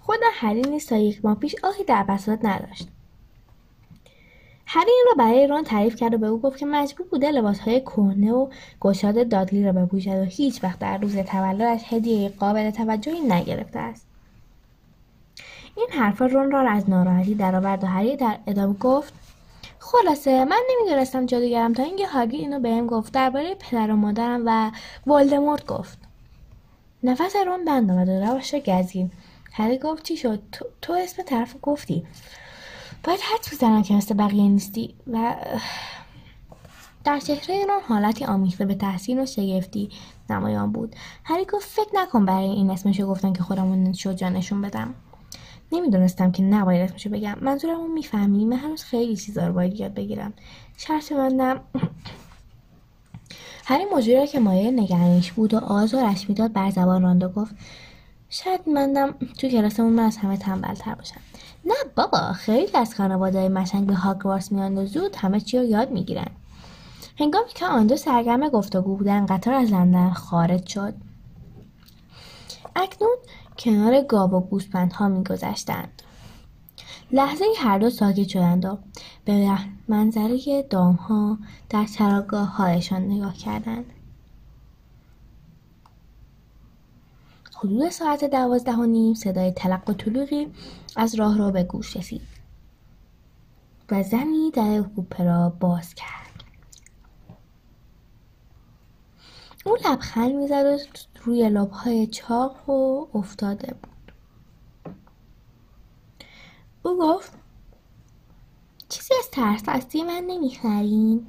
خود 0.00 0.20
هری 0.32 0.62
نیز 0.62 0.86
تا 0.86 0.96
یک 0.96 1.24
ماه 1.24 1.34
پیش 1.34 1.54
آهی 1.62 1.84
در 1.84 2.02
بساط 2.02 2.38
نداشت. 2.42 2.88
هری 4.74 4.90
این 4.90 5.04
را 5.08 5.24
برای 5.24 5.46
رون 5.46 5.64
تعریف 5.64 5.96
کرد 5.96 6.14
و 6.14 6.18
به 6.18 6.26
او 6.26 6.40
گفت 6.40 6.58
که 6.58 6.66
مجبور 6.66 7.06
بوده 7.06 7.30
لباسهای 7.30 7.80
کهنه 7.80 8.32
و 8.32 8.48
گشاد 8.80 9.28
دادلی 9.28 9.64
را 9.64 9.72
بپوشد 9.72 10.18
و 10.18 10.24
هیچ 10.24 10.64
وقت 10.64 10.78
در 10.78 10.98
روز 10.98 11.16
تولدش 11.16 11.82
هدیه 11.88 12.28
قابل 12.28 12.70
توجهی 12.70 13.20
نگرفته 13.20 13.78
است. 13.78 14.06
این 15.76 15.86
حرفا 15.90 16.26
رون 16.26 16.50
را 16.50 16.70
از 16.70 16.90
ناراحتی 16.90 17.34
درآورد 17.34 17.84
و 17.84 17.86
هری 17.86 18.16
در 18.16 18.38
ادامه 18.46 18.74
گفت 18.74 19.14
خلاصه 19.78 20.44
من 20.44 20.62
نمی‌دونستم 20.70 21.26
جادوگرم 21.26 21.72
تا 21.72 21.82
اینکه 21.82 22.06
هاگی 22.06 22.36
اینو 22.36 22.60
بهم 22.60 22.86
گفت. 22.86 23.12
درباره 23.12 23.54
پدر 23.54 23.90
و 23.90 23.96
مادرم 23.96 24.42
و 24.46 24.70
والدمورت 25.06 25.66
گفت. 25.66 25.98
نفس 27.02 27.36
رون 27.46 27.64
بند 27.64 27.90
آمد 27.90 28.08
و 28.08 28.20
روش 28.20 28.54
هری 29.52 29.78
گفت 29.78 30.02
چی 30.02 30.16
شد؟ 30.16 30.42
تو, 30.52 30.64
تو 30.82 30.92
اسم 30.92 31.22
طرف 31.22 31.56
گفتی. 31.62 32.06
باید 33.04 33.20
حد 33.20 33.52
بزنم 33.52 33.82
که 33.82 33.94
مثل 33.94 34.14
بقیه 34.14 34.48
نیستی 34.48 34.94
و 35.12 35.34
در 37.04 37.18
چهره 37.18 37.54
اون 37.54 37.82
حالتی 37.88 38.24
آمیخته 38.24 38.64
به 38.64 38.74
تحسین 38.74 39.22
و 39.22 39.26
شگفتی 39.26 39.90
نمایان 40.30 40.72
بود. 40.72 40.96
هری 41.24 41.44
گفت 41.44 41.68
فکر 41.68 41.90
نکن 41.94 42.24
برای 42.24 42.48
این 42.48 42.70
اسمشو 42.70 43.06
گفتن 43.06 43.32
که 43.32 43.42
خودمون 43.42 43.92
شجا 43.92 44.28
نشون 44.28 44.62
بدم. 44.62 44.94
نمی‌دونستم 45.72 46.32
که 46.32 46.42
نباید 46.42 46.80
اسمشو 46.80 47.10
بگم. 47.10 47.36
منظورمو 47.40 47.88
می‌فهمی؟ 47.88 48.44
من 48.44 48.56
هنوز 48.56 48.84
خیلی 48.84 49.16
چیزا 49.16 49.46
رو 49.46 49.52
باید 49.52 49.80
یاد 49.80 49.94
بگیرم. 49.94 50.32
شرط 50.76 51.12
بندم. 51.12 51.60
هری 53.64 53.84
موضوعی 53.84 54.16
را 54.16 54.26
که 54.26 54.40
مایه 54.40 54.70
نگرانیش 54.70 55.32
بود 55.32 55.54
و 55.54 55.58
آزارش 55.58 56.28
می‌داد 56.28 56.52
بر 56.52 56.70
زبان 56.70 57.02
راند 57.02 57.24
و 57.24 57.28
گفت 57.28 57.54
شاید 58.28 58.60
مندم 58.68 59.14
تو 59.38 59.48
کلاسمون 59.48 59.92
من 59.92 60.04
از 60.04 60.16
همه 60.16 60.36
تنبلتر 60.36 60.94
باشم. 60.94 61.20
نه 61.64 61.74
بابا 61.96 62.32
خیلی 62.32 62.76
از 62.76 62.94
خانواده 62.94 63.48
مشنگ 63.48 63.86
به 63.86 63.94
هاگوارتس 63.94 64.52
میان 64.52 64.78
و 64.78 64.86
زود 64.86 65.16
همه 65.16 65.40
چی 65.40 65.58
رو 65.58 65.64
یاد 65.64 65.90
می‌گیرن. 65.90 66.30
هنگامی 67.18 67.48
که 67.54 67.66
آن 67.66 67.86
دو 67.86 67.96
سرگرم 67.96 68.48
گفتگو 68.48 68.96
بودن 68.96 69.26
قطار 69.26 69.54
از 69.54 69.72
لندن 69.72 70.10
خارج 70.10 70.66
شد. 70.66 70.94
اکنون 72.76 73.16
کنار 73.58 74.00
گاو 74.00 74.30
و 74.30 74.40
گوسپندها 74.40 75.08
میگذشتند. 75.08 76.02
لحظه 77.12 77.44
هر 77.58 77.78
دو 77.78 77.90
ساکت 77.90 78.28
شدند 78.28 78.64
و 78.64 78.78
به 79.24 79.58
منظره 79.88 80.62
دامها 80.70 81.38
در 81.70 81.84
چراگاه 81.84 82.56
هایشان 82.56 83.02
نگاه 83.02 83.34
کردند. 83.34 83.84
حدود 87.64 87.90
ساعت 87.90 88.24
دوازده 88.24 88.72
و 88.72 88.86
نیم 88.86 89.14
صدای 89.14 89.52
تلق 89.52 89.90
و 89.90 89.92
طلوقی 89.92 90.52
از 90.96 91.14
راه 91.14 91.38
رو 91.38 91.50
به 91.50 91.62
گوش 91.62 91.96
رسید 91.96 92.22
و 93.90 94.02
زنی 94.02 94.50
در 94.50 94.82
کوپه 94.82 95.24
را 95.24 95.48
باز 95.48 95.94
کرد. 95.94 96.44
او 99.64 99.76
لبخند 99.84 100.34
می‌زد 100.34 100.64
و 100.64 100.78
روی 101.24 101.48
لبهای 101.48 102.06
چاق 102.06 102.68
و 102.70 103.06
افتاده 103.14 103.74
بود. 103.74 104.12
او 106.82 106.98
گفت 106.98 107.32
چیزی 108.88 109.14
از 109.18 109.30
ترس 109.30 109.62
هستی 109.68 110.02
من 110.02 110.24
نمی‌خرین. 110.26 111.26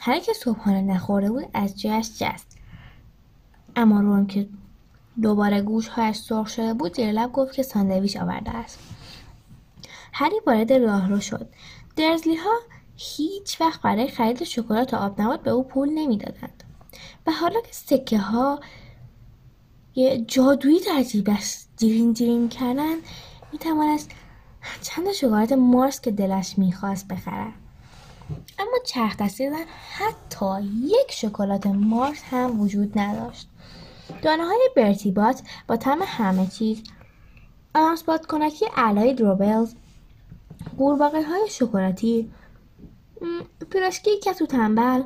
هر 0.00 0.20
که 0.20 0.32
صبحانه 0.32 0.82
نخورده 0.82 1.30
بود 1.30 1.44
از 1.54 1.80
جایش 1.80 2.18
جست. 2.18 2.55
اما 3.76 4.00
رون 4.00 4.26
که 4.26 4.48
دوباره 5.22 5.62
گوشهایش 5.62 6.16
سرخ 6.16 6.48
شده 6.48 6.74
بود 6.74 6.96
زیر 6.96 7.12
لب 7.12 7.32
گفت 7.32 7.54
که 7.54 7.62
ساندویچ 7.62 8.16
آورده 8.16 8.50
است. 8.50 8.78
هری 10.12 10.36
وارد 10.46 10.72
راهرو 10.72 11.20
شد. 11.20 11.48
درزلی 11.96 12.36
ها 12.36 12.58
هیچ 12.96 13.60
وقت 13.60 13.82
برای 13.82 14.08
خرید 14.08 14.44
شکلات 14.44 14.94
و 14.94 14.96
آب 14.96 15.20
نبات 15.20 15.42
به 15.42 15.50
او 15.50 15.64
پول 15.64 15.88
نمی‌دادند. 15.88 16.64
و 17.26 17.32
حالا 17.32 17.60
که 17.60 17.72
سکه 17.72 18.18
ها 18.18 18.60
یه 19.94 20.18
جادویی 20.18 20.80
در 20.80 21.02
جیبش 21.02 21.56
جیرین 21.76 22.14
جیرین 22.14 22.48
کردن 22.48 22.94
می‌توانست 23.52 24.10
چند 24.82 25.12
شکلات 25.12 25.52
مارس 25.52 26.00
که 26.00 26.10
دلش 26.10 26.58
می‌خواست 26.58 27.08
بخرد 27.08 27.52
اما 28.58 28.78
چرخ 28.86 29.16
دستی 29.16 29.48
حتی 29.90 30.62
یک 30.82 31.12
شکلات 31.12 31.66
مارس 31.66 32.22
هم 32.30 32.60
وجود 32.60 32.98
نداشت. 32.98 33.48
دانه 34.22 34.44
های 34.44 34.70
برتیبات 34.76 35.42
با 35.66 35.76
تم 35.76 35.98
همه 36.02 36.46
چیز 36.46 36.82
آناسبات 37.74 38.26
کنکی 38.26 38.66
علای 38.76 39.14
دروبلز 39.14 39.74
قورباغه 40.78 41.22
های 41.22 41.48
شکلاتی 41.50 42.30
پیراشکی 43.70 44.10
کتو 44.18 44.46
تنبل 44.46 45.02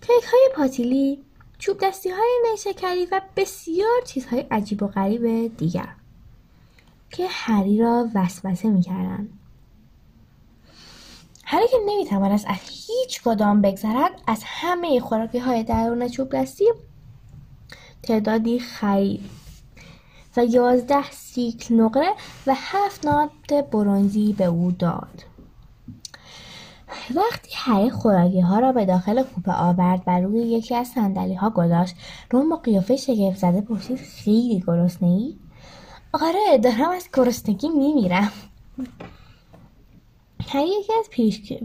کیک 0.00 0.24
های 0.24 0.48
پاتیلی 0.56 1.24
چوب 1.58 1.78
دستی 1.82 2.10
های 2.10 2.40
نیشکری 2.50 3.06
و 3.06 3.20
بسیار 3.36 4.02
چیزهای 4.06 4.40
عجیب 4.50 4.82
و 4.82 4.86
غریب 4.86 5.56
دیگر 5.56 5.88
که 7.10 7.26
هری 7.30 7.78
را 7.78 8.08
وسوسه 8.14 8.68
می‌کردند. 8.68 9.38
هری 11.44 11.68
که 11.68 11.76
نمی‌توانست 11.86 12.46
از 12.48 12.56
هیچ 12.70 13.22
کدام 13.22 13.62
بگذرد 13.62 14.22
از 14.26 14.42
همه 14.44 15.00
خوراکی 15.00 15.38
های 15.38 15.62
درون 15.62 16.08
چوب 16.08 16.36
دستی 16.36 16.64
تعدادی 18.04 18.58
خرید 18.58 19.30
و 20.36 20.44
یازده 20.44 21.10
سیکل 21.10 21.74
نقره 21.74 22.10
و 22.46 22.54
هفت 22.56 23.06
نات 23.06 23.30
برونزی 23.72 24.32
به 24.32 24.44
او 24.44 24.70
داد. 24.70 25.24
وقتی 27.14 27.50
هری 27.54 27.90
خوراکی 27.90 28.40
ها 28.40 28.58
را 28.58 28.72
به 28.72 28.86
داخل 28.86 29.22
کوپه 29.22 29.52
آورد 29.52 30.02
و 30.06 30.20
روی 30.20 30.38
یکی 30.38 30.74
از 30.74 30.88
صندلی 30.88 31.34
ها 31.34 31.50
گذاشت 31.50 31.96
رون 32.30 32.48
با 32.48 32.56
قیافه 32.56 32.96
شگفت 32.96 33.36
زده 33.36 33.60
پرسید 33.60 33.98
خیلی 33.98 34.64
گرسنه 34.66 35.08
ای 35.08 35.36
آره 36.12 36.58
دارم 36.58 36.90
از 36.90 37.08
گرسنگی 37.12 37.68
میمیرم. 37.68 38.32
هری 40.48 40.68
یکی 40.68 40.92
از 40.98 41.10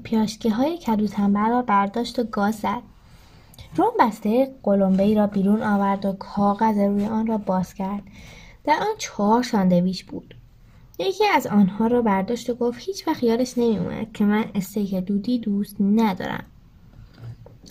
پیاشکی 0.03 0.49
های 0.49 0.77
کدو 0.77 1.07
تنبل 1.07 1.49
را 1.49 1.61
برداشت 1.61 2.19
و 2.19 2.23
گاز 2.23 2.55
زد. 2.55 2.81
رون 3.75 3.91
بسته 3.99 4.51
قلمبه 4.63 5.03
ای 5.03 5.15
را 5.15 5.27
بیرون 5.27 5.63
آورد 5.63 6.05
و 6.05 6.13
کاغذ 6.13 6.77
روی 6.77 7.05
آن 7.05 7.27
را 7.27 7.37
باز 7.37 7.73
کرد. 7.73 8.03
در 8.63 8.73
آن 8.73 8.97
چهار 8.97 9.43
ساندویچ 9.43 10.05
بود. 10.05 10.35
یکی 10.99 11.27
از 11.27 11.47
آنها 11.47 11.87
را 11.87 12.01
برداشت 12.01 12.49
و 12.49 12.55
گفت 12.55 12.79
هیچ 12.81 13.07
وقت 13.07 13.23
یادش 13.23 13.57
نمیومد 13.57 14.13
که 14.13 14.25
من 14.25 14.45
استیک 14.55 14.95
دودی 14.95 15.39
دوست 15.39 15.75
ندارم. 15.79 16.43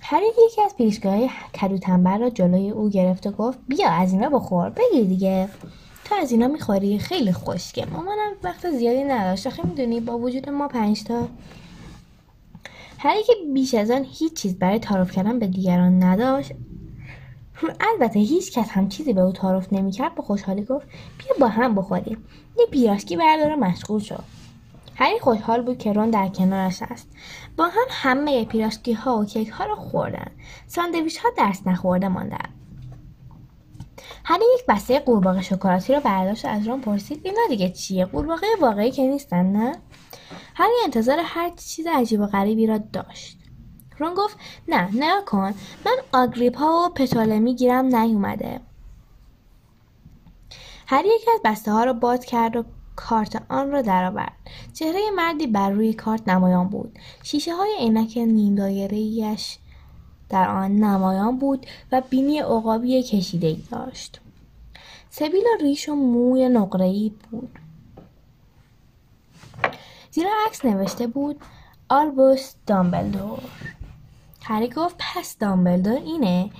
هری 0.03 0.27
یکی 0.47 0.63
از 0.63 0.77
پیشگاه 0.77 1.19
کدو 1.61 1.79
تنبل 1.79 2.21
را 2.21 2.31
جلوی 2.31 2.71
او 2.71 2.91
گرفت 2.91 3.27
و 3.27 3.31
گفت 3.31 3.59
بیا 3.69 3.91
از 3.91 4.13
اینا 4.13 4.29
بخور 4.29 4.71
بگیر 4.71 5.05
دیگه. 5.05 5.49
تو 6.05 6.15
از 6.15 6.33
اینا 6.33 6.49
می‌خوری 6.49 6.99
خیلی 6.99 7.33
خوشگه 7.33 7.87
مامانم 7.87 8.33
وقت 8.43 8.71
زیادی 8.71 9.05
نداشت 9.05 9.47
آخه 9.47 9.67
می‌دونی 9.67 10.01
با 10.01 10.19
وجود 10.19 10.49
ما 10.49 10.69
پنجتا 10.69 11.29
هری 12.99 13.23
که 13.23 13.33
بیش 13.55 13.75
از 13.75 13.91
آن 13.91 14.07
هیچ 14.11 14.35
چیز 14.35 14.59
برای 14.59 14.79
تعارف 14.79 15.13
کردن 15.13 15.39
به 15.39 15.47
دیگران 15.47 16.03
نداشت. 16.03 16.53
البته 17.81 18.19
هیچ 18.19 18.59
کس 18.59 18.69
هم 18.71 18.89
چیزی 18.89 19.13
به 19.13 19.21
او 19.21 19.33
تعارف 19.33 19.73
نمی‌کرد 19.73 20.15
با 20.15 20.23
خوشحالی 20.23 20.65
گفت 20.65 20.87
بیا 21.19 21.37
با 21.41 21.49
هم 21.49 21.75
بخوریم. 21.75 22.25
یه 22.59 22.67
پیراشکی 22.67 23.17
برداره 23.17 23.57
مشغول 23.57 24.01
شد. 24.01 24.25
هری 24.95 25.19
خوشحال 25.19 25.63
بود 25.63 25.79
که 25.79 25.93
رون 25.93 26.11
در 26.11 26.29
کنارش 26.29 26.83
است 26.83 27.09
با 27.57 27.65
هم 27.65 27.87
همه 27.91 28.45
پیراشکی 28.45 28.93
ها 28.93 29.19
و 29.19 29.25
کیک 29.25 29.49
ها 29.49 29.65
را 29.65 29.75
خوردن. 29.77 30.31
ساندویچ 30.67 31.19
ها 31.19 31.29
دست 31.39 31.67
نخورده 31.67 32.09
ماندن. 32.09 32.49
هری 34.25 34.45
یک 34.55 34.67
بسته 34.69 34.99
قورباغه 34.99 35.43
شکلاتی 35.43 35.93
را 35.93 36.01
برداشت 36.01 36.45
از 36.45 36.67
رون 36.69 36.81
پرسید 36.81 37.21
اینا 37.25 37.41
دیگه 37.49 37.71
چیه؟ 37.71 38.05
قورباغه 38.05 38.47
واقعی 38.61 38.91
که 38.91 39.03
نیستن 39.03 39.47
نه؟ 39.47 39.77
هری 40.55 40.75
انتظار 40.85 41.19
هر 41.25 41.51
چیز 41.51 41.87
عجیب 41.87 42.21
و 42.21 42.27
غریبی 42.27 42.67
را 42.67 42.79
داشت. 42.79 43.39
رون 43.99 44.15
گفت 44.15 44.37
نه 44.69 44.89
نه 44.97 45.23
کن 45.27 45.55
من 45.87 45.97
آگریپا 46.13 46.87
و 46.87 46.89
پتالمی 46.89 47.55
گیرم 47.55 47.97
نیومده. 47.97 48.61
هر 50.87 51.05
یک 51.05 51.29
از 51.35 51.41
بسته 51.45 51.73
ها 51.73 51.85
را 51.85 51.93
باز 51.93 52.25
کرد 52.25 52.57
و 52.57 52.65
کارت 52.97 53.43
آن 53.49 53.71
را 53.71 53.83
درآورد. 53.83 54.33
چهره 54.73 55.11
مردی 55.17 55.47
بر 55.47 55.71
روی 55.71 55.93
کارت 55.93 56.29
نمایان 56.29 56.69
بود. 56.69 56.99
شیشه 57.23 57.55
های 57.55 57.77
عینک 57.79 58.19
نیم 58.19 58.55
دایره‌ایش 58.55 59.59
در 60.29 60.49
آن 60.49 60.77
نمایان 60.77 61.39
بود 61.39 61.67
و 61.93 62.03
بینی 62.11 62.39
عقابی 62.39 63.03
کشیده 63.03 63.47
ای 63.47 63.63
داشت. 63.71 64.21
سبیل 65.11 65.45
ریش 65.61 65.89
و 65.89 65.95
موی 65.95 66.49
نقره‌ای 66.49 67.13
بود. 67.31 67.59
زیرا 70.19 70.31
عکس 70.47 70.65
نوشته 70.65 71.07
بود 71.07 71.41
آلبوس 71.89 72.55
دامبلدور 72.67 73.39
هری 74.43 74.69
گفت 74.69 74.97
پس 74.99 75.39
دامبلدور 75.39 75.97
اینه. 75.97 76.51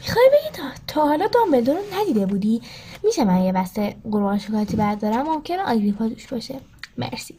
می‌خوای 0.00 0.30
بگی 0.32 0.50
تا, 0.56 0.62
تا 0.86 1.06
حالا 1.06 1.26
دامبلدور 1.26 1.76
رو 1.76 1.82
ندیده 2.00 2.26
بودی؟ 2.26 2.62
میشه 3.04 3.24
من 3.24 3.42
یه 3.42 3.52
بسته 3.52 3.96
قورباغه 4.10 4.38
شکلاتی 4.38 4.76
بردارم؟ 4.76 5.22
ممکنه 5.22 5.62
آگریپا 5.62 6.06
دوش 6.06 6.26
باشه. 6.26 6.60
مرسی. 6.98 7.34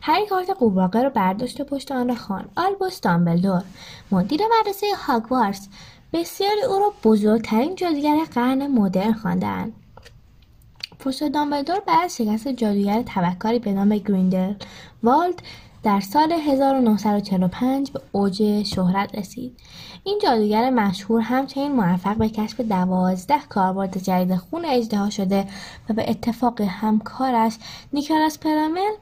هری 0.00 0.26
کارت 0.26 0.50
قورباغه 0.50 1.02
رو 1.02 1.10
برداشت 1.10 1.60
و 1.60 1.64
پشت 1.64 1.92
آن 1.92 2.08
را 2.08 2.14
خواند. 2.14 2.50
آلبوس 2.56 3.00
دامبلدور 3.00 3.62
مدیر 4.10 4.40
مدرسه 4.60 4.86
هاگوارتس 5.06 5.68
بسیاری 6.12 6.62
او 6.62 6.78
را 6.78 6.92
بزرگترین 7.04 7.74
جادوگر 7.74 8.24
قرن 8.34 8.66
مدرن 8.66 9.12
خواندند 9.12 9.72
پشت 11.02 11.28
دامبلدور 11.28 11.80
بعد 11.86 12.10
شکست 12.10 12.48
جادوگر 12.48 13.02
تبهکاری 13.06 13.58
به 13.58 13.72
نام 13.72 13.96
گریندل 13.96 14.54
والد 15.02 15.42
در 15.82 16.00
سال 16.00 16.32
1945 16.32 17.90
به 17.90 18.00
اوج 18.12 18.62
شهرت 18.62 19.14
رسید. 19.14 19.58
این 20.04 20.18
جادوگر 20.22 20.70
مشهور 20.70 21.20
همچنین 21.20 21.72
موفق 21.72 22.16
به 22.16 22.28
کشف 22.28 22.60
دوازده 22.60 23.38
کاربرد 23.48 23.98
جدید 23.98 24.36
خون 24.36 24.64
اجدها 24.64 25.10
شده 25.10 25.46
و 25.88 25.94
به 25.94 26.10
اتفاق 26.10 26.60
همکارش 26.60 27.56
نیکلاس 27.92 28.38
پرامل 28.38 28.92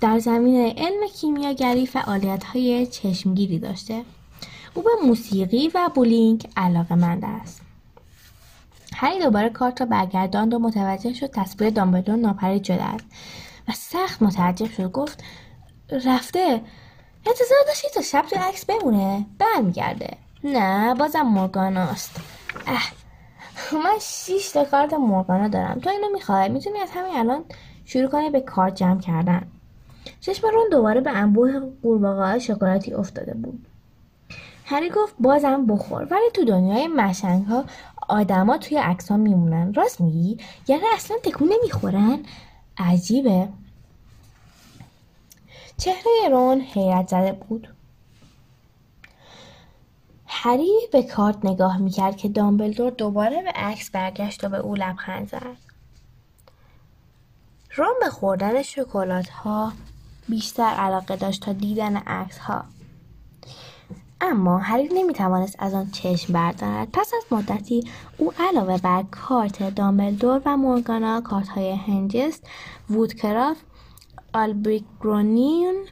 در 0.00 0.18
زمین 0.18 0.72
علم 0.76 1.08
کیمیاگری 1.20 1.86
فعالیت 1.86 2.44
های 2.44 2.86
چشمگیری 2.86 3.58
داشته. 3.58 4.02
او 4.74 4.82
به 4.82 4.90
موسیقی 5.06 5.70
و 5.74 5.90
بولینگ 5.94 6.48
علاقه 6.56 7.26
است. 7.26 7.61
هری 8.94 9.18
دوباره 9.18 9.48
کارت 9.48 9.80
را 9.80 9.86
برگرداند 9.86 10.54
و 10.54 10.58
متوجه 10.58 11.12
شد 11.12 11.30
تصویر 11.30 11.70
دامبلدور 11.70 12.16
ناپدید 12.16 12.64
شده 12.64 12.84
است. 12.84 13.04
و 13.68 13.72
سخت 13.72 14.22
متعجب 14.22 14.70
شد. 14.70 14.92
گفت 14.92 15.24
رفته. 16.04 16.60
انتظار 17.26 17.58
داشتی 17.66 17.88
تا 17.94 18.00
شب 18.00 18.24
تو 18.30 18.36
عکس 18.40 18.64
بمونه؟ 18.64 19.26
برمیگرده. 19.38 20.16
نه 20.44 20.94
بازم 20.94 21.22
مورگاناست 21.22 22.20
اه 22.66 22.92
من 23.72 23.98
شیش 24.00 24.50
تا 24.50 24.64
کارت 24.64 24.94
مورگانا 24.94 25.48
دارم. 25.48 25.80
تو 25.80 25.90
اینو 25.90 26.08
می‌خوای؟ 26.12 26.48
می‌تونی 26.48 26.78
از 26.78 26.90
همین 26.94 27.16
الان 27.16 27.44
شروع 27.84 28.08
کنی 28.08 28.30
به 28.30 28.40
کارت 28.40 28.74
جمع 28.74 29.00
کردن. 29.00 29.42
چشم 30.20 30.48
رون 30.48 30.68
دوباره 30.70 31.00
به 31.00 31.10
انبوه 31.10 31.60
قورباغه‌های 31.82 32.40
شکلاتی 32.40 32.94
افتاده 32.94 33.34
بود. 33.34 33.66
هری 34.64 34.90
گفت 34.90 35.14
بازم 35.20 35.66
بخور. 35.66 36.02
ولی 36.10 36.30
تو 36.34 36.44
دنیای 36.44 36.88
مشنگ 36.88 37.46
ها 37.46 37.64
آدما 38.12 38.58
توی 38.58 38.78
عکس 38.78 39.10
میمونن. 39.10 39.74
راست 39.74 40.00
میگی؟ 40.00 40.38
یعنی 40.68 40.82
اصلا 40.94 41.16
تکون 41.22 41.52
نمی‌خورن؟ 41.52 42.18
عجیبه. 42.78 43.48
چهره 45.76 46.28
رون 46.30 46.60
حیرت 46.60 47.08
زده 47.08 47.32
بود. 47.32 47.68
هری 50.26 50.72
به 50.92 51.02
کارت 51.02 51.44
نگاه 51.44 51.78
می‌کرد 51.78 52.16
که 52.16 52.28
دامبلدور 52.28 52.90
دوباره 52.90 53.42
به 53.42 53.50
عکس 53.50 53.90
برگشت 53.90 54.44
و 54.44 54.48
به 54.48 54.58
او 54.58 54.74
لبخند 54.74 55.28
زد. 55.28 55.56
رون 57.76 57.94
به 58.00 58.10
خوردن 58.10 58.62
شکلات 58.62 59.28
ها 59.28 59.72
بیشتر 60.28 60.62
علاقه 60.62 61.16
داشت 61.16 61.42
تا 61.42 61.52
دیدن 61.52 61.96
عکس 61.96 62.38
ها 62.38 62.64
اما 64.22 64.58
هری 64.58 64.88
نمی‌توانست 64.94 65.56
از 65.58 65.74
آن 65.74 65.90
چشم 65.90 66.32
بردارد. 66.32 66.88
پس 66.92 67.10
از 67.16 67.24
مدتی 67.30 67.84
او 68.18 68.32
علاوه 68.38 68.78
بر 68.78 69.02
کارت 69.10 69.74
دامبلدور 69.74 70.42
و 70.44 70.56
مورگانا 70.56 71.20
کارت 71.20 71.48
های 71.48 71.72
هنجست 71.76 72.46
وودکرافت 72.90 73.64
آلبریکرونیون 74.34 75.86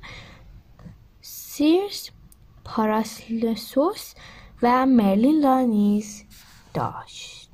سیرس 1.20 2.10
پاراسلسوس 2.64 4.14
و 4.62 4.86
مرلین 4.86 5.42
را 5.42 5.60
نیز 5.60 6.24
داشت. 6.74 7.50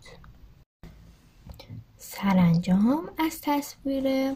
سرانجام 1.97 3.09
از 3.19 3.41
تصویر 3.43 4.35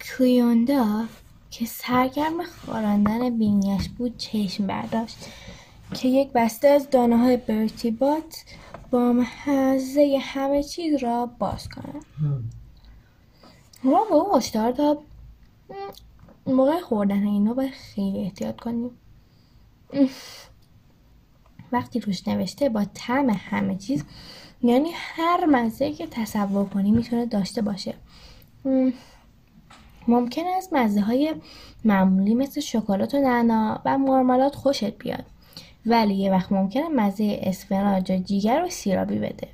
کلیوندا 0.00 1.04
که 1.52 1.66
سرگرم 1.66 2.42
خواراندن 2.42 3.38
بینیش 3.38 3.88
بود 3.88 4.16
چشم 4.16 4.66
برداشت 4.66 5.16
که 5.94 6.08
یک 6.08 6.32
بسته 6.32 6.68
از 6.68 6.90
دانه 6.90 7.16
های 7.16 7.36
برتیبات 7.36 8.44
با 8.90 9.12
محضه 9.12 10.18
همه 10.22 10.62
چیز 10.62 11.02
را 11.02 11.26
باز 11.26 11.68
کند 11.68 12.04
ما 13.84 14.04
به 14.04 14.14
او 14.14 14.36
هشدار 14.36 14.72
داد. 14.72 14.98
موقع 16.46 16.80
خوردن 16.80 17.26
اینا 17.26 17.54
باید 17.54 17.72
خیلی 17.72 18.18
احتیاط 18.18 18.60
کنیم. 18.60 18.90
وقتی 21.72 22.00
روش 22.00 22.28
نوشته 22.28 22.68
با 22.68 22.84
طعم 22.94 23.30
همه 23.30 23.76
چیز 23.76 24.04
یعنی 24.62 24.90
هر 24.94 25.46
مزه 25.46 25.92
که 25.92 26.06
تصور 26.06 26.64
کنی 26.64 26.90
می‌تونه 26.90 27.26
داشته 27.26 27.62
باشه. 27.62 27.94
ممکن 30.08 30.42
است 30.56 30.72
مزه 30.72 31.00
های 31.00 31.34
معمولی 31.84 32.34
مثل 32.34 32.60
شکلات 32.60 33.14
و 33.14 33.18
نعنا 33.18 33.80
و 33.84 33.98
مرمالات 33.98 34.54
خوشت 34.54 34.98
بیاد. 34.98 35.24
ولی 35.86 36.14
یه 36.14 36.30
وقت 36.30 36.52
ممکنه 36.52 36.88
مزه 36.88 37.40
اسفناج 37.42 38.12
و 38.12 38.16
جیگر 38.16 38.62
و 38.66 38.70
سیرابی 38.70 39.18
بده. 39.18 39.48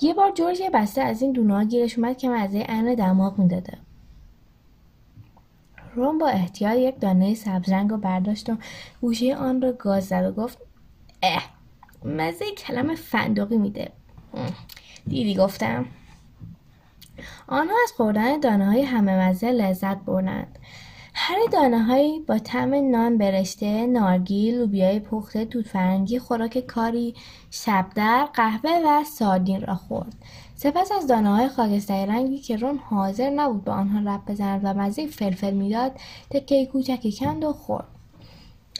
یه 0.00 0.14
بار 0.14 0.32
جورج 0.32 0.60
یه 0.60 0.70
بسته 0.70 1.02
از 1.02 1.22
این 1.22 1.32
دونه 1.32 1.64
گیرش 1.64 1.98
اومد 1.98 2.18
که 2.18 2.28
مزه 2.28 2.58
عین 2.58 2.94
دماغ 2.94 3.38
می‌داده. 3.38 3.78
روم 5.94 6.18
با 6.18 6.28
احتیاط 6.28 6.76
یک 6.76 7.00
دانه 7.00 7.34
سبزرنگ 7.34 7.90
رو 7.90 7.96
برداشت 7.96 8.50
و 8.50 8.56
گوشه 9.00 9.36
آن 9.36 9.62
را 9.62 9.72
گاز 9.72 10.06
زد 10.06 10.24
و 10.24 10.32
گفت 10.42 10.58
اه 11.22 11.42
مزه 12.04 12.44
کلم 12.58 12.94
فندقی 12.94 13.58
میده. 13.58 13.92
دیدی 15.08 15.34
گفتم؟ 15.34 15.86
آنها 17.48 17.74
از 17.84 17.92
خوردن 17.96 18.40
دانه 18.40 18.66
های 18.66 18.82
همه 18.82 19.28
مزه 19.28 19.52
لذت 19.52 19.96
بردند 19.96 20.58
هر 21.14 21.36
دانه 21.52 21.82
هایی 21.82 22.20
با 22.20 22.38
طعم 22.38 22.90
نان 22.90 23.18
برشته، 23.18 23.86
نارگیل، 23.86 24.54
لوبیای 24.54 25.00
پخته، 25.00 25.44
توت 25.44 25.66
فرنگی، 25.66 26.18
خوراک 26.18 26.58
کاری، 26.58 27.14
شبدر، 27.50 28.28
قهوه 28.34 28.70
و 28.86 29.04
ساردین 29.04 29.60
را 29.60 29.74
خورد. 29.74 30.14
سپس 30.54 30.92
از 30.92 31.06
دانه 31.06 31.36
های 31.36 31.48
خاکستری 31.48 32.06
رنگی 32.06 32.38
که 32.38 32.56
رون 32.56 32.78
حاضر 32.78 33.30
نبود 33.30 33.64
به 33.64 33.72
آنها 33.72 34.14
رب 34.14 34.20
بزند 34.26 34.60
و 34.64 34.74
مزه 34.74 35.06
فلفل 35.06 35.54
می‌داد 35.54 35.92
تکه 36.30 36.66
کوچکی 36.66 37.12
کند 37.12 37.44
و 37.44 37.52
خورد. 37.52 37.95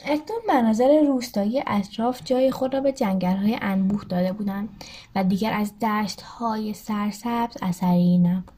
اکنون 0.09 0.39
مناظر 0.47 1.01
روستایی 1.07 1.63
اطراف 1.67 2.21
جای 2.25 2.51
خود 2.51 2.73
را 2.73 2.81
به 2.81 2.93
های 3.23 3.57
انبوه 3.61 4.05
داده 4.05 4.33
بودند 4.33 4.69
و 5.15 5.23
دیگر 5.23 5.53
از 5.53 5.73
های 6.39 6.73
سرسبز 6.73 7.57
اثری 7.61 8.17
نبود. 8.17 8.51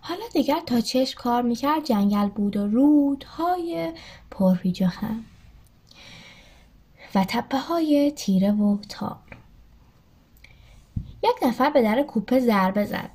حالا 0.00 0.24
دیگر 0.32 0.60
تا 0.66 0.80
چشم 0.80 1.20
کار 1.20 1.42
می‌کرد 1.42 1.84
جنگل 1.84 2.28
بود 2.28 2.56
و 2.56 2.66
رودهای 2.66 3.92
پرپیچ 4.30 4.82
و 4.82 4.86
خم 4.86 5.24
و 7.14 7.24
تپه 7.28 7.58
های 7.58 8.12
تیره 8.16 8.52
و 8.52 8.78
تار. 8.88 9.18
یک 11.22 11.46
نفر 11.46 11.70
به 11.70 11.82
در 11.82 12.02
کوپه 12.02 12.40
ضربه 12.40 12.84
زد. 12.84 13.10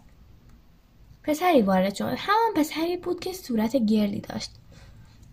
پسری 1.24 1.62
وارد 1.62 1.96
شد. 1.96 2.16
همان 2.18 2.54
پسری 2.56 2.98
بود 2.98 3.20
که 3.20 3.34
صورت 3.34 3.76
گردی 3.76 4.20
داشت. 4.20 4.61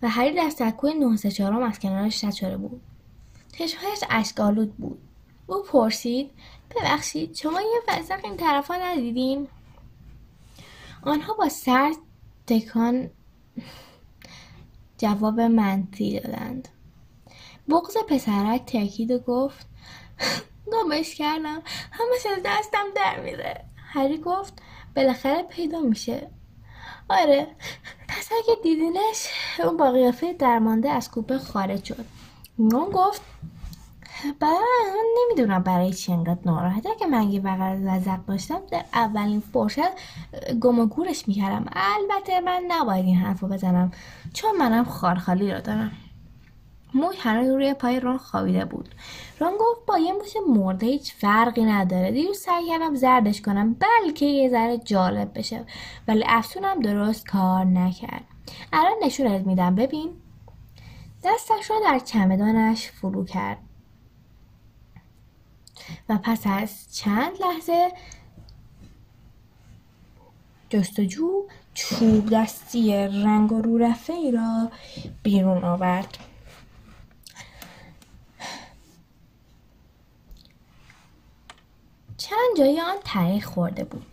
و 0.02 0.08
هری 0.08 0.34
در 0.34 0.50
سکوی 0.50 0.94
نه 0.94 1.16
چهارم 1.16 1.62
از 1.62 1.78
کنارش 1.78 2.24
شده 2.24 2.56
بود. 2.56 2.80
چشمهایش 3.52 4.04
اشکالود 4.10 4.76
بود. 4.76 4.98
او 5.46 5.62
پرسید 5.62 6.30
ببخشید 6.70 7.34
شما 7.34 7.60
یه 7.60 7.80
وزق 7.88 8.20
این 8.24 8.36
طرفا 8.36 8.74
ندیدین؟ 8.74 9.48
آنها 11.02 11.34
با 11.34 11.48
سر 11.48 11.94
تکان 12.46 13.10
جواب 14.98 15.40
منفی 15.40 16.20
دادند. 16.20 16.68
بغز 17.68 17.96
پسرک 18.08 18.64
ترکید 18.64 19.10
و 19.10 19.18
گفت 19.18 19.66
گمش 20.72 21.14
کردم 21.14 21.62
همه 21.90 22.32
از 22.36 22.42
دستم 22.44 22.84
در 22.96 23.20
میره. 23.20 23.64
هری 23.76 24.18
گفت 24.18 24.62
بالاخره 24.96 25.42
پیدا 25.42 25.80
میشه. 25.80 26.30
آره. 27.08 27.46
پس 28.08 28.28
اگه 28.32 28.60
دیدینش 28.62 29.28
اون 29.64 29.76
با 29.76 29.90
قیافه 29.90 30.32
درمانده 30.32 30.90
از 30.90 31.10
کوپه 31.10 31.38
خارج 31.38 31.84
شد. 31.84 32.04
اون 32.56 32.90
گفت 32.92 33.22
برای 34.40 34.58
من 34.94 35.04
نمی‌دونم 35.18 35.62
برای 35.62 35.92
چی 35.92 36.12
انقدر 36.12 36.40
ناراحته. 36.44 36.88
که 36.98 37.06
من 37.06 37.30
یه 37.30 37.40
وقت 37.40 37.60
لذت 37.60 38.26
داشتم 38.26 38.60
در 38.70 38.84
اولین 38.94 39.40
فرصت 39.52 39.90
گم 40.60 40.78
و 40.78 40.86
گورش 40.86 41.28
می‌کردم. 41.28 41.64
البته 41.72 42.40
من 42.40 42.64
نباید 42.68 43.04
این 43.04 43.16
حرف 43.16 43.40
رو 43.40 43.48
بزنم 43.48 43.92
چون 44.34 44.56
منم 44.56 44.84
خارخالی 44.84 45.52
را 45.52 45.60
دارم. 45.60 45.92
موی 46.94 47.16
هنوز 47.16 47.48
روی 47.48 47.74
پای 47.74 48.00
رون 48.00 48.18
خوابیده 48.18 48.64
بود. 48.64 48.88
رون 49.40 49.52
گفت 49.60 49.86
با 49.86 49.98
یه 49.98 50.12
موش 50.12 50.32
مرده 50.48 50.86
هیچ 50.86 51.14
فرقی 51.14 51.64
نداره. 51.64 52.10
دیروز 52.10 52.38
سعی 52.38 52.68
کردم 52.68 52.94
زردش 52.94 53.42
کنم 53.42 53.74
بلکه 53.74 54.26
یه 54.26 54.48
ذره 54.48 54.78
جالب 54.78 55.38
بشه. 55.38 55.64
ولی 56.08 56.24
افسونم 56.26 56.80
درست 56.80 57.28
کار 57.28 57.64
نکرد. 57.64 58.24
الان 58.72 58.96
نشونت 59.04 59.46
میدم. 59.46 59.74
ببین. 59.74 60.10
دستش 61.24 61.70
را 61.70 61.76
در 61.84 61.98
چمدانش 61.98 62.90
فرو 62.90 63.24
کرد. 63.24 63.58
و 66.08 66.18
پس 66.22 66.42
از 66.46 66.96
چند 66.96 67.32
لحظه 67.40 67.92
جستجو 70.70 71.44
چوب 71.74 72.30
دستی 72.30 72.94
رنگ 72.94 73.52
و 73.52 73.62
رو 73.62 73.78
رفته 73.78 74.12
ای 74.12 74.30
را 74.30 74.70
بیرون 75.22 75.64
آورد. 75.64 76.18
چند 82.28 82.56
جای 82.56 82.80
آن 82.80 83.40
خورده 83.40 83.84
بود 83.84 84.06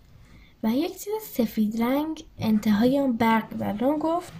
و 0.64 0.68
یک 0.68 0.92
چیز 1.00 1.14
سفید 1.24 1.84
رنگ 1.84 2.24
انتهای 2.40 3.00
اون 3.00 3.18
برق 3.18 3.58
زد 3.58 3.84
گفت 3.84 4.34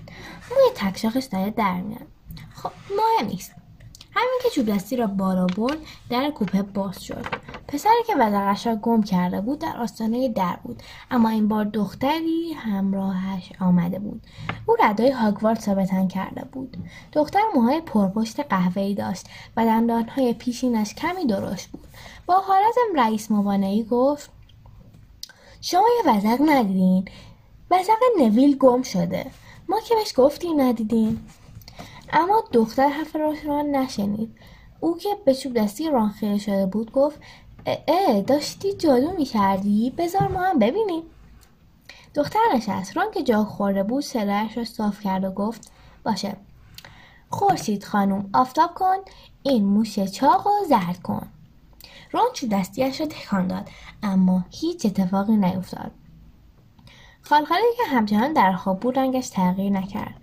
موی 0.52 0.72
تکشاخش 0.76 1.26
داره 1.26 1.50
در 1.50 1.82
میاد. 1.82 2.08
خب 2.54 2.72
مهم 2.90 3.28
نیست. 3.28 3.56
همین 4.12 4.40
که 4.44 4.50
چوب 4.50 4.76
دستی 4.76 4.96
را 4.96 5.08
بالا 5.08 5.46
برد 5.46 5.78
در 6.10 6.30
کوپه 6.30 6.62
باز 6.62 7.04
شد. 7.04 7.26
پسری 7.68 8.04
که 8.08 8.16
وزقش 8.16 8.68
را 8.68 8.76
گم 8.76 9.04
کرده 9.04 9.42
بود 9.42 9.60
در 9.60 9.78
آستانه 9.78 10.30
در 10.30 10.58
بود. 10.64 10.84
اما 11.12 11.30
این 11.30 11.48
بار 11.48 11.66
دختری 11.66 12.54
همراهش 12.54 13.52
آمده 13.60 14.00
بود. 14.00 14.22
او 14.66 14.76
ردای 14.80 15.12
هاگوارد 15.12 15.60
ثابتن 15.60 16.08
کرده 16.08 16.46
بود. 16.52 16.78
دختر 17.12 17.42
موهای 17.56 17.82
پرپشت 17.82 18.40
قهوه‌ای 18.40 18.94
داشت 18.94 19.30
و 19.58 19.66
دندانهای 19.66 20.34
پیشینش 20.34 20.94
کمی 20.94 21.26
درشت 21.26 21.68
بود. 21.68 21.88
با 22.26 22.34
حالت 22.34 22.76
رئیس 22.96 23.32
مبانعی 23.32 23.84
گفت 23.84 24.30
شما 25.62 25.84
یه 25.98 26.12
وزق 26.12 26.42
ندیدین. 26.50 27.08
وزق 27.72 27.98
نویل 28.20 28.58
گم 28.58 28.82
شده. 28.82 29.32
ما 29.70 29.80
که 29.80 29.96
بهش 29.96 30.14
گفتیم 30.18 30.62
ندیدیم 30.62 31.28
اما 32.14 32.44
دختر 32.52 32.88
حرف 32.88 33.16
را 33.16 33.62
نشنید. 33.62 34.38
او 34.80 34.98
که 34.98 35.10
به 35.26 35.36
چوب 35.36 35.54
دستی 35.54 35.90
ران 35.90 36.10
خیره 36.10 36.38
شده 36.38 36.66
بود 36.66 36.92
گفت 36.92 37.20
اه 37.88 38.22
داشتی 38.22 38.74
جادو 38.74 39.12
می‌کردی؟ 39.12 39.94
بذار 39.98 40.28
ما 40.28 40.40
هم 40.42 40.60
ببینیم. 40.60 41.04
دختر 42.16 42.40
نشست. 42.56 42.98
ران 42.98 43.12
که 43.12 43.24
جا 43.24 43.44
خورده 43.44 43.84
بود 43.84 44.04
سرش 44.04 44.58
را 44.58 44.64
صاف 44.64 45.02
کرد 45.02 45.24
و 45.24 45.32
گفت 45.32 45.72
باشه. 46.06 46.38
خورشید 47.30 47.84
خانم 47.84 48.30
آفتاب 48.34 48.74
کن 48.74 48.96
این 49.44 49.66
موش 49.66 50.00
چاق 50.00 50.48
و 50.48 50.66
زرد 50.70 51.02
کن. 51.04 51.28
ران 52.16 52.28
چوب 52.34 52.50
دستیش 52.50 53.00
را 53.02 53.08
تکان 53.08 53.48
داد 53.48 53.70
اما 54.04 54.46
هیچ 54.50 54.86
اتفاقی 54.86 55.38
نیفتاد. 55.38 55.92
خالخالی 57.22 57.64
که 57.78 57.96
همچنان 57.96 58.34
در 58.34 58.54
خواب 58.54 58.80
بود 58.80 59.00
رنگش 59.00 59.30
تغییر 59.30 59.72
نکرد. 59.72 60.16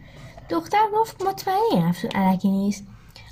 دختر 0.49 0.87
گفت 0.95 1.23
مطمئنی 1.23 1.85
افسون 1.89 2.11
علکی 2.11 2.51
نیست. 2.51 2.85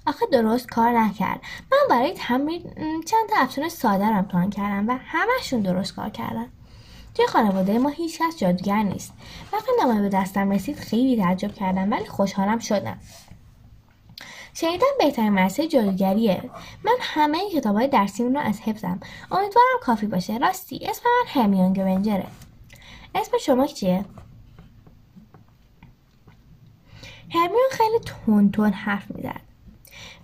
آخه 0.06 0.26
درست 0.32 0.68
کار 0.68 0.92
نکرد. 0.92 1.40
من 1.72 1.78
برای 1.90 2.12
تمرین 2.16 2.62
چند 3.06 3.28
تا 3.30 3.36
افسون 3.36 3.68
ساده 3.68 4.08
رو 4.08 4.16
امتحان 4.16 4.50
کردم 4.50 4.88
و 4.88 4.98
همشون 5.04 5.61
درست 5.61 5.94
کار 5.94 6.11
کردن. 6.11 6.46
توی 7.14 7.26
خانواده 7.26 7.78
ما 7.78 7.88
هیچ 7.88 8.18
کس 8.18 8.38
جادوگر 8.38 8.82
نیست. 8.82 9.12
وقتی 9.52 9.70
نامه 9.78 10.02
به 10.02 10.08
دستم 10.08 10.50
رسید 10.50 10.76
خیلی 10.76 11.22
تعجب 11.22 11.54
کردم 11.54 11.90
ولی 11.90 12.06
خوشحالم 12.06 12.58
شدم. 12.58 12.98
شنیدم 14.61 14.86
بهترین 14.98 15.32
مرسه 15.32 15.68
جادوگریه 15.68 16.50
من 16.84 16.96
همه 17.00 17.50
کتاب 17.50 17.76
های 17.76 17.88
درسیم 17.88 18.34
رو 18.34 18.40
از 18.40 18.61
حفظم. 18.61 19.00
امیدوارم 19.30 19.78
کافی 19.82 20.06
باشه. 20.06 20.38
راستی 20.38 20.86
اسم 20.86 21.02
من 21.04 21.42
همیون 21.42 21.72
گرنجره 21.72 22.26
اسم 23.14 23.38
شما 23.38 23.66
چیه 23.66 24.04
هرمیون 27.30 27.68
خیلی 27.70 27.98
تون 27.98 28.50
تون 28.50 28.72
حرف 28.72 29.11
می‌زد. 29.11 29.40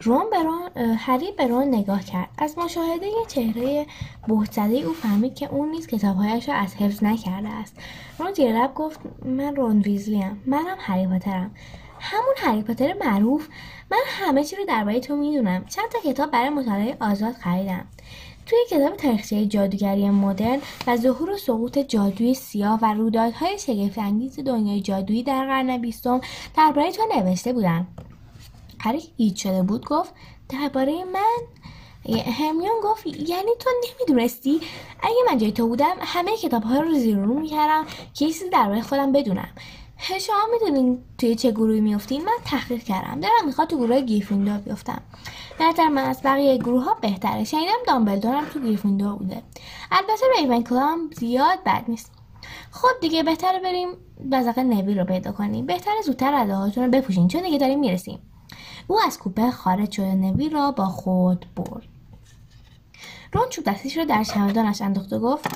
رون 0.01 0.31
به 0.31 0.43
رون 0.43 0.97
هری 0.97 1.33
به 1.33 1.47
رون 1.47 1.69
نگاه 1.69 2.05
کرد. 2.05 2.29
از 2.39 2.59
مشاهده 2.59 3.11
چهره 3.29 3.87
بهت 4.29 4.59
او 4.85 4.93
فهمید 4.93 5.35
که 5.35 5.47
اون 5.47 5.71
نیز 5.71 5.87
کتابهایش 5.87 6.49
را 6.49 6.55
از 6.55 6.75
حفظ 6.75 7.05
نکرده 7.05 7.49
است. 7.49 7.77
رون 8.19 8.33
زیر 8.33 8.63
لب 8.63 8.75
گفت 8.75 9.01
من 9.25 9.57
رون 9.57 9.81
ویزلیم. 9.81 10.43
منم 10.47 10.77
هری 10.79 11.07
پاترم 11.07 11.55
همون 12.07 12.35
هری 12.37 12.63
پاتر 12.63 12.93
معروف. 12.93 13.49
من 13.91 13.99
همه 14.07 14.45
چی 14.45 14.57
رو 14.57 14.65
درباره 14.65 15.01
تو 15.01 15.17
می‌دونم. 15.17 15.65
چند 15.65 15.89
تا 15.89 16.11
کتاب 16.11 16.31
برای 16.31 16.49
مطالعه 16.49 16.97
آزاد 17.01 17.35
خریدم. 17.35 17.87
توی 18.47 18.59
کتاب 18.71 18.97
تاریخچه 18.97 19.47
جادوگری 19.47 20.11
مدرن 20.11 20.59
و 20.87 20.97
ظهور 20.97 21.31
و 21.31 21.37
سقوط 21.37 21.79
جادوی 21.79 22.35
سیاه 22.35 22.79
و 22.83 22.95
رویدادهای 22.95 23.59
شگفتانگیز 23.59 24.41
دنیای 24.41 24.81
جادویی 24.81 25.23
در 25.23 25.47
قرن 25.47 25.79
بیستم 25.79 26.21
درباره 26.57 26.93
تو 26.93 27.03
نوشته 27.17 27.53
بودن. 27.53 27.87
هری 28.81 29.03
هیچ 29.17 29.43
شده 29.43 29.63
بود 29.63 29.87
گفت 29.87 30.15
درباره 30.49 31.05
من؟ 31.05 31.39
همیون 32.39 32.81
گفت 32.83 33.07
یعنی 33.07 33.51
تو 33.59 33.71
نمی‌دونستی؟ 33.85 34.61
اگه 35.03 35.17
من 35.31 35.39
جای 35.39 35.53
تو 35.53 35.69
بودم 35.69 35.97
همه 36.01 36.37
کتاب 36.37 36.63
ها 36.63 36.81
رو 36.81 36.95
زیر 36.95 37.17
رو 37.17 37.41
می‌کردم 37.41 37.85
که 37.85 38.27
چیزی 38.27 38.51
درباره 38.51 38.83
خودم 38.83 39.13
بدونم. 39.13 39.49
شما 39.99 40.37
می‌دونین 40.53 40.99
توی 41.19 41.35
چه 41.35 41.51
گروهی 41.51 41.81
میفتین 41.81 42.25
من 42.25 42.37
تحقیق 42.45 42.83
کردم. 42.83 43.21
دارم 43.21 43.47
می‌خواد 43.47 43.69
تو 43.69 43.77
گروه 43.77 44.01
گریفیندور 44.01 44.59
بیفتم. 44.59 45.03
در 45.59 45.89
من 45.89 46.03
از 46.03 46.21
بقیه 46.25 46.59
گروه 46.59 46.85
ها 46.85 46.95
بهتره. 46.95 47.45
شنیدم 47.45 47.73
دامبلدور 47.87 48.35
هم 48.35 48.45
تو 48.45 48.61
گریفیندور 48.61 49.17
بوده. 49.17 49.43
البته 49.91 50.27
ریون 50.39 50.65
هم 50.71 51.11
زیاد 51.17 51.59
بد 51.67 51.85
نیست. 51.89 52.13
خب 52.71 52.89
دیگه 53.01 53.23
بهتره 53.23 53.59
بریم 53.59 53.89
بزاق 54.33 54.59
نوی 54.59 54.95
رو 54.95 55.05
پیدا 55.05 55.33
کنیم. 55.33 55.67
بهتره 55.67 56.03
زودتر 56.05 56.43
رداهاتون 56.43 56.85
رو 56.85 56.91
بپوشین. 56.91 57.29
چون 57.29 57.43
دیگه 57.43 57.59
داریم 57.59 57.81
می‌رسیم. 57.81 58.19
او 58.87 59.01
از 59.07 59.19
کوپه 59.19 59.51
خارج 59.51 59.93
شده. 59.93 60.15
نوی 60.15 60.49
را 60.49 60.71
با 60.71 60.85
خود 60.85 61.47
برد. 61.57 61.89
رون 63.33 63.49
چوب 63.51 63.65
دستیش 63.65 63.97
رو 63.97 64.05
در 64.05 64.25
چمدانش 64.25 64.83
انداخت 64.83 65.13
و 65.13 65.19
گفت 65.19 65.47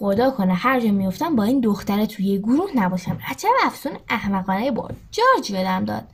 خدا 0.00 0.30
کنه 0.30 0.54
هر 0.54 0.80
جا 0.80 0.90
میفتم 0.90 1.36
با 1.36 1.44
این 1.44 1.60
دختره 1.60 2.06
توی 2.06 2.38
گروه 2.38 2.70
نباشم. 2.74 3.18
عجب 3.28 3.48
افسون 3.64 3.92
احمقانه 4.08 4.70
برد. 4.70 4.96
جارج 5.10 5.50
یادم 5.50 5.84
داد. 5.84 6.08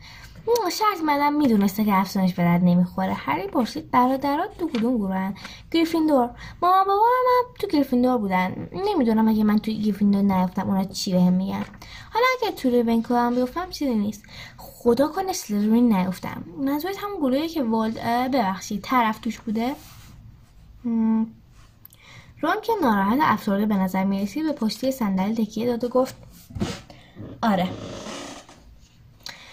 شرط 0.72 1.05
مدم 1.05 1.32
می‌دونسته 1.32 1.84
که 1.84 1.95
افسونش 1.95 2.34
به 2.34 2.43
درد 2.43 2.64
نمی‌خوره. 2.64 3.12
هری 3.12 3.47
پرسید 3.47 3.91
برادرات 3.91 4.59
تو 4.59 4.68
کدوم 4.68 4.97
گروهن؟ 4.97 5.34
گریفیندور. 5.70 6.30
مامان 6.62 6.84
بابا 6.87 6.95
هم 6.95 7.55
تو 7.59 7.66
گریفیندور 7.66 8.18
بودن. 8.18 8.68
نمی‌دونم 8.72 9.28
اگه 9.28 9.45
من 9.45 9.59
توی 9.59 9.82
گریفیندور 9.82 10.22
نیفتم 10.22 10.68
اونا 10.68 10.84
چی 10.84 11.12
بهم 11.12 11.32
میگن. 11.32 11.64
حالا 12.12 12.26
اگه 12.43 12.57
تو 12.57 12.70
ریونکو 12.70 13.14
هم 13.14 13.34
بیفتم 13.34 13.70
چیزی 13.70 13.95
نیست. 13.95 14.22
خدا 14.57 15.09
کنه 15.09 15.32
سلیزرین 15.32 15.93
نیفتم 15.93 16.45
منظورت 16.59 16.97
همون 16.99 17.16
گروهی 17.16 17.49
که 17.49 17.62
والد 17.62 18.30
ببخشید 18.32 18.82
طرف 18.82 19.18
توش 19.18 19.41
بوده؟ 19.41 19.74
رون 22.41 22.61
که 22.62 22.72
ناراحت 22.82 23.18
افسرده 23.22 23.66
به 23.66 23.74
نظر 23.74 24.05
می‌رسید 24.05 24.47
به 24.47 24.53
پشتی 24.53 24.93
صندلی 24.93 25.47
تکیه 25.47 25.66
داد 25.66 25.84
و 25.84 25.89
گفت 25.89 26.14
آره. 27.43 27.68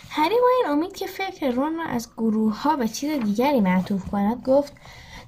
هری 0.09 0.35
با 0.35 0.47
این 0.57 0.71
امید 0.71 0.95
که 0.95 1.07
فکر 1.07 1.49
رون 1.49 1.75
را 1.75 1.83
از 1.83 2.09
گروه 2.17 2.61
ها 2.61 2.75
به 2.75 2.87
چیز 2.87 3.23
دیگری 3.23 3.61
معطوف 3.61 4.09
کند 4.11 4.43
گفت 4.43 4.73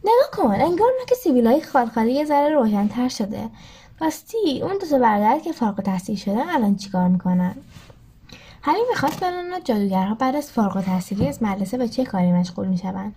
نگاه 0.03 0.31
کن 0.33 0.61
انگار 0.61 0.91
که 1.07 1.15
سیبیل 1.15 1.47
های 1.47 1.61
خالخالی 1.61 2.13
یه 2.13 2.25
ذره 2.25 2.55
روشنتر 2.55 3.09
شده. 3.09 3.49
راستی 4.01 4.61
اون 4.61 4.77
دو 4.77 4.99
برادر 4.99 5.39
که 5.39 5.51
فارغ 5.51 5.81
التحصیل 5.81 6.15
شدن 6.15 6.49
الان 6.49 6.75
چیکار 6.75 7.07
می‌کنن؟ 7.07 7.55
هری 8.61 8.79
می‌خواست 8.89 9.17
بداند 9.17 9.63
جادوگرها 9.63 10.15
بعد 10.15 10.35
از 10.35 10.51
فارغ 10.51 10.77
التحصیلی 10.77 11.27
از 11.27 11.43
مدرسه 11.43 11.77
به 11.77 11.87
چه 11.87 12.05
کاری 12.05 12.31
مشغول 12.31 12.67
می‌شوند؟ 12.67 13.15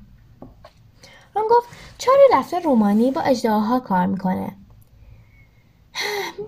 رون 1.39 1.49
گفت 1.51 1.69
چارلی 1.99 2.23
رفته 2.33 2.61
رومانی 2.61 3.11
با 3.11 3.21
اژدهاها 3.21 3.81
کار 3.81 4.07
می‌کنه. 4.07 4.57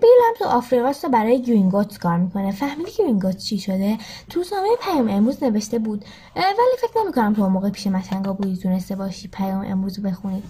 بیل 0.01 0.19
هم 0.27 0.33
تو 0.39 0.45
آفریقاست 0.45 1.05
و 1.05 1.09
برای 1.09 1.41
گرینگوتس 1.41 1.97
کار 1.97 2.17
می‌کنه. 2.17 2.51
فهمیدی 2.51 2.91
گرینگوتس 2.97 3.45
چی 3.45 3.59
شده؟ 3.59 3.97
تو 4.29 4.39
روزنامه 4.39 4.67
پیام 4.81 5.09
امروز 5.09 5.43
نوشته 5.43 5.79
بود. 5.79 6.05
ولی 6.35 6.77
فکر 6.81 7.03
نمی‌کنم 7.03 7.33
تو 7.33 7.49
موقع 7.49 7.69
پیش 7.69 7.87
مشنگا 7.87 8.33
بودی 8.33 8.57
تونسته 8.57 8.95
باشی 8.95 9.27
پیام 9.27 9.65
امروز 9.65 9.99
رو 9.99 10.09
بخونی. 10.09 10.43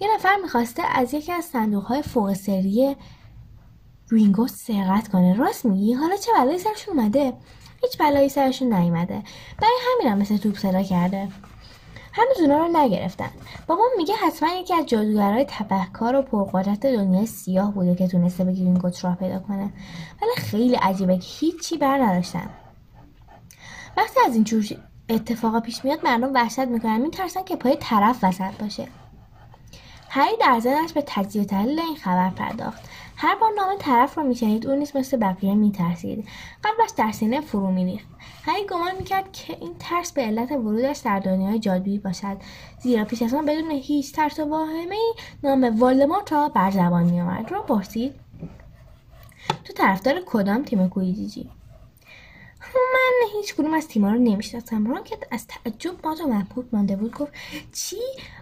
یه 0.00 0.08
نفر 0.14 0.36
می‌خواسته 0.42 0.82
از 0.94 1.14
یکی 1.14 1.32
از 1.32 1.44
صندوق 1.44 1.84
های 1.84 2.02
فوق 2.02 2.32
سری 2.32 2.96
گوینگوتس 4.10 4.66
سرقت 4.66 5.08
کنه. 5.08 5.34
راست 5.36 5.64
میگی؟ 5.64 5.92
حالا 5.92 6.16
چه 6.16 6.32
بلایی 6.38 6.58
سرشون 6.58 6.98
اومده؟ 6.98 7.32
هیچ 7.82 7.98
بلایی 7.98 8.28
سرشون 8.28 8.74
نیومده. 8.74 9.22
برای 9.58 9.74
همینم 9.92 10.18
مثل 10.18 10.36
توپ 10.36 10.58
صدا 10.58 10.82
کرده. 10.82 11.28
هنوز 12.12 12.40
اونا 12.40 12.58
رو 12.58 12.68
نگرفتن. 12.76 13.30
بابام 13.66 13.88
میگه 13.96 14.14
حتما 14.14 14.48
یکی 14.48 14.74
از 14.74 14.86
جادوگرهای 14.86 15.44
تبهکار 15.48 16.16
و 16.16 16.22
پرقدرت 16.22 16.80
دنیای 16.80 17.26
سیاه 17.26 17.72
بوده 17.72 17.94
که 17.94 18.08
تونسته 18.08 18.44
به 18.44 18.52
گرینگوت 18.52 19.04
راه 19.04 19.16
پیدا 19.16 19.38
کنه. 19.38 19.72
ولی 20.22 20.30
خیلی 20.36 20.74
عجیبه 20.74 21.18
که 21.18 21.26
هیچی 21.26 21.76
بر 21.76 21.98
نداشتن. 21.98 22.50
وقتی 23.96 24.20
از 24.26 24.34
این 24.34 24.44
جور 24.44 24.64
اتفاقا 25.08 25.60
پیش 25.60 25.84
میاد 25.84 26.04
مردم 26.04 26.34
وحشت 26.34 26.58
می‌کنن 26.58 27.00
میترسن 27.00 27.44
که 27.44 27.56
پای 27.56 27.76
طرف 27.80 28.24
وسط 28.24 28.52
باشه. 28.60 28.88
هری 30.08 30.36
در 30.40 30.60
ذهنش 30.60 30.92
به 30.92 31.02
تجزیه 31.06 31.44
تحلیل 31.44 31.80
این 31.80 31.96
خبر 31.96 32.30
پرداخت. 32.30 32.80
هر 33.22 33.34
بار 33.34 33.50
نام 33.56 33.76
طرف 33.78 34.18
رو 34.18 34.24
میشنید 34.24 34.66
او 34.66 34.74
نیز 34.74 34.96
مثل 34.96 35.16
بقیه 35.16 35.54
میترسید. 35.54 36.28
قلبش 36.62 36.90
در 36.96 37.12
سینه 37.12 37.40
فرو 37.40 37.70
میریخت. 37.70 38.06
هری 38.42 38.66
گمان 38.66 38.96
می‌کرد 38.98 39.32
که 39.32 39.56
این 39.60 39.74
ترس 39.78 40.12
به 40.12 40.22
علت 40.22 40.52
ورودش 40.52 40.98
در 40.98 41.18
دنیای 41.18 41.58
جادویی 41.58 41.98
باشد. 41.98 42.36
زیرا 42.82 43.04
پیش 43.04 43.22
از 43.22 43.34
آن 43.34 43.46
بدون 43.46 43.70
هیچ 43.70 44.12
ترس 44.12 44.38
و 44.38 44.44
واهمه 44.44 44.96
نام 45.42 45.78
والدمورت 45.78 46.32
را 46.32 46.48
بر 46.48 46.70
زبان 46.70 47.02
میآورد. 47.02 47.50
رو 47.52 47.62
پرسید 47.62 48.14
تو 49.64 49.72
طرفدار 49.72 50.20
کدام 50.26 50.62
تیم 50.62 50.88
کویدیجی 50.88 51.50
من 52.74 53.28
هیچ 53.32 53.54
کدوم 53.54 53.74
از 53.74 53.88
تیما 53.88 54.12
رو 54.12 54.18
نمی‌شناسم. 54.18 54.86
رون 54.86 55.04
که 55.04 55.18
از 55.30 55.46
تعجب 55.46 56.06
ما 56.06 56.14
تو 56.14 56.28
مبهوت 56.28 56.66
مانده 56.72 56.96
بود 56.96 57.14
گفت 57.14 57.32
چی؟ 57.72 57.96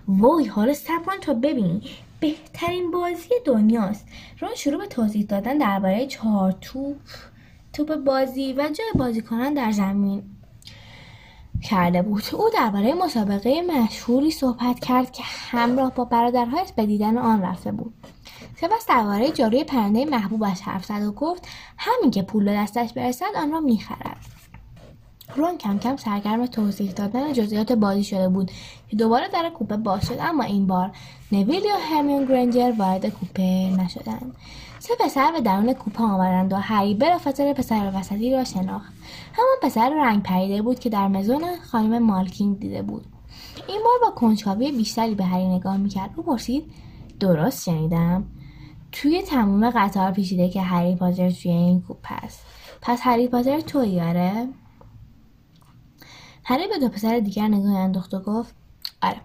وای 0.09 0.45
حالا 0.45 0.75
صبر 0.75 1.17
تا 1.21 1.35
ببین. 1.35 1.83
بهترین 2.21 2.91
بازی 2.91 3.35
دنیاست. 3.45 4.07
رون 4.41 4.55
شروع 4.55 4.79
به 4.79 4.87
توضیح 4.87 5.27
دادن 5.27 5.59
درباره 5.59 6.07
چهار 6.07 6.53
توپ 6.53 6.97
توپ 7.73 7.95
بازی 7.95 8.53
و 8.53 8.63
جای 8.63 8.93
بازی 8.95 9.23
کنن 9.23 9.55
در 9.55 9.73
زمین 9.73 10.23
کرده 11.63 12.03
بود. 12.03 12.23
او 12.33 12.51
درباره 12.55 12.95
مسابقه 12.95 13.63
مشهوری 13.63 14.31
صحبت 14.31 14.81
کرد 14.81 15.13
که 15.13 15.23
همراه 15.25 15.95
با 15.95 16.05
برادرهایش 16.05 16.73
به 16.73 16.87
دیدن 16.87 17.19
آن 17.19 17.43
رفته 17.43 17.73
بود. 17.73 17.95
سپس 18.61 18.87
درباره 18.89 19.31
جاروی 19.31 19.65
پرنده 19.65 20.05
محبوبش 20.05 20.61
حرف 20.61 20.85
زد 20.85 21.03
و 21.03 21.13
گفت 21.13 21.49
همین 21.79 22.11
که 22.11 22.23
پول 22.23 22.45
به 22.45 22.53
دستش 22.53 22.93
برسد 22.93 23.35
آن 23.37 23.53
را 23.53 23.61
می‌خرد. 23.61 24.38
رون 25.37 25.59
کم 25.59 25.79
کم 25.79 25.97
سرگرم 25.97 26.47
توضیح 26.47 26.93
دادن 26.93 27.33
جزئیات 27.33 27.73
بازی 27.73 28.05
شده 28.05 28.29
بود 28.29 28.51
که 28.89 28.97
دوباره 28.97 29.29
در 29.29 29.51
کوپه 29.51 29.77
باز 29.77 30.07
شد. 30.07 30.17
اما 30.21 30.45
این 30.45 30.67
بار 30.67 30.91
نویل 31.33 31.65
یا 31.65 31.77
هرمیون 31.91 32.25
گرنجر 32.25 32.73
وارد 32.79 33.07
کوپه 33.07 33.77
نشدند 33.79 34.37
سه 34.79 34.95
پسر 35.01 35.33
به 35.33 35.41
درون 35.41 35.73
کوپه 35.73 36.03
آمدند 36.03 36.53
و 36.53 36.57
هری 36.57 36.95
بلافاصله 36.95 37.55
پسر 37.55 37.93
وسطی 37.95 38.33
را 38.33 38.45
شناخت. 38.45 38.93
همان 39.33 39.57
پسر 39.63 39.91
رنگ 39.91 40.23
پریده 40.23 40.63
بود 40.63 40.79
که 40.79 40.89
در 40.89 41.09
مزون 41.09 41.43
خانم 41.73 42.03
مالکین 42.03 42.53
دیده 42.53 42.83
بود. 42.83 43.05
این 43.69 43.81
بار 43.85 44.11
با 44.11 44.17
کنجکاوی 44.17 44.73
بیشتری 44.73 45.15
به 45.15 45.25
هری 45.25 45.47
نگاه 45.47 45.77
می‌کرد. 45.77 46.11
او 46.17 46.23
پرسید 46.23 46.65
درست 47.21 47.65
شنیدم؟ 47.65 48.25
توی 48.93 49.23
تموم 49.23 49.71
قطار 49.71 50.13
پیچیده 50.13 50.49
که 50.49 50.63
هری 50.63 50.97
پاتر 50.97 51.31
توی 51.31 51.51
این 51.51 51.83
کوپه 51.83 52.15
است. 52.15 52.41
پس 52.83 53.01
هری 53.03 53.29
پاتر 53.29 53.61
تو 53.61 53.85
یاره 53.85 54.49
هری 56.49 56.69
به 56.69 56.79
دو 56.79 56.89
پسر 56.89 57.19
دیگر 57.19 57.49
نگاه 57.49 57.77
انداخت 57.77 58.15
و 58.15 58.21
گفت 58.21 58.55
آره. 59.03 59.21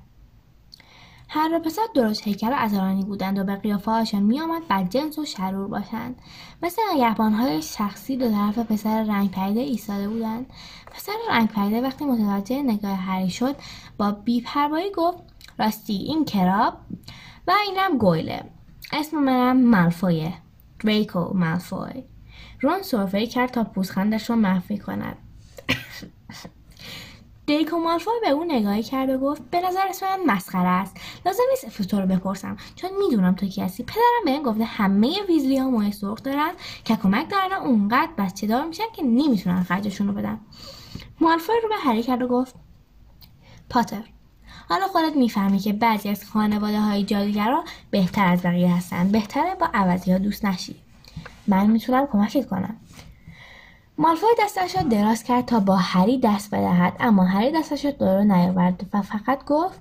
هر 1.30 1.49
دو 1.49 1.59
پسر 1.59 1.82
درست 1.95 2.24
هیکل 2.24 2.49
و 2.49 2.55
عذرانی 2.55 3.03
بودند 3.03 3.39
و 3.39 3.43
به 3.43 3.55
قیافه 3.55 3.91
هاشان 3.91 4.24
میآمد 4.24 4.61
بدجنس 4.69 5.19
و 5.19 5.26
شرور 5.26 5.67
باشند. 5.67 6.15
مثل 6.63 6.82
های 7.19 7.61
شخصی 7.61 8.17
دو 8.17 8.32
طرف 8.32 8.59
پسر 8.59 9.03
رنگ 9.03 9.32
پریده 9.32 9.59
ایستاده 9.59 10.09
بودند. 10.09 10.45
پسر 10.91 11.11
رنگ 11.30 11.47
پریده 11.47 11.82
وقتی 11.82 12.05
متوجه 12.05 12.61
نگاه 12.61 12.95
هری 12.95 13.30
شد 13.30 13.55
با 13.97 14.11
بیپروایی 14.11 14.91
گفت 14.91 15.17
راستی 15.59 15.93
این 15.93 16.26
کراب؟ 16.26 16.74
و 17.47 17.53
اینم 17.67 17.97
گویله. 17.97 18.43
اسم 18.93 19.17
منم 19.17 19.69
مالفویه 19.69 20.34
دریکو 20.80 21.34
مالفوی. 21.34 22.03
رون 22.61 22.82
سرفه 22.82 23.28
کرد 23.28 23.51
تا 23.51 23.63
پوزخندش 23.63 24.30
را 24.30 24.36
مخفی 24.36 24.78
کند. 24.78 25.17
دیکو 27.45 27.77
مالفوی 27.77 28.13
به 28.21 28.29
او 28.29 28.43
نگاهی 28.43 28.83
کرد 28.83 29.09
و 29.09 29.17
گفت 29.17 29.41
به 29.49 29.61
نظر 29.61 29.83
من 30.01 30.33
مسخره 30.33 30.67
است. 30.67 30.97
لازم 31.25 31.43
نیست 31.51 31.81
تو 31.81 32.01
رو 32.01 32.07
بپرسم 32.07 32.57
چون 32.75 32.89
می‌دونم 32.99 33.35
تو 33.35 33.47
کی 33.47 33.61
هستی. 33.61 33.83
پدرم 33.83 34.25
به 34.25 34.39
گفته 34.39 34.63
همه 34.63 35.15
ویزلی 35.27 35.57
ها 35.57 35.69
موی 35.69 35.91
سرخ 35.91 36.23
دارن 36.23 36.51
که 36.85 36.95
کمک 36.95 37.29
دارن 37.29 37.53
اونقدر 37.53 38.11
بچه 38.17 38.47
دار 38.47 38.65
میشن 38.65 38.83
که 38.95 39.03
نمی‌تونن 39.03 39.63
خرجشون 39.63 40.07
رو 40.07 40.13
بدن. 40.13 40.39
مالفوی 41.19 41.55
رو 41.63 41.69
به 41.69 41.75
هری 41.75 42.03
کرد 42.03 42.21
و 42.21 42.27
گفت 42.27 42.55
پاتر 43.69 44.03
حالا 44.69 44.87
خودت 44.87 45.15
می‌فهمی 45.15 45.59
که 45.59 45.73
بعضی 45.73 46.09
از 46.09 46.25
خانواده 46.25 46.79
های 46.79 47.03
جادوگرا 47.03 47.63
بهتر 47.91 48.27
از 48.27 48.41
بقیه 48.41 48.75
هستن. 48.75 49.07
بهتره 49.07 49.55
با 49.55 49.69
عوضی 49.73 50.11
ها 50.11 50.17
دوست 50.17 50.45
نشی. 50.45 50.75
من 51.47 51.67
می‌تونم 51.67 52.07
کمکت 52.07 52.47
کنم. 52.47 52.77
مالفوی 53.97 54.29
دستش 54.39 54.75
را 54.75 54.81
دراز 54.81 55.23
کرد 55.23 55.45
تا 55.45 55.59
با 55.59 55.75
هری 55.75 56.19
دست 56.19 56.55
بدهد. 56.55 56.93
اما 56.99 57.23
هری 57.23 57.51
دستش 57.51 57.85
را 57.85 57.91
دور 57.91 58.23
نیاورد 58.23 58.85
و 58.93 59.01
فقط 59.01 59.45
گفت 59.45 59.79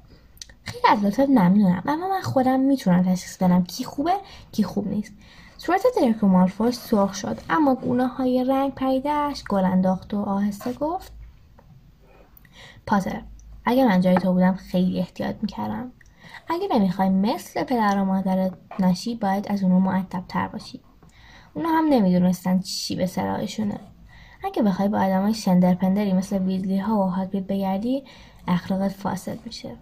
خیلی 0.64 0.84
از 0.88 1.04
لطفت 1.04 1.28
ممنونم 1.28 1.82
اما 1.86 2.08
من 2.08 2.20
خودم 2.20 2.60
می‌تونم 2.60 3.02
تشخیص 3.02 3.36
بدم 3.36 3.64
کی 3.64 3.84
خوبه 3.84 4.12
کی 4.52 4.62
خوب 4.62 4.88
نیست. 4.88 5.12
صورت 5.58 5.82
دریکو 6.00 6.26
مالفوی 6.26 6.72
سرخ 6.72 7.14
شد 7.14 7.40
اما 7.50 7.74
گونه 7.74 8.06
های 8.06 8.44
رنگ 8.44 8.74
پریدهاش 8.74 9.44
گل 9.44 9.64
انداخت 9.64 10.14
و 10.14 10.22
آهسته 10.22 10.72
گفت 10.72 11.12
پاتر 12.86 13.22
اگه 13.64 13.84
من 13.84 14.00
جای 14.00 14.16
تو 14.16 14.32
بودم 14.32 14.54
خیلی 14.54 14.98
احتیاط 14.98 15.36
می‌کردم. 15.42 15.92
اگه 16.48 16.68
نمی‌خوای 16.72 17.08
مثل 17.08 17.64
پدر 17.64 17.98
و 17.98 18.04
مادرت 18.04 18.52
نشی 18.78 19.14
باید 19.14 19.48
از 19.48 19.62
اونو 19.62 19.80
معدب 19.80 20.24
تر 20.28 20.48
باشی. 20.48 20.80
اونا 21.54 21.68
هم 21.68 21.84
نمی‌دونستن 21.90 22.60
چی 22.60 22.96
به 22.96 23.06
سراغشونه 23.06 23.80
اگه 24.44 24.62
بخوای 24.62 24.88
با 24.88 24.98
آدمای 24.98 25.34
شندرپندری 25.34 26.12
مثل 26.12 26.38
ویزلی 26.38 26.78
ها 26.78 26.98
و 26.98 27.02
هاگرید 27.02 27.46
بگردی 27.46 28.04
اخلاقت 28.48 28.92
فاسد 28.92 29.38
میشه. 29.44 29.76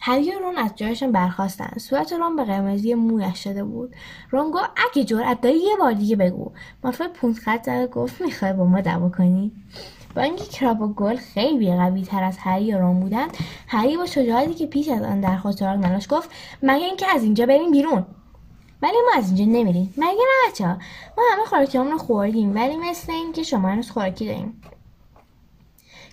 هری 0.00 0.34
و 0.34 0.38
رون 0.38 0.56
از 0.56 0.70
جایشون 0.76 1.12
برخواستن 1.12 1.78
صورت 1.78 2.12
رون 2.12 2.36
به 2.36 2.44
قرمزی 2.44 2.94
مویش 2.94 3.44
شده 3.44 3.64
بود. 3.64 3.94
رون 4.30 4.50
گفت 4.50 4.70
اگه 4.76 5.04
جرأت 5.04 5.40
داری 5.40 5.58
یه 5.58 5.76
بار 5.78 5.92
دیگه 5.92 6.16
بگو. 6.16 6.52
مارفای 6.84 7.08
پونت 7.08 7.38
خط 7.38 7.66
زد 7.66 7.90
گفت 7.90 8.20
می‌خوای 8.20 8.52
با 8.52 8.64
ما 8.64 8.80
دعوا 8.80 9.08
کنی؟ 9.08 9.52
با 10.16 10.22
اینکه 10.22 10.44
کراب 10.44 10.80
و 10.80 10.88
گل 10.92 11.16
خیلی 11.16 11.76
قوی 11.76 12.02
تر 12.02 12.24
از 12.24 12.38
هری 12.38 12.74
و 12.74 12.78
رون 12.78 13.00
بودن 13.00 13.26
هری 13.68 13.96
با 13.96 14.06
شجاعتی 14.06 14.54
که 14.54 14.66
پیش 14.66 14.88
از 14.88 15.02
آن 15.02 15.20
در 15.20 15.36
خود 15.36 15.52
سراغ 15.52 15.84
نداشت 15.84 16.08
گفت 16.08 16.30
مگه 16.62 16.84
اینکه 16.84 17.06
از 17.14 17.22
اینجا 17.22 17.46
بریم 17.46 17.70
بیرون؟ 17.70 18.06
ولی 18.82 18.96
ما 19.06 19.18
از 19.18 19.26
اینجا 19.26 19.44
نمیریم. 19.44 19.94
مگه 19.96 20.06
نه 20.08 20.50
بچه 20.50 20.66
ما 20.66 21.24
همه 21.32 21.44
خوراکیامون 21.46 21.92
رو 21.92 21.98
خوردیم 21.98 22.54
ولی 22.54 22.76
مثل 22.76 23.12
اینکه 23.12 23.42
شما 23.42 23.68
هنوز 23.68 23.90
خوراکی 23.90 24.26
داریم. 24.26 24.62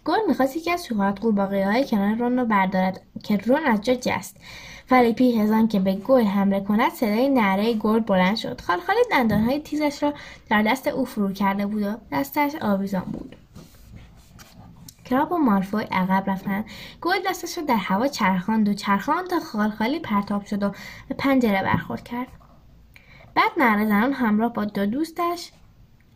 گل 0.05 0.19
می‌خواست 0.27 0.57
یکی 0.57 0.71
از 0.71 0.85
شکلات 0.85 1.19
قورباغه 1.19 1.65
های 1.65 1.85
کنار 1.85 2.15
رون 2.15 2.39
رو 2.39 2.45
بردارد 2.45 3.01
که 3.23 3.37
رون 3.37 3.65
از 3.65 3.81
جا 3.81 3.93
جست. 3.93 4.37
از 4.91 5.51
آن 5.51 5.67
که 5.67 5.79
به 5.79 5.93
گل 5.93 6.23
حمله 6.23 6.59
کند 6.59 6.91
صدای 6.91 7.29
نره 7.29 7.73
گل 7.73 7.99
بلند 7.99 8.35
شد. 8.35 8.61
خالخالی 8.61 8.99
دندانهای 9.11 9.59
تیزش 9.59 10.03
را 10.03 10.13
در 10.49 10.61
دست 10.61 10.87
او 10.87 11.05
فرو 11.05 11.33
کرده 11.33 11.65
بود 11.65 11.83
و 11.83 11.95
دستش 12.11 12.55
آویزان 12.61 13.03
بود. 13.03 13.35
کراب 15.05 15.31
و 15.31 15.37
مالفوی 15.37 15.83
عقب 15.83 16.29
رفتن 16.29 16.65
گل 17.01 17.15
دستش 17.25 17.57
را 17.57 17.63
در 17.63 17.75
هوا 17.75 18.07
چرخاند 18.07 18.69
و 18.69 18.73
چرخاند 18.73 19.29
تا 19.29 19.39
خالخالی 19.39 19.99
پرتاب 19.99 20.45
شد 20.45 20.63
و 20.63 20.71
به 21.09 21.15
پنجره 21.15 21.63
برخورد 21.63 22.03
کرد. 22.03 22.27
بعد 23.35 23.51
نره 23.57 23.85
زنان 23.85 24.13
همراه 24.13 24.53
با 24.53 24.65
دو 24.65 24.85
دوستش 24.85 25.51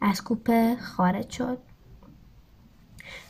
از 0.01 0.23
کوپه 0.23 0.77
خارج 0.81 1.29
شد. 1.29 1.57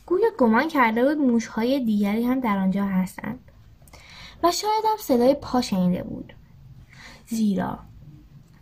گویا 0.06 0.30
گمان 0.38 0.68
کرده 0.68 1.06
بود 1.06 1.18
موشهای 1.18 1.80
دیگری 1.80 2.24
هم 2.24 2.40
در 2.40 2.58
آنجا 2.58 2.86
هستند 2.86 3.40
و 4.44 4.52
شاید 4.52 4.84
هم 4.92 4.98
صدای 5.00 5.34
پا 5.34 5.62
شنیده 5.62 6.04
بود. 6.04 6.34
زیرا 7.28 7.80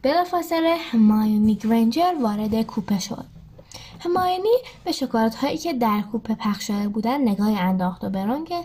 بلافاصله 0.02 0.78
همایونی 0.92 1.56
گرنجر 1.56 2.14
وارد 2.22 2.62
کوپه 2.62 3.00
شد. 3.00 3.26
هماینی 4.00 4.58
به 4.84 4.92
شکلات 4.92 5.36
هایی 5.36 5.58
که 5.58 5.74
در 5.74 6.02
کوپه 6.12 6.36
پخش 6.36 6.68
شده 6.68 6.88
بودن 6.88 7.22
نگاهی 7.22 7.56
انداخت 7.56 8.04
و 8.04 8.10
برون 8.10 8.46
که 8.46 8.64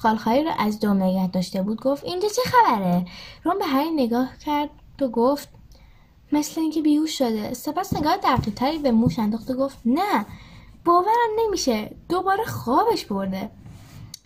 خالخالی 0.00 0.44
را 0.44 0.52
از 0.52 0.80
دوم 0.80 1.02
نگه 1.02 1.26
داشته 1.28 1.62
بود 1.62 1.80
گفت 1.80 2.04
اینجا 2.04 2.28
چه 2.28 2.42
خبره؟ 2.44 3.04
رون 3.44 3.58
به 3.58 3.66
هری 3.66 3.90
نگاه 3.90 4.38
کرد 4.38 4.70
و 5.00 5.08
گفت 5.08 5.48
مثل 6.32 6.60
اینکه 6.60 6.82
بیهوش 6.82 7.18
شده. 7.18 7.54
سپس 7.54 7.96
نگاه 7.96 8.16
دقیقتری 8.16 8.78
به 8.78 8.90
موش 8.90 9.18
انداخت 9.18 9.50
و 9.50 9.54
گفت 9.54 9.78
نه 9.84 10.26
باورم 10.84 11.30
نمیشه. 11.38 11.96
دوباره 12.08 12.44
خوابش 12.44 13.04
برده. 13.04 13.50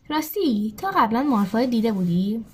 راستی 0.09 0.74
تا 0.78 0.90
قبلا 0.90 1.22
مالفای 1.22 1.66
دیده 1.66 1.92
بودی؟ 1.92 2.44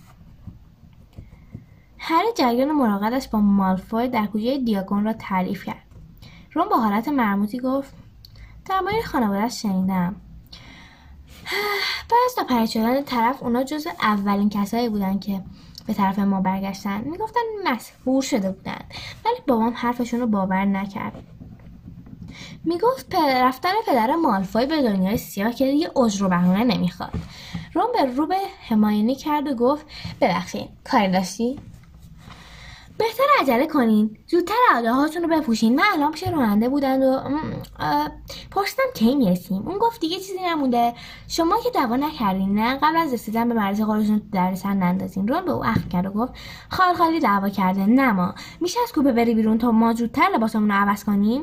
هر 1.99 2.25
جریان 2.37 2.73
مراقبش 2.73 3.29
با 3.29 3.41
مالفای 3.41 4.09
در 4.09 4.27
کوچه 4.27 4.59
دیاگون 4.59 5.05
را 5.05 5.13
تعریف 5.13 5.65
کرد. 5.65 5.83
رون 6.53 6.69
با 6.69 6.77
حالت 6.77 7.09
مرموزی 7.09 7.59
گفت 7.59 7.95
در 8.67 8.81
مورد 8.81 9.05
خانوادهش 9.05 9.63
شنیدم. 9.63 10.17
بعد 12.11 12.31
تا 12.37 12.45
پرید 12.45 12.69
شدن 12.69 13.03
طرف 13.03 13.43
اونا 13.43 13.63
جز 13.63 13.87
اولین 14.01 14.49
کسایی 14.49 14.89
بودن 14.89 15.19
که 15.19 15.43
به 15.87 15.95
طرف 15.95 16.19
ما 16.19 16.41
برگشتن. 16.41 17.01
می‌گفتن 17.05 17.41
مسهور 17.65 18.23
شده 18.23 18.51
بودن. 18.51 18.81
ولی 19.25 19.37
بابام 19.49 19.73
حرفشون 19.77 20.21
رو 20.21 20.27
باور 20.27 20.65
نکرد. 20.65 21.23
می‌گفت 22.65 23.15
رفتن 23.15 23.73
پدر 23.87 24.15
مالفای 24.15 24.67
به 24.67 24.83
دنیای 24.83 25.17
سیاه 25.17 25.53
که 25.53 25.65
دیگه 25.67 25.99
اجر 25.99 26.25
و 26.25 26.29
بهونه 26.29 26.65
نمی‌خواد. 26.65 27.13
روم 27.75 27.87
به 27.93 28.15
رو 28.15 28.27
به 28.27 28.37
حماینی 28.69 29.15
کرد 29.15 29.47
و 29.47 29.55
گفت 29.55 29.87
ببخشید 30.21 30.69
کاری 30.85 31.11
داشتی؟ 31.13 31.59
بهتر 33.01 33.25
عجله 33.41 33.67
کنین. 33.67 34.19
زودتر 34.27 34.55
عاده 34.75 34.93
هاتون 34.93 35.23
رو 35.23 35.29
بپوشین. 35.29 35.75
من 35.75 35.85
الان 35.93 36.13
پیش 36.13 36.23
راننده 36.23 36.69
بودن 36.69 37.03
و 37.03 37.39
پرسیدم 38.51 38.85
کی 38.95 39.15
می‌رسیم؟ 39.15 39.69
اون 39.69 39.79
گفت 39.79 40.01
دیگه 40.01 40.17
چیزی 40.17 40.39
نمونده. 40.47 40.95
شما 41.29 41.57
که 41.65 41.71
دعوا 41.71 41.97
نکردین 41.97 42.55
نه؟ 42.55 42.79
قبل 42.83 42.97
از 42.97 43.13
رسیدن 43.13 43.49
به 43.49 43.55
مرز 43.55 43.83
خودتون 43.83 44.23
در 44.33 44.55
سر 44.55 44.75
نندازین. 44.75 45.29
رون 45.29 45.45
به 45.45 45.51
او 45.51 45.65
اخم 45.65 45.89
کرد 45.89 46.07
و 46.07 46.11
گفت 46.11 46.33
خال 46.71 46.95
خالی 46.95 47.21
دعوا 47.21 47.49
کرده. 47.49 47.87
نه 47.87 48.13
ما. 48.13 48.35
میشه 48.61 48.79
از 48.83 48.93
کوپه 48.93 49.13
بری 49.13 49.35
بیرون 49.35 49.59
تا 49.59 49.71
ما 49.71 49.93
زودتر 49.93 50.29
لباسمون 50.35 50.71
رو 50.71 50.75
عوض 50.75 51.05
کنیم؟ 51.05 51.43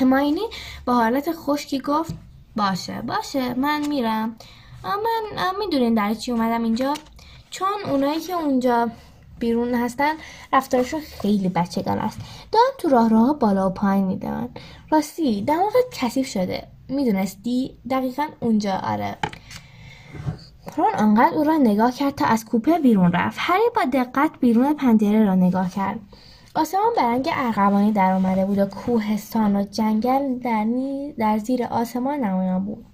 هماینی 0.00 0.40
با 0.86 0.94
حالت 0.94 1.32
خشکی 1.32 1.78
گفت 1.78 2.14
باشه 2.56 3.02
باشه 3.02 3.54
من 3.54 3.86
میرم. 3.88 4.36
من 5.36 5.58
می‌دونین 5.58 5.94
در 5.94 6.14
چی 6.14 6.32
اومدم 6.32 6.62
اینجا؟ 6.64 6.94
چون 7.50 7.68
اونایی 7.90 8.20
که 8.20 8.32
اونجا 8.32 8.90
بیرون 9.38 9.74
هستن 9.74 10.12
رفتارشون 10.52 11.00
خیلی 11.00 11.48
بچگان 11.48 11.98
است. 11.98 12.20
دارن 12.52 12.70
تو 12.78 12.88
راه 12.88 13.08
راه 13.08 13.38
بالا 13.38 13.70
و 13.70 13.72
پایین 13.72 14.04
میدن 14.04 14.48
راستی 14.90 15.42
دماغت 15.42 15.84
کثیف 15.92 16.26
شده. 16.26 16.66
می‌دونستی؟ 16.88 17.78
دقیقا 17.90 18.26
اونجا 18.40 18.72
آره. 18.72 19.16
رون 20.76 20.94
آنقدر 20.98 21.34
او 21.34 21.44
را 21.44 21.56
نگاه 21.56 21.92
کرد 21.92 22.14
تا 22.14 22.24
از 22.24 22.44
کوپه 22.44 22.78
بیرون 22.78 23.12
رفت. 23.12 23.38
هری 23.40 23.70
با 23.76 23.82
دقت 23.92 24.30
بیرون 24.40 24.74
پنجره 24.74 25.24
را 25.24 25.34
نگاه 25.34 25.70
کرد. 25.70 26.00
آسمان 26.54 26.92
به 26.96 27.02
رنگ 27.02 27.28
ارغوانی 27.32 27.92
در 27.92 28.12
آمده 28.12 28.46
بود 28.46 28.58
و 28.58 28.66
کوهستان 28.66 29.56
و 29.56 29.64
جنگل 29.64 30.38
در, 30.38 30.66
در 31.18 31.38
زیر 31.38 31.64
آسمان 31.64 32.14
نمایان 32.20 32.64
بود. 32.64 32.86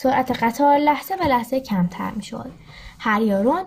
سرعت 0.00 0.42
قطار 0.42 0.76
لحظه 0.76 1.16
به 1.16 1.24
لحظه 1.24 1.60
کمتر 1.60 2.10
می‌شد. 2.10 2.50
هری 2.98 3.32
و 3.32 3.42
رون 3.42 3.62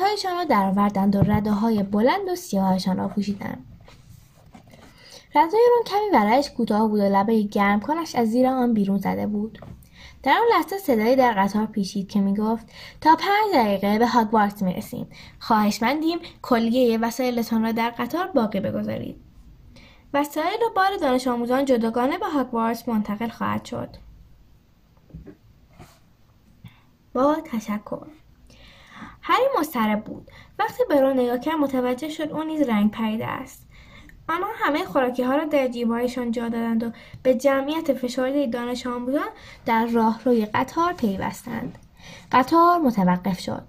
هایشان 0.00 0.36
را 0.36 0.44
درآوردند 0.44 1.16
و 1.16 1.20
رده 1.20 1.50
های 1.50 1.82
بلند 1.82 2.28
و 2.32 2.36
سیاهشان 2.36 2.96
را 2.96 3.08
پوشیدند. 3.08 3.66
ردای 5.34 5.60
رون 5.70 5.84
کمی 5.86 6.10
برایش 6.12 6.50
کوتاه 6.50 6.88
بود 6.88 7.00
و 7.00 7.02
لبه 7.02 7.42
گرم 7.42 7.80
کنش 7.80 8.14
از 8.14 8.28
زیر 8.28 8.46
آن 8.46 8.74
بیرون 8.74 8.98
زده 8.98 9.26
بود. 9.26 9.58
در 10.22 10.32
آن 10.32 10.58
لحظه 10.58 10.78
صدایی 10.78 11.16
در 11.16 11.32
قطار 11.32 11.66
پیچید 11.66 12.08
که 12.08 12.20
می‌گفت 12.20 12.66
تا 13.00 13.16
پنج 13.16 13.54
دقیقه 13.54 13.98
به 13.98 14.06
هاگوارتس 14.06 14.62
می‌رسیم. 14.62 15.06
خواهشمندیم 15.38 16.18
کلیه 16.42 16.98
وسایلتان 16.98 17.62
را 17.62 17.72
در 17.72 17.90
قطار 17.90 18.26
باقی 18.26 18.60
بگذارید. 18.60 19.16
وسایل 20.14 20.62
و 20.70 20.74
بار 20.76 20.96
دانش 21.00 21.28
آموزان 21.28 21.64
جداگانه 21.64 22.18
به 22.18 22.26
هاگوارتس 22.26 22.88
منتقل 22.88 23.28
خواهد 23.28 23.64
شد. 23.64 24.07
تشکر. 27.44 28.06
هری 29.22 29.44
مضطرب 29.60 30.04
بود. 30.04 30.30
وقتی 30.58 30.82
به 30.88 30.94
نگاه 31.00 31.38
کرد 31.38 31.54
متوجه 31.54 32.08
شد 32.08 32.32
او 32.32 32.42
نیز 32.42 32.68
رنگ 32.68 32.90
پریده 32.90 33.26
است. 33.26 33.68
آنها 34.28 34.48
همه 34.54 34.84
خوراکی 34.84 35.22
ها 35.22 35.36
را 35.36 35.44
در 35.44 35.68
جیبهایشان 35.68 36.30
جا 36.30 36.48
دادند 36.48 36.82
و 36.82 36.90
به 37.22 37.34
جمعیت 37.34 37.92
فشرده 37.92 38.46
دانش 38.46 38.86
آموزان 38.86 39.28
در 39.66 39.86
راهروی 39.86 40.46
قطار 40.46 40.92
پیوستند. 40.92 41.78
قطار 42.32 42.78
متوقف 42.78 43.40
شد. 43.40 43.62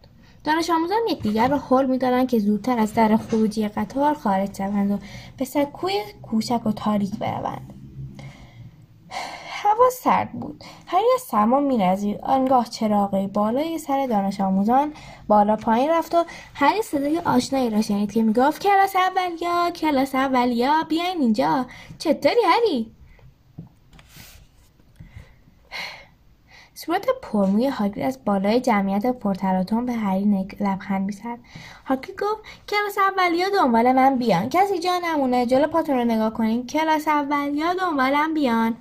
دانش 0.43 0.69
آموزان 0.69 0.99
یکدیگر 1.09 1.47
را 1.47 1.57
حل 1.57 1.85
می‌دادند 1.85 2.29
که 2.29 2.39
زودتر 2.39 2.79
از 2.79 2.93
در 2.93 3.17
خروجی 3.17 3.67
قطار 3.67 4.13
خارج 4.13 4.57
شوند 4.57 4.91
و 4.91 4.97
به 5.37 5.45
سکوی 5.45 6.03
کوچک 6.21 6.65
و 6.65 6.71
تاریک 6.71 7.15
بروند. 7.19 7.73
هوا 9.63 9.89
سرد 9.89 10.31
بود. 10.31 10.63
هری 10.87 11.05
از 11.15 11.21
سرما 11.21 11.59
میرزید 11.59 12.19
آنگاه 12.21 12.69
چراغی 12.69 13.27
بالای 13.27 13.77
سر 13.77 14.07
دانش 14.07 14.41
آموزان 14.41 14.93
بالا 15.27 15.55
پایین 15.55 15.89
رفت 15.89 16.15
و 16.15 16.25
هری 16.53 16.81
صدای 16.81 17.19
آشنایی 17.19 17.69
را 17.69 17.81
شنید 17.81 18.11
که 18.11 18.23
می‌گفت 18.23 18.61
کلاس 18.61 18.95
اولیا 18.95 19.71
کلاس 19.71 20.15
اولیا 20.15 20.83
بیاین 20.89 21.21
اینجا. 21.21 21.65
چطوری 21.97 22.41
هری؟ 22.45 22.91
صورت 26.73 27.05
پرموی 27.21 27.67
هاگرید 27.67 28.03
از 28.03 28.19
بالای 28.25 28.59
جمعیت 28.59 29.05
پرتراتون 29.05 29.85
به 29.85 29.93
هری 29.93 30.47
لبخند 30.59 31.05
می‌زد. 31.05 31.39
هاگرید 31.85 32.19
گفت 32.19 32.43
کلاس 32.69 32.97
اولیا 32.97 33.49
دنبال 33.49 33.91
من 33.91 34.17
بیان. 34.17 34.49
کسی 34.49 34.79
جا 34.79 34.91
نمونه 35.03 35.45
جلو 35.45 35.67
پاتون 35.67 35.97
رو 35.97 36.03
نگاه 36.03 36.33
کنین. 36.33 36.67
کلاس 36.67 37.07
اولیا 37.07 37.73
دنبالم 37.73 38.33
بیان؟ 38.33 38.75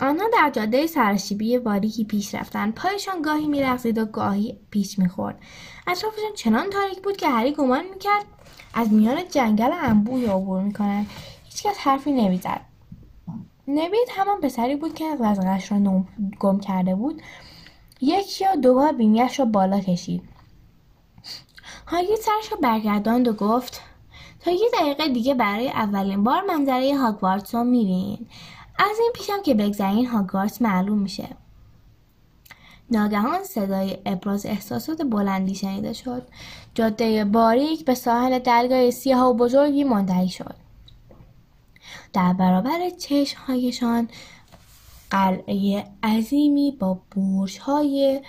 آنها 0.00 0.26
در 0.32 0.50
جاده 0.50 0.86
سرشیبی 0.86 1.58
باریکی 1.58 2.04
پیش 2.04 2.34
رفتند. 2.34 2.74
پایشان 2.74 3.22
گاهی 3.22 3.46
میلغزید 3.46 3.98
و 3.98 4.04
گاهی 4.04 4.58
پیش 4.70 4.98
می‌خورد. 4.98 5.38
اطرافشان 5.86 6.34
چنان 6.36 6.70
تاریک 6.70 7.02
بود 7.02 7.16
که 7.16 7.28
هری 7.28 7.52
گمان 7.52 7.84
می‌کرد 7.94 8.24
از 8.74 8.92
میان 8.92 9.28
جنگل 9.28 9.70
انبوهی 9.82 10.26
عبور 10.26 10.62
می‌کنند 10.62 11.06
هیچکس 11.44 11.78
حرفی 11.78 12.12
نمی‌زد. 12.12 12.60
نوید 13.68 14.08
همان 14.10 14.40
پسری 14.40 14.76
بود 14.76 14.94
که 14.94 15.04
وزغش 15.20 15.72
را 15.72 16.04
گم 16.40 16.60
کرده 16.60 16.94
بود. 16.94 17.22
یک 18.00 18.40
یا 18.40 18.54
دو 18.54 18.74
بار 18.74 18.92
بینیش 18.92 19.40
را 19.40 19.44
بالا 19.44 19.80
کشید. 19.80 20.22
هاگرید 21.86 22.16
سرش 22.16 22.52
را 22.52 22.58
برگرداند 22.62 23.28
و 23.28 23.32
گفت 23.32 23.80
تا 24.40 24.50
یه 24.50 24.70
دقیقه 24.80 25.08
دیگه 25.08 25.34
برای 25.34 25.68
اولین 25.68 26.24
بار 26.24 26.42
منظره 26.48 26.96
هاگوارتس 26.96 27.54
رو 27.54 27.64
می‌بینین 27.64 28.26
از 28.80 28.98
این 29.00 29.10
پیشم 29.14 29.42
که 29.42 29.54
بگذرین 29.54 30.06
هاگوارتس 30.06 30.62
معلوم 30.62 30.98
میشه. 30.98 31.28
ناگهان 32.90 33.44
صدای 33.44 33.98
ابراز 34.06 34.46
احساسات 34.46 35.02
بلندی 35.02 35.54
شنیده 35.54 35.92
شد. 35.92 36.22
جاده 36.74 37.24
باریک 37.24 37.84
به 37.84 37.94
ساحل 37.94 38.38
دلگاه 38.38 38.90
سیاه 38.90 39.26
و 39.26 39.34
بزرگی 39.34 39.84
منتهی 39.84 40.28
شد. 40.28 40.54
در 42.12 42.32
برابر 42.32 42.90
چشمهایشان 42.90 44.08
قلعه 45.10 45.84
عظیمی 46.02 46.76
با 46.80 46.98
برجهای 47.16 48.20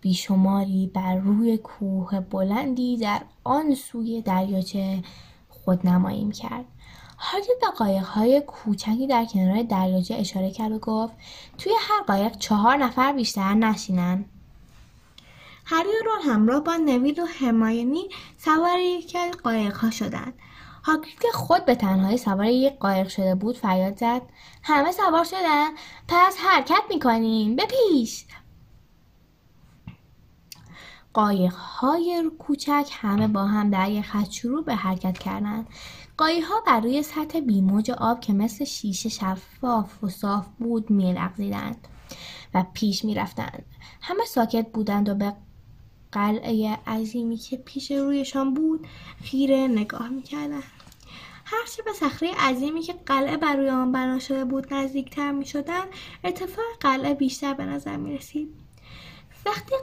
بیشماری 0.00 0.90
بر 0.94 1.16
روی 1.16 1.58
کوه 1.58 2.20
بلندی 2.20 2.96
در 2.96 3.20
آن 3.44 3.74
سوی 3.74 4.22
دریاچه 4.22 5.02
خودنمایی 5.48 6.30
کرد 6.30 6.64
هاگرید 7.22 7.60
به 7.60 7.66
قایقهای 7.66 8.40
کوچکی 8.40 9.06
در 9.06 9.24
کنار 9.24 9.62
دریاچه 9.62 10.14
اشاره 10.14 10.50
کرد 10.50 10.72
و 10.72 10.78
گفت 10.78 11.12
توی 11.58 11.72
هر 11.80 12.02
قایق 12.06 12.36
چهار 12.36 12.76
نفر 12.76 13.12
بیشتر 13.12 13.54
نشینن. 13.54 14.24
هری 15.64 15.88
و 15.88 16.04
رون 16.04 16.32
همراه 16.32 16.60
با 16.60 16.76
نوید 16.76 17.18
و 17.18 17.26
هماینی 17.26 18.08
سوار 18.38 18.78
یکی 18.78 19.18
از 19.18 19.32
قایقها 19.32 19.90
شدند. 19.90 20.34
هاگرید 20.84 21.18
که 21.20 21.28
خود 21.32 21.64
به 21.64 21.74
تنهایی 21.74 22.16
سوار 22.16 22.46
یک 22.46 22.78
قایق 22.78 23.08
شده 23.08 23.34
بود 23.34 23.56
فریاد 23.56 23.98
زد. 23.98 24.22
همه 24.62 24.92
سوار 24.92 25.24
شدن؟ 25.24 25.70
پس 26.08 26.36
حرکت 26.38 26.82
می‌کنیم. 26.90 27.56
به 27.56 27.66
پیش 27.66 28.24
قایقهای 31.12 32.30
کوچک 32.38 32.90
همه 32.92 33.28
با 33.28 33.44
هم 33.44 33.70
در 33.70 33.90
یک 33.90 34.04
خط 34.04 34.30
شروع 34.30 34.64
به 34.64 34.74
حرکت 34.74 35.18
کردند. 35.18 35.66
ها 36.20 36.60
بر 36.66 36.80
روی 36.80 37.02
سطح 37.02 37.40
بیموج 37.40 37.90
آب 37.90 38.20
که 38.20 38.32
مثل 38.32 38.64
شیشه 38.64 39.08
شفاف 39.08 40.04
و 40.04 40.08
صاف 40.08 40.46
بود 40.58 40.90
میلغزیدند 40.90 41.88
و 42.54 42.64
پیش 42.74 43.04
می‌رفتند 43.04 43.64
همه 44.00 44.24
ساکت 44.24 44.66
بودند 44.72 45.08
و 45.08 45.14
به 45.14 45.32
قلعه 46.12 46.78
عظیمی 46.86 47.36
که 47.36 47.56
پیش 47.56 47.90
رویشان 47.90 48.54
بود 48.54 48.86
خیره 49.22 49.56
نگاه 49.56 50.08
می‌کردند 50.08 50.62
هرچه 51.44 51.82
به 51.82 51.92
صخره 51.92 52.34
عظیمی 52.34 52.82
که 52.82 52.92
قلعه 53.06 53.36
بر 53.36 53.56
روی 53.56 53.68
آن 53.68 53.92
بنا 53.92 54.18
شده 54.18 54.44
بود 54.44 54.74
نزدیکتر 54.74 55.32
می‌شدند 55.32 55.88
ارتفاع 56.24 56.64
قلعه 56.80 57.14
بیشتر 57.14 57.54
به 57.54 57.64
نظر 57.64 57.96
می 57.96 58.16
رسید. 58.16 58.54
وقتی 59.46 59.74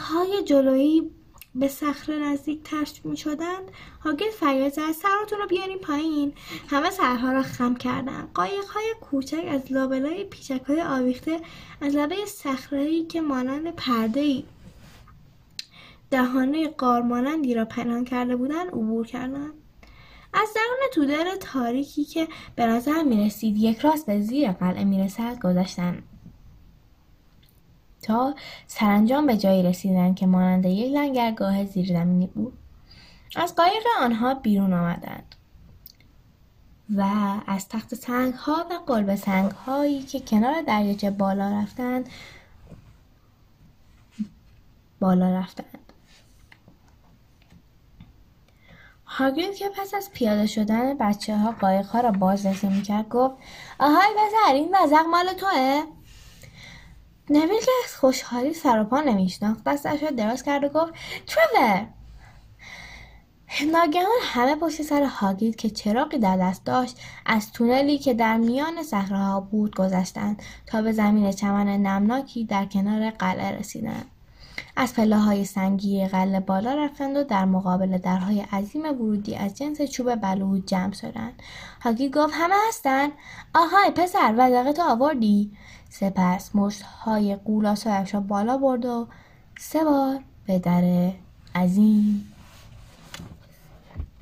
های 0.00 0.42
جلویی 0.42 1.10
به 1.54 1.68
صخره 1.68 2.18
نزدیک 2.18 2.60
تشت 2.64 3.06
می 3.06 3.16
شدند 3.16 3.70
هاگرید 4.00 4.32
فریاد 4.32 4.72
زد 4.72 4.92
سراتون 4.92 5.38
رو 5.38 5.46
بیارین 5.46 5.78
پایین. 5.78 6.32
همه 6.68 6.90
سرها 6.90 7.32
را 7.32 7.42
خم 7.42 7.74
کردند. 7.74 8.30
قایق 8.34 8.64
های 8.64 8.94
کوچک 9.00 9.44
از 9.48 9.72
لابلای 9.72 10.24
پیچک 10.24 10.60
های 10.66 10.82
آویخته 10.82 11.40
از 11.80 11.96
لبه 11.96 12.16
صخره 12.26 13.06
که 13.06 13.20
مانند 13.20 13.74
پرده 13.74 14.20
ای 14.20 14.44
دهانه 16.10 16.68
قارمانندی 16.68 17.54
را 17.54 17.64
پنهان 17.64 18.04
کرده 18.04 18.36
بودند 18.36 18.68
عبور 18.68 19.06
کردند. 19.06 19.52
از 20.34 20.48
درون 20.54 20.78
تودر 20.92 21.36
تاریکی 21.40 22.04
که 22.04 22.28
به 22.56 22.66
نظر 22.66 23.02
می 23.02 23.26
رسید 23.26 23.56
یک 23.56 23.78
راست 23.78 24.06
به 24.06 24.20
زیر 24.20 24.52
قلعه 24.52 24.84
می 24.84 25.04
رسد 25.04 25.38
گذشتند 25.38 26.02
تا 28.02 28.34
سرانجام 28.66 29.26
به 29.26 29.36
جایی 29.36 29.62
رسیدند 29.62 30.16
که 30.16 30.26
مانند 30.26 30.66
یک 30.66 30.92
لنگرگاه 30.92 31.64
زیرزمینی 31.64 32.26
بود. 32.26 32.58
از 33.36 33.54
قایق 33.54 33.82
آنها 34.00 34.34
بیرون 34.34 34.72
آمدند 34.72 35.34
و 36.96 37.04
از 37.46 37.68
تخت 37.68 37.94
سنگ 37.94 38.34
ها 38.34 38.66
و 38.70 38.92
قلب 38.92 39.14
سنگ 39.14 39.50
هایی 39.50 40.02
که 40.02 40.20
کنار 40.20 40.62
دریاچه 40.62 41.10
بالا 41.10 41.60
رفتند 41.62 42.08
بالا 45.00 45.38
رفتند. 45.38 45.78
هاگرید 49.06 49.54
که 49.54 49.68
پس 49.68 49.94
از 49.94 50.10
پیاده 50.12 50.46
شدن 50.46 50.98
بچه 50.98 51.36
ها 51.36 51.52
قایق 51.52 51.86
ها 51.86 52.00
را 52.00 52.10
بازرسی 52.10 52.68
می‌کرد 52.68 53.08
گفت 53.08 53.34
آهای 53.78 54.10
بزر 54.12 54.54
این 54.54 54.74
وزق 54.74 55.06
مال 55.06 55.32
توه؟ 55.32 55.82
نویل 57.32 57.60
که 57.60 57.70
از 57.84 57.96
خوشحالی 57.96 58.54
سر 58.54 58.80
و 58.80 58.84
پا 58.84 59.00
نمیشناخت. 59.00 59.64
دستش 59.64 60.02
را 60.02 60.10
دراز 60.10 60.42
کرد 60.42 60.64
و 60.64 60.68
گفت 60.68 60.92
ترور 61.26 61.86
ناگهان 63.72 64.18
همه 64.22 64.56
پشت 64.56 64.82
سر 64.82 65.02
هاگید 65.02 65.56
که 65.56 65.70
چراغی 65.70 66.18
در 66.18 66.36
دست 66.36 66.64
داشت 66.64 66.96
از 67.26 67.52
تونلی 67.52 67.98
که 67.98 68.14
در 68.14 68.36
میان 68.36 68.82
صخرهها 68.82 69.40
بود 69.40 69.74
گذشتند 69.74 70.42
تا 70.66 70.82
به 70.82 70.92
زمین 70.92 71.32
چمن 71.32 71.66
نمناکی 71.68 72.44
در 72.44 72.64
کنار 72.64 73.10
قلعه 73.10 73.58
رسیدند. 73.58 74.06
از 74.76 74.94
پله 74.94 75.16
های 75.16 75.44
سنگی 75.44 76.06
قله 76.06 76.40
بالا 76.40 76.74
رفتند 76.74 77.16
و 77.16 77.24
در 77.24 77.44
مقابل 77.44 77.98
درهای 77.98 78.40
عظیم 78.40 78.84
ورودی 78.84 79.36
از 79.36 79.54
جنس 79.54 79.82
چوب 79.82 80.14
بلود 80.14 80.66
جمع 80.66 80.92
شدند. 80.92 81.42
هاگی 81.80 82.10
گفت 82.10 82.32
همه 82.36 82.54
هستن؟ 82.68 83.08
آهای 83.54 83.90
پسر 83.90 84.34
وزقه 84.38 84.72
تو 84.72 84.82
آوردی؟ 84.82 85.52
سپس 85.92 86.50
مشت 86.54 86.82
های 86.82 87.36
قولاسایش 87.36 88.14
را 88.14 88.20
بالا 88.20 88.58
برد 88.58 88.84
و 88.84 89.08
سه 89.58 89.84
بار 89.84 90.20
به 90.46 90.58
در 90.58 91.12
عظیم 91.54 92.32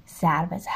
سر 0.07 0.47
بزد. 0.47 0.71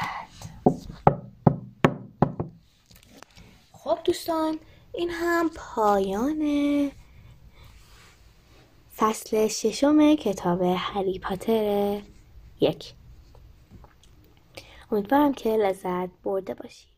خب 3.71 3.97
دوستان 4.03 4.59
این 4.93 5.09
هم 5.09 5.49
پایان 5.55 6.91
فصل 8.95 9.47
ششم 9.47 10.15
کتاب 10.15 10.61
هری 10.61 11.19
پاتر 11.19 12.01
یک. 12.59 12.93
امیدوارم 14.91 15.33
که 15.33 15.49
لذت 15.49 16.09
برده 16.23 16.53
باشید. 16.53 16.94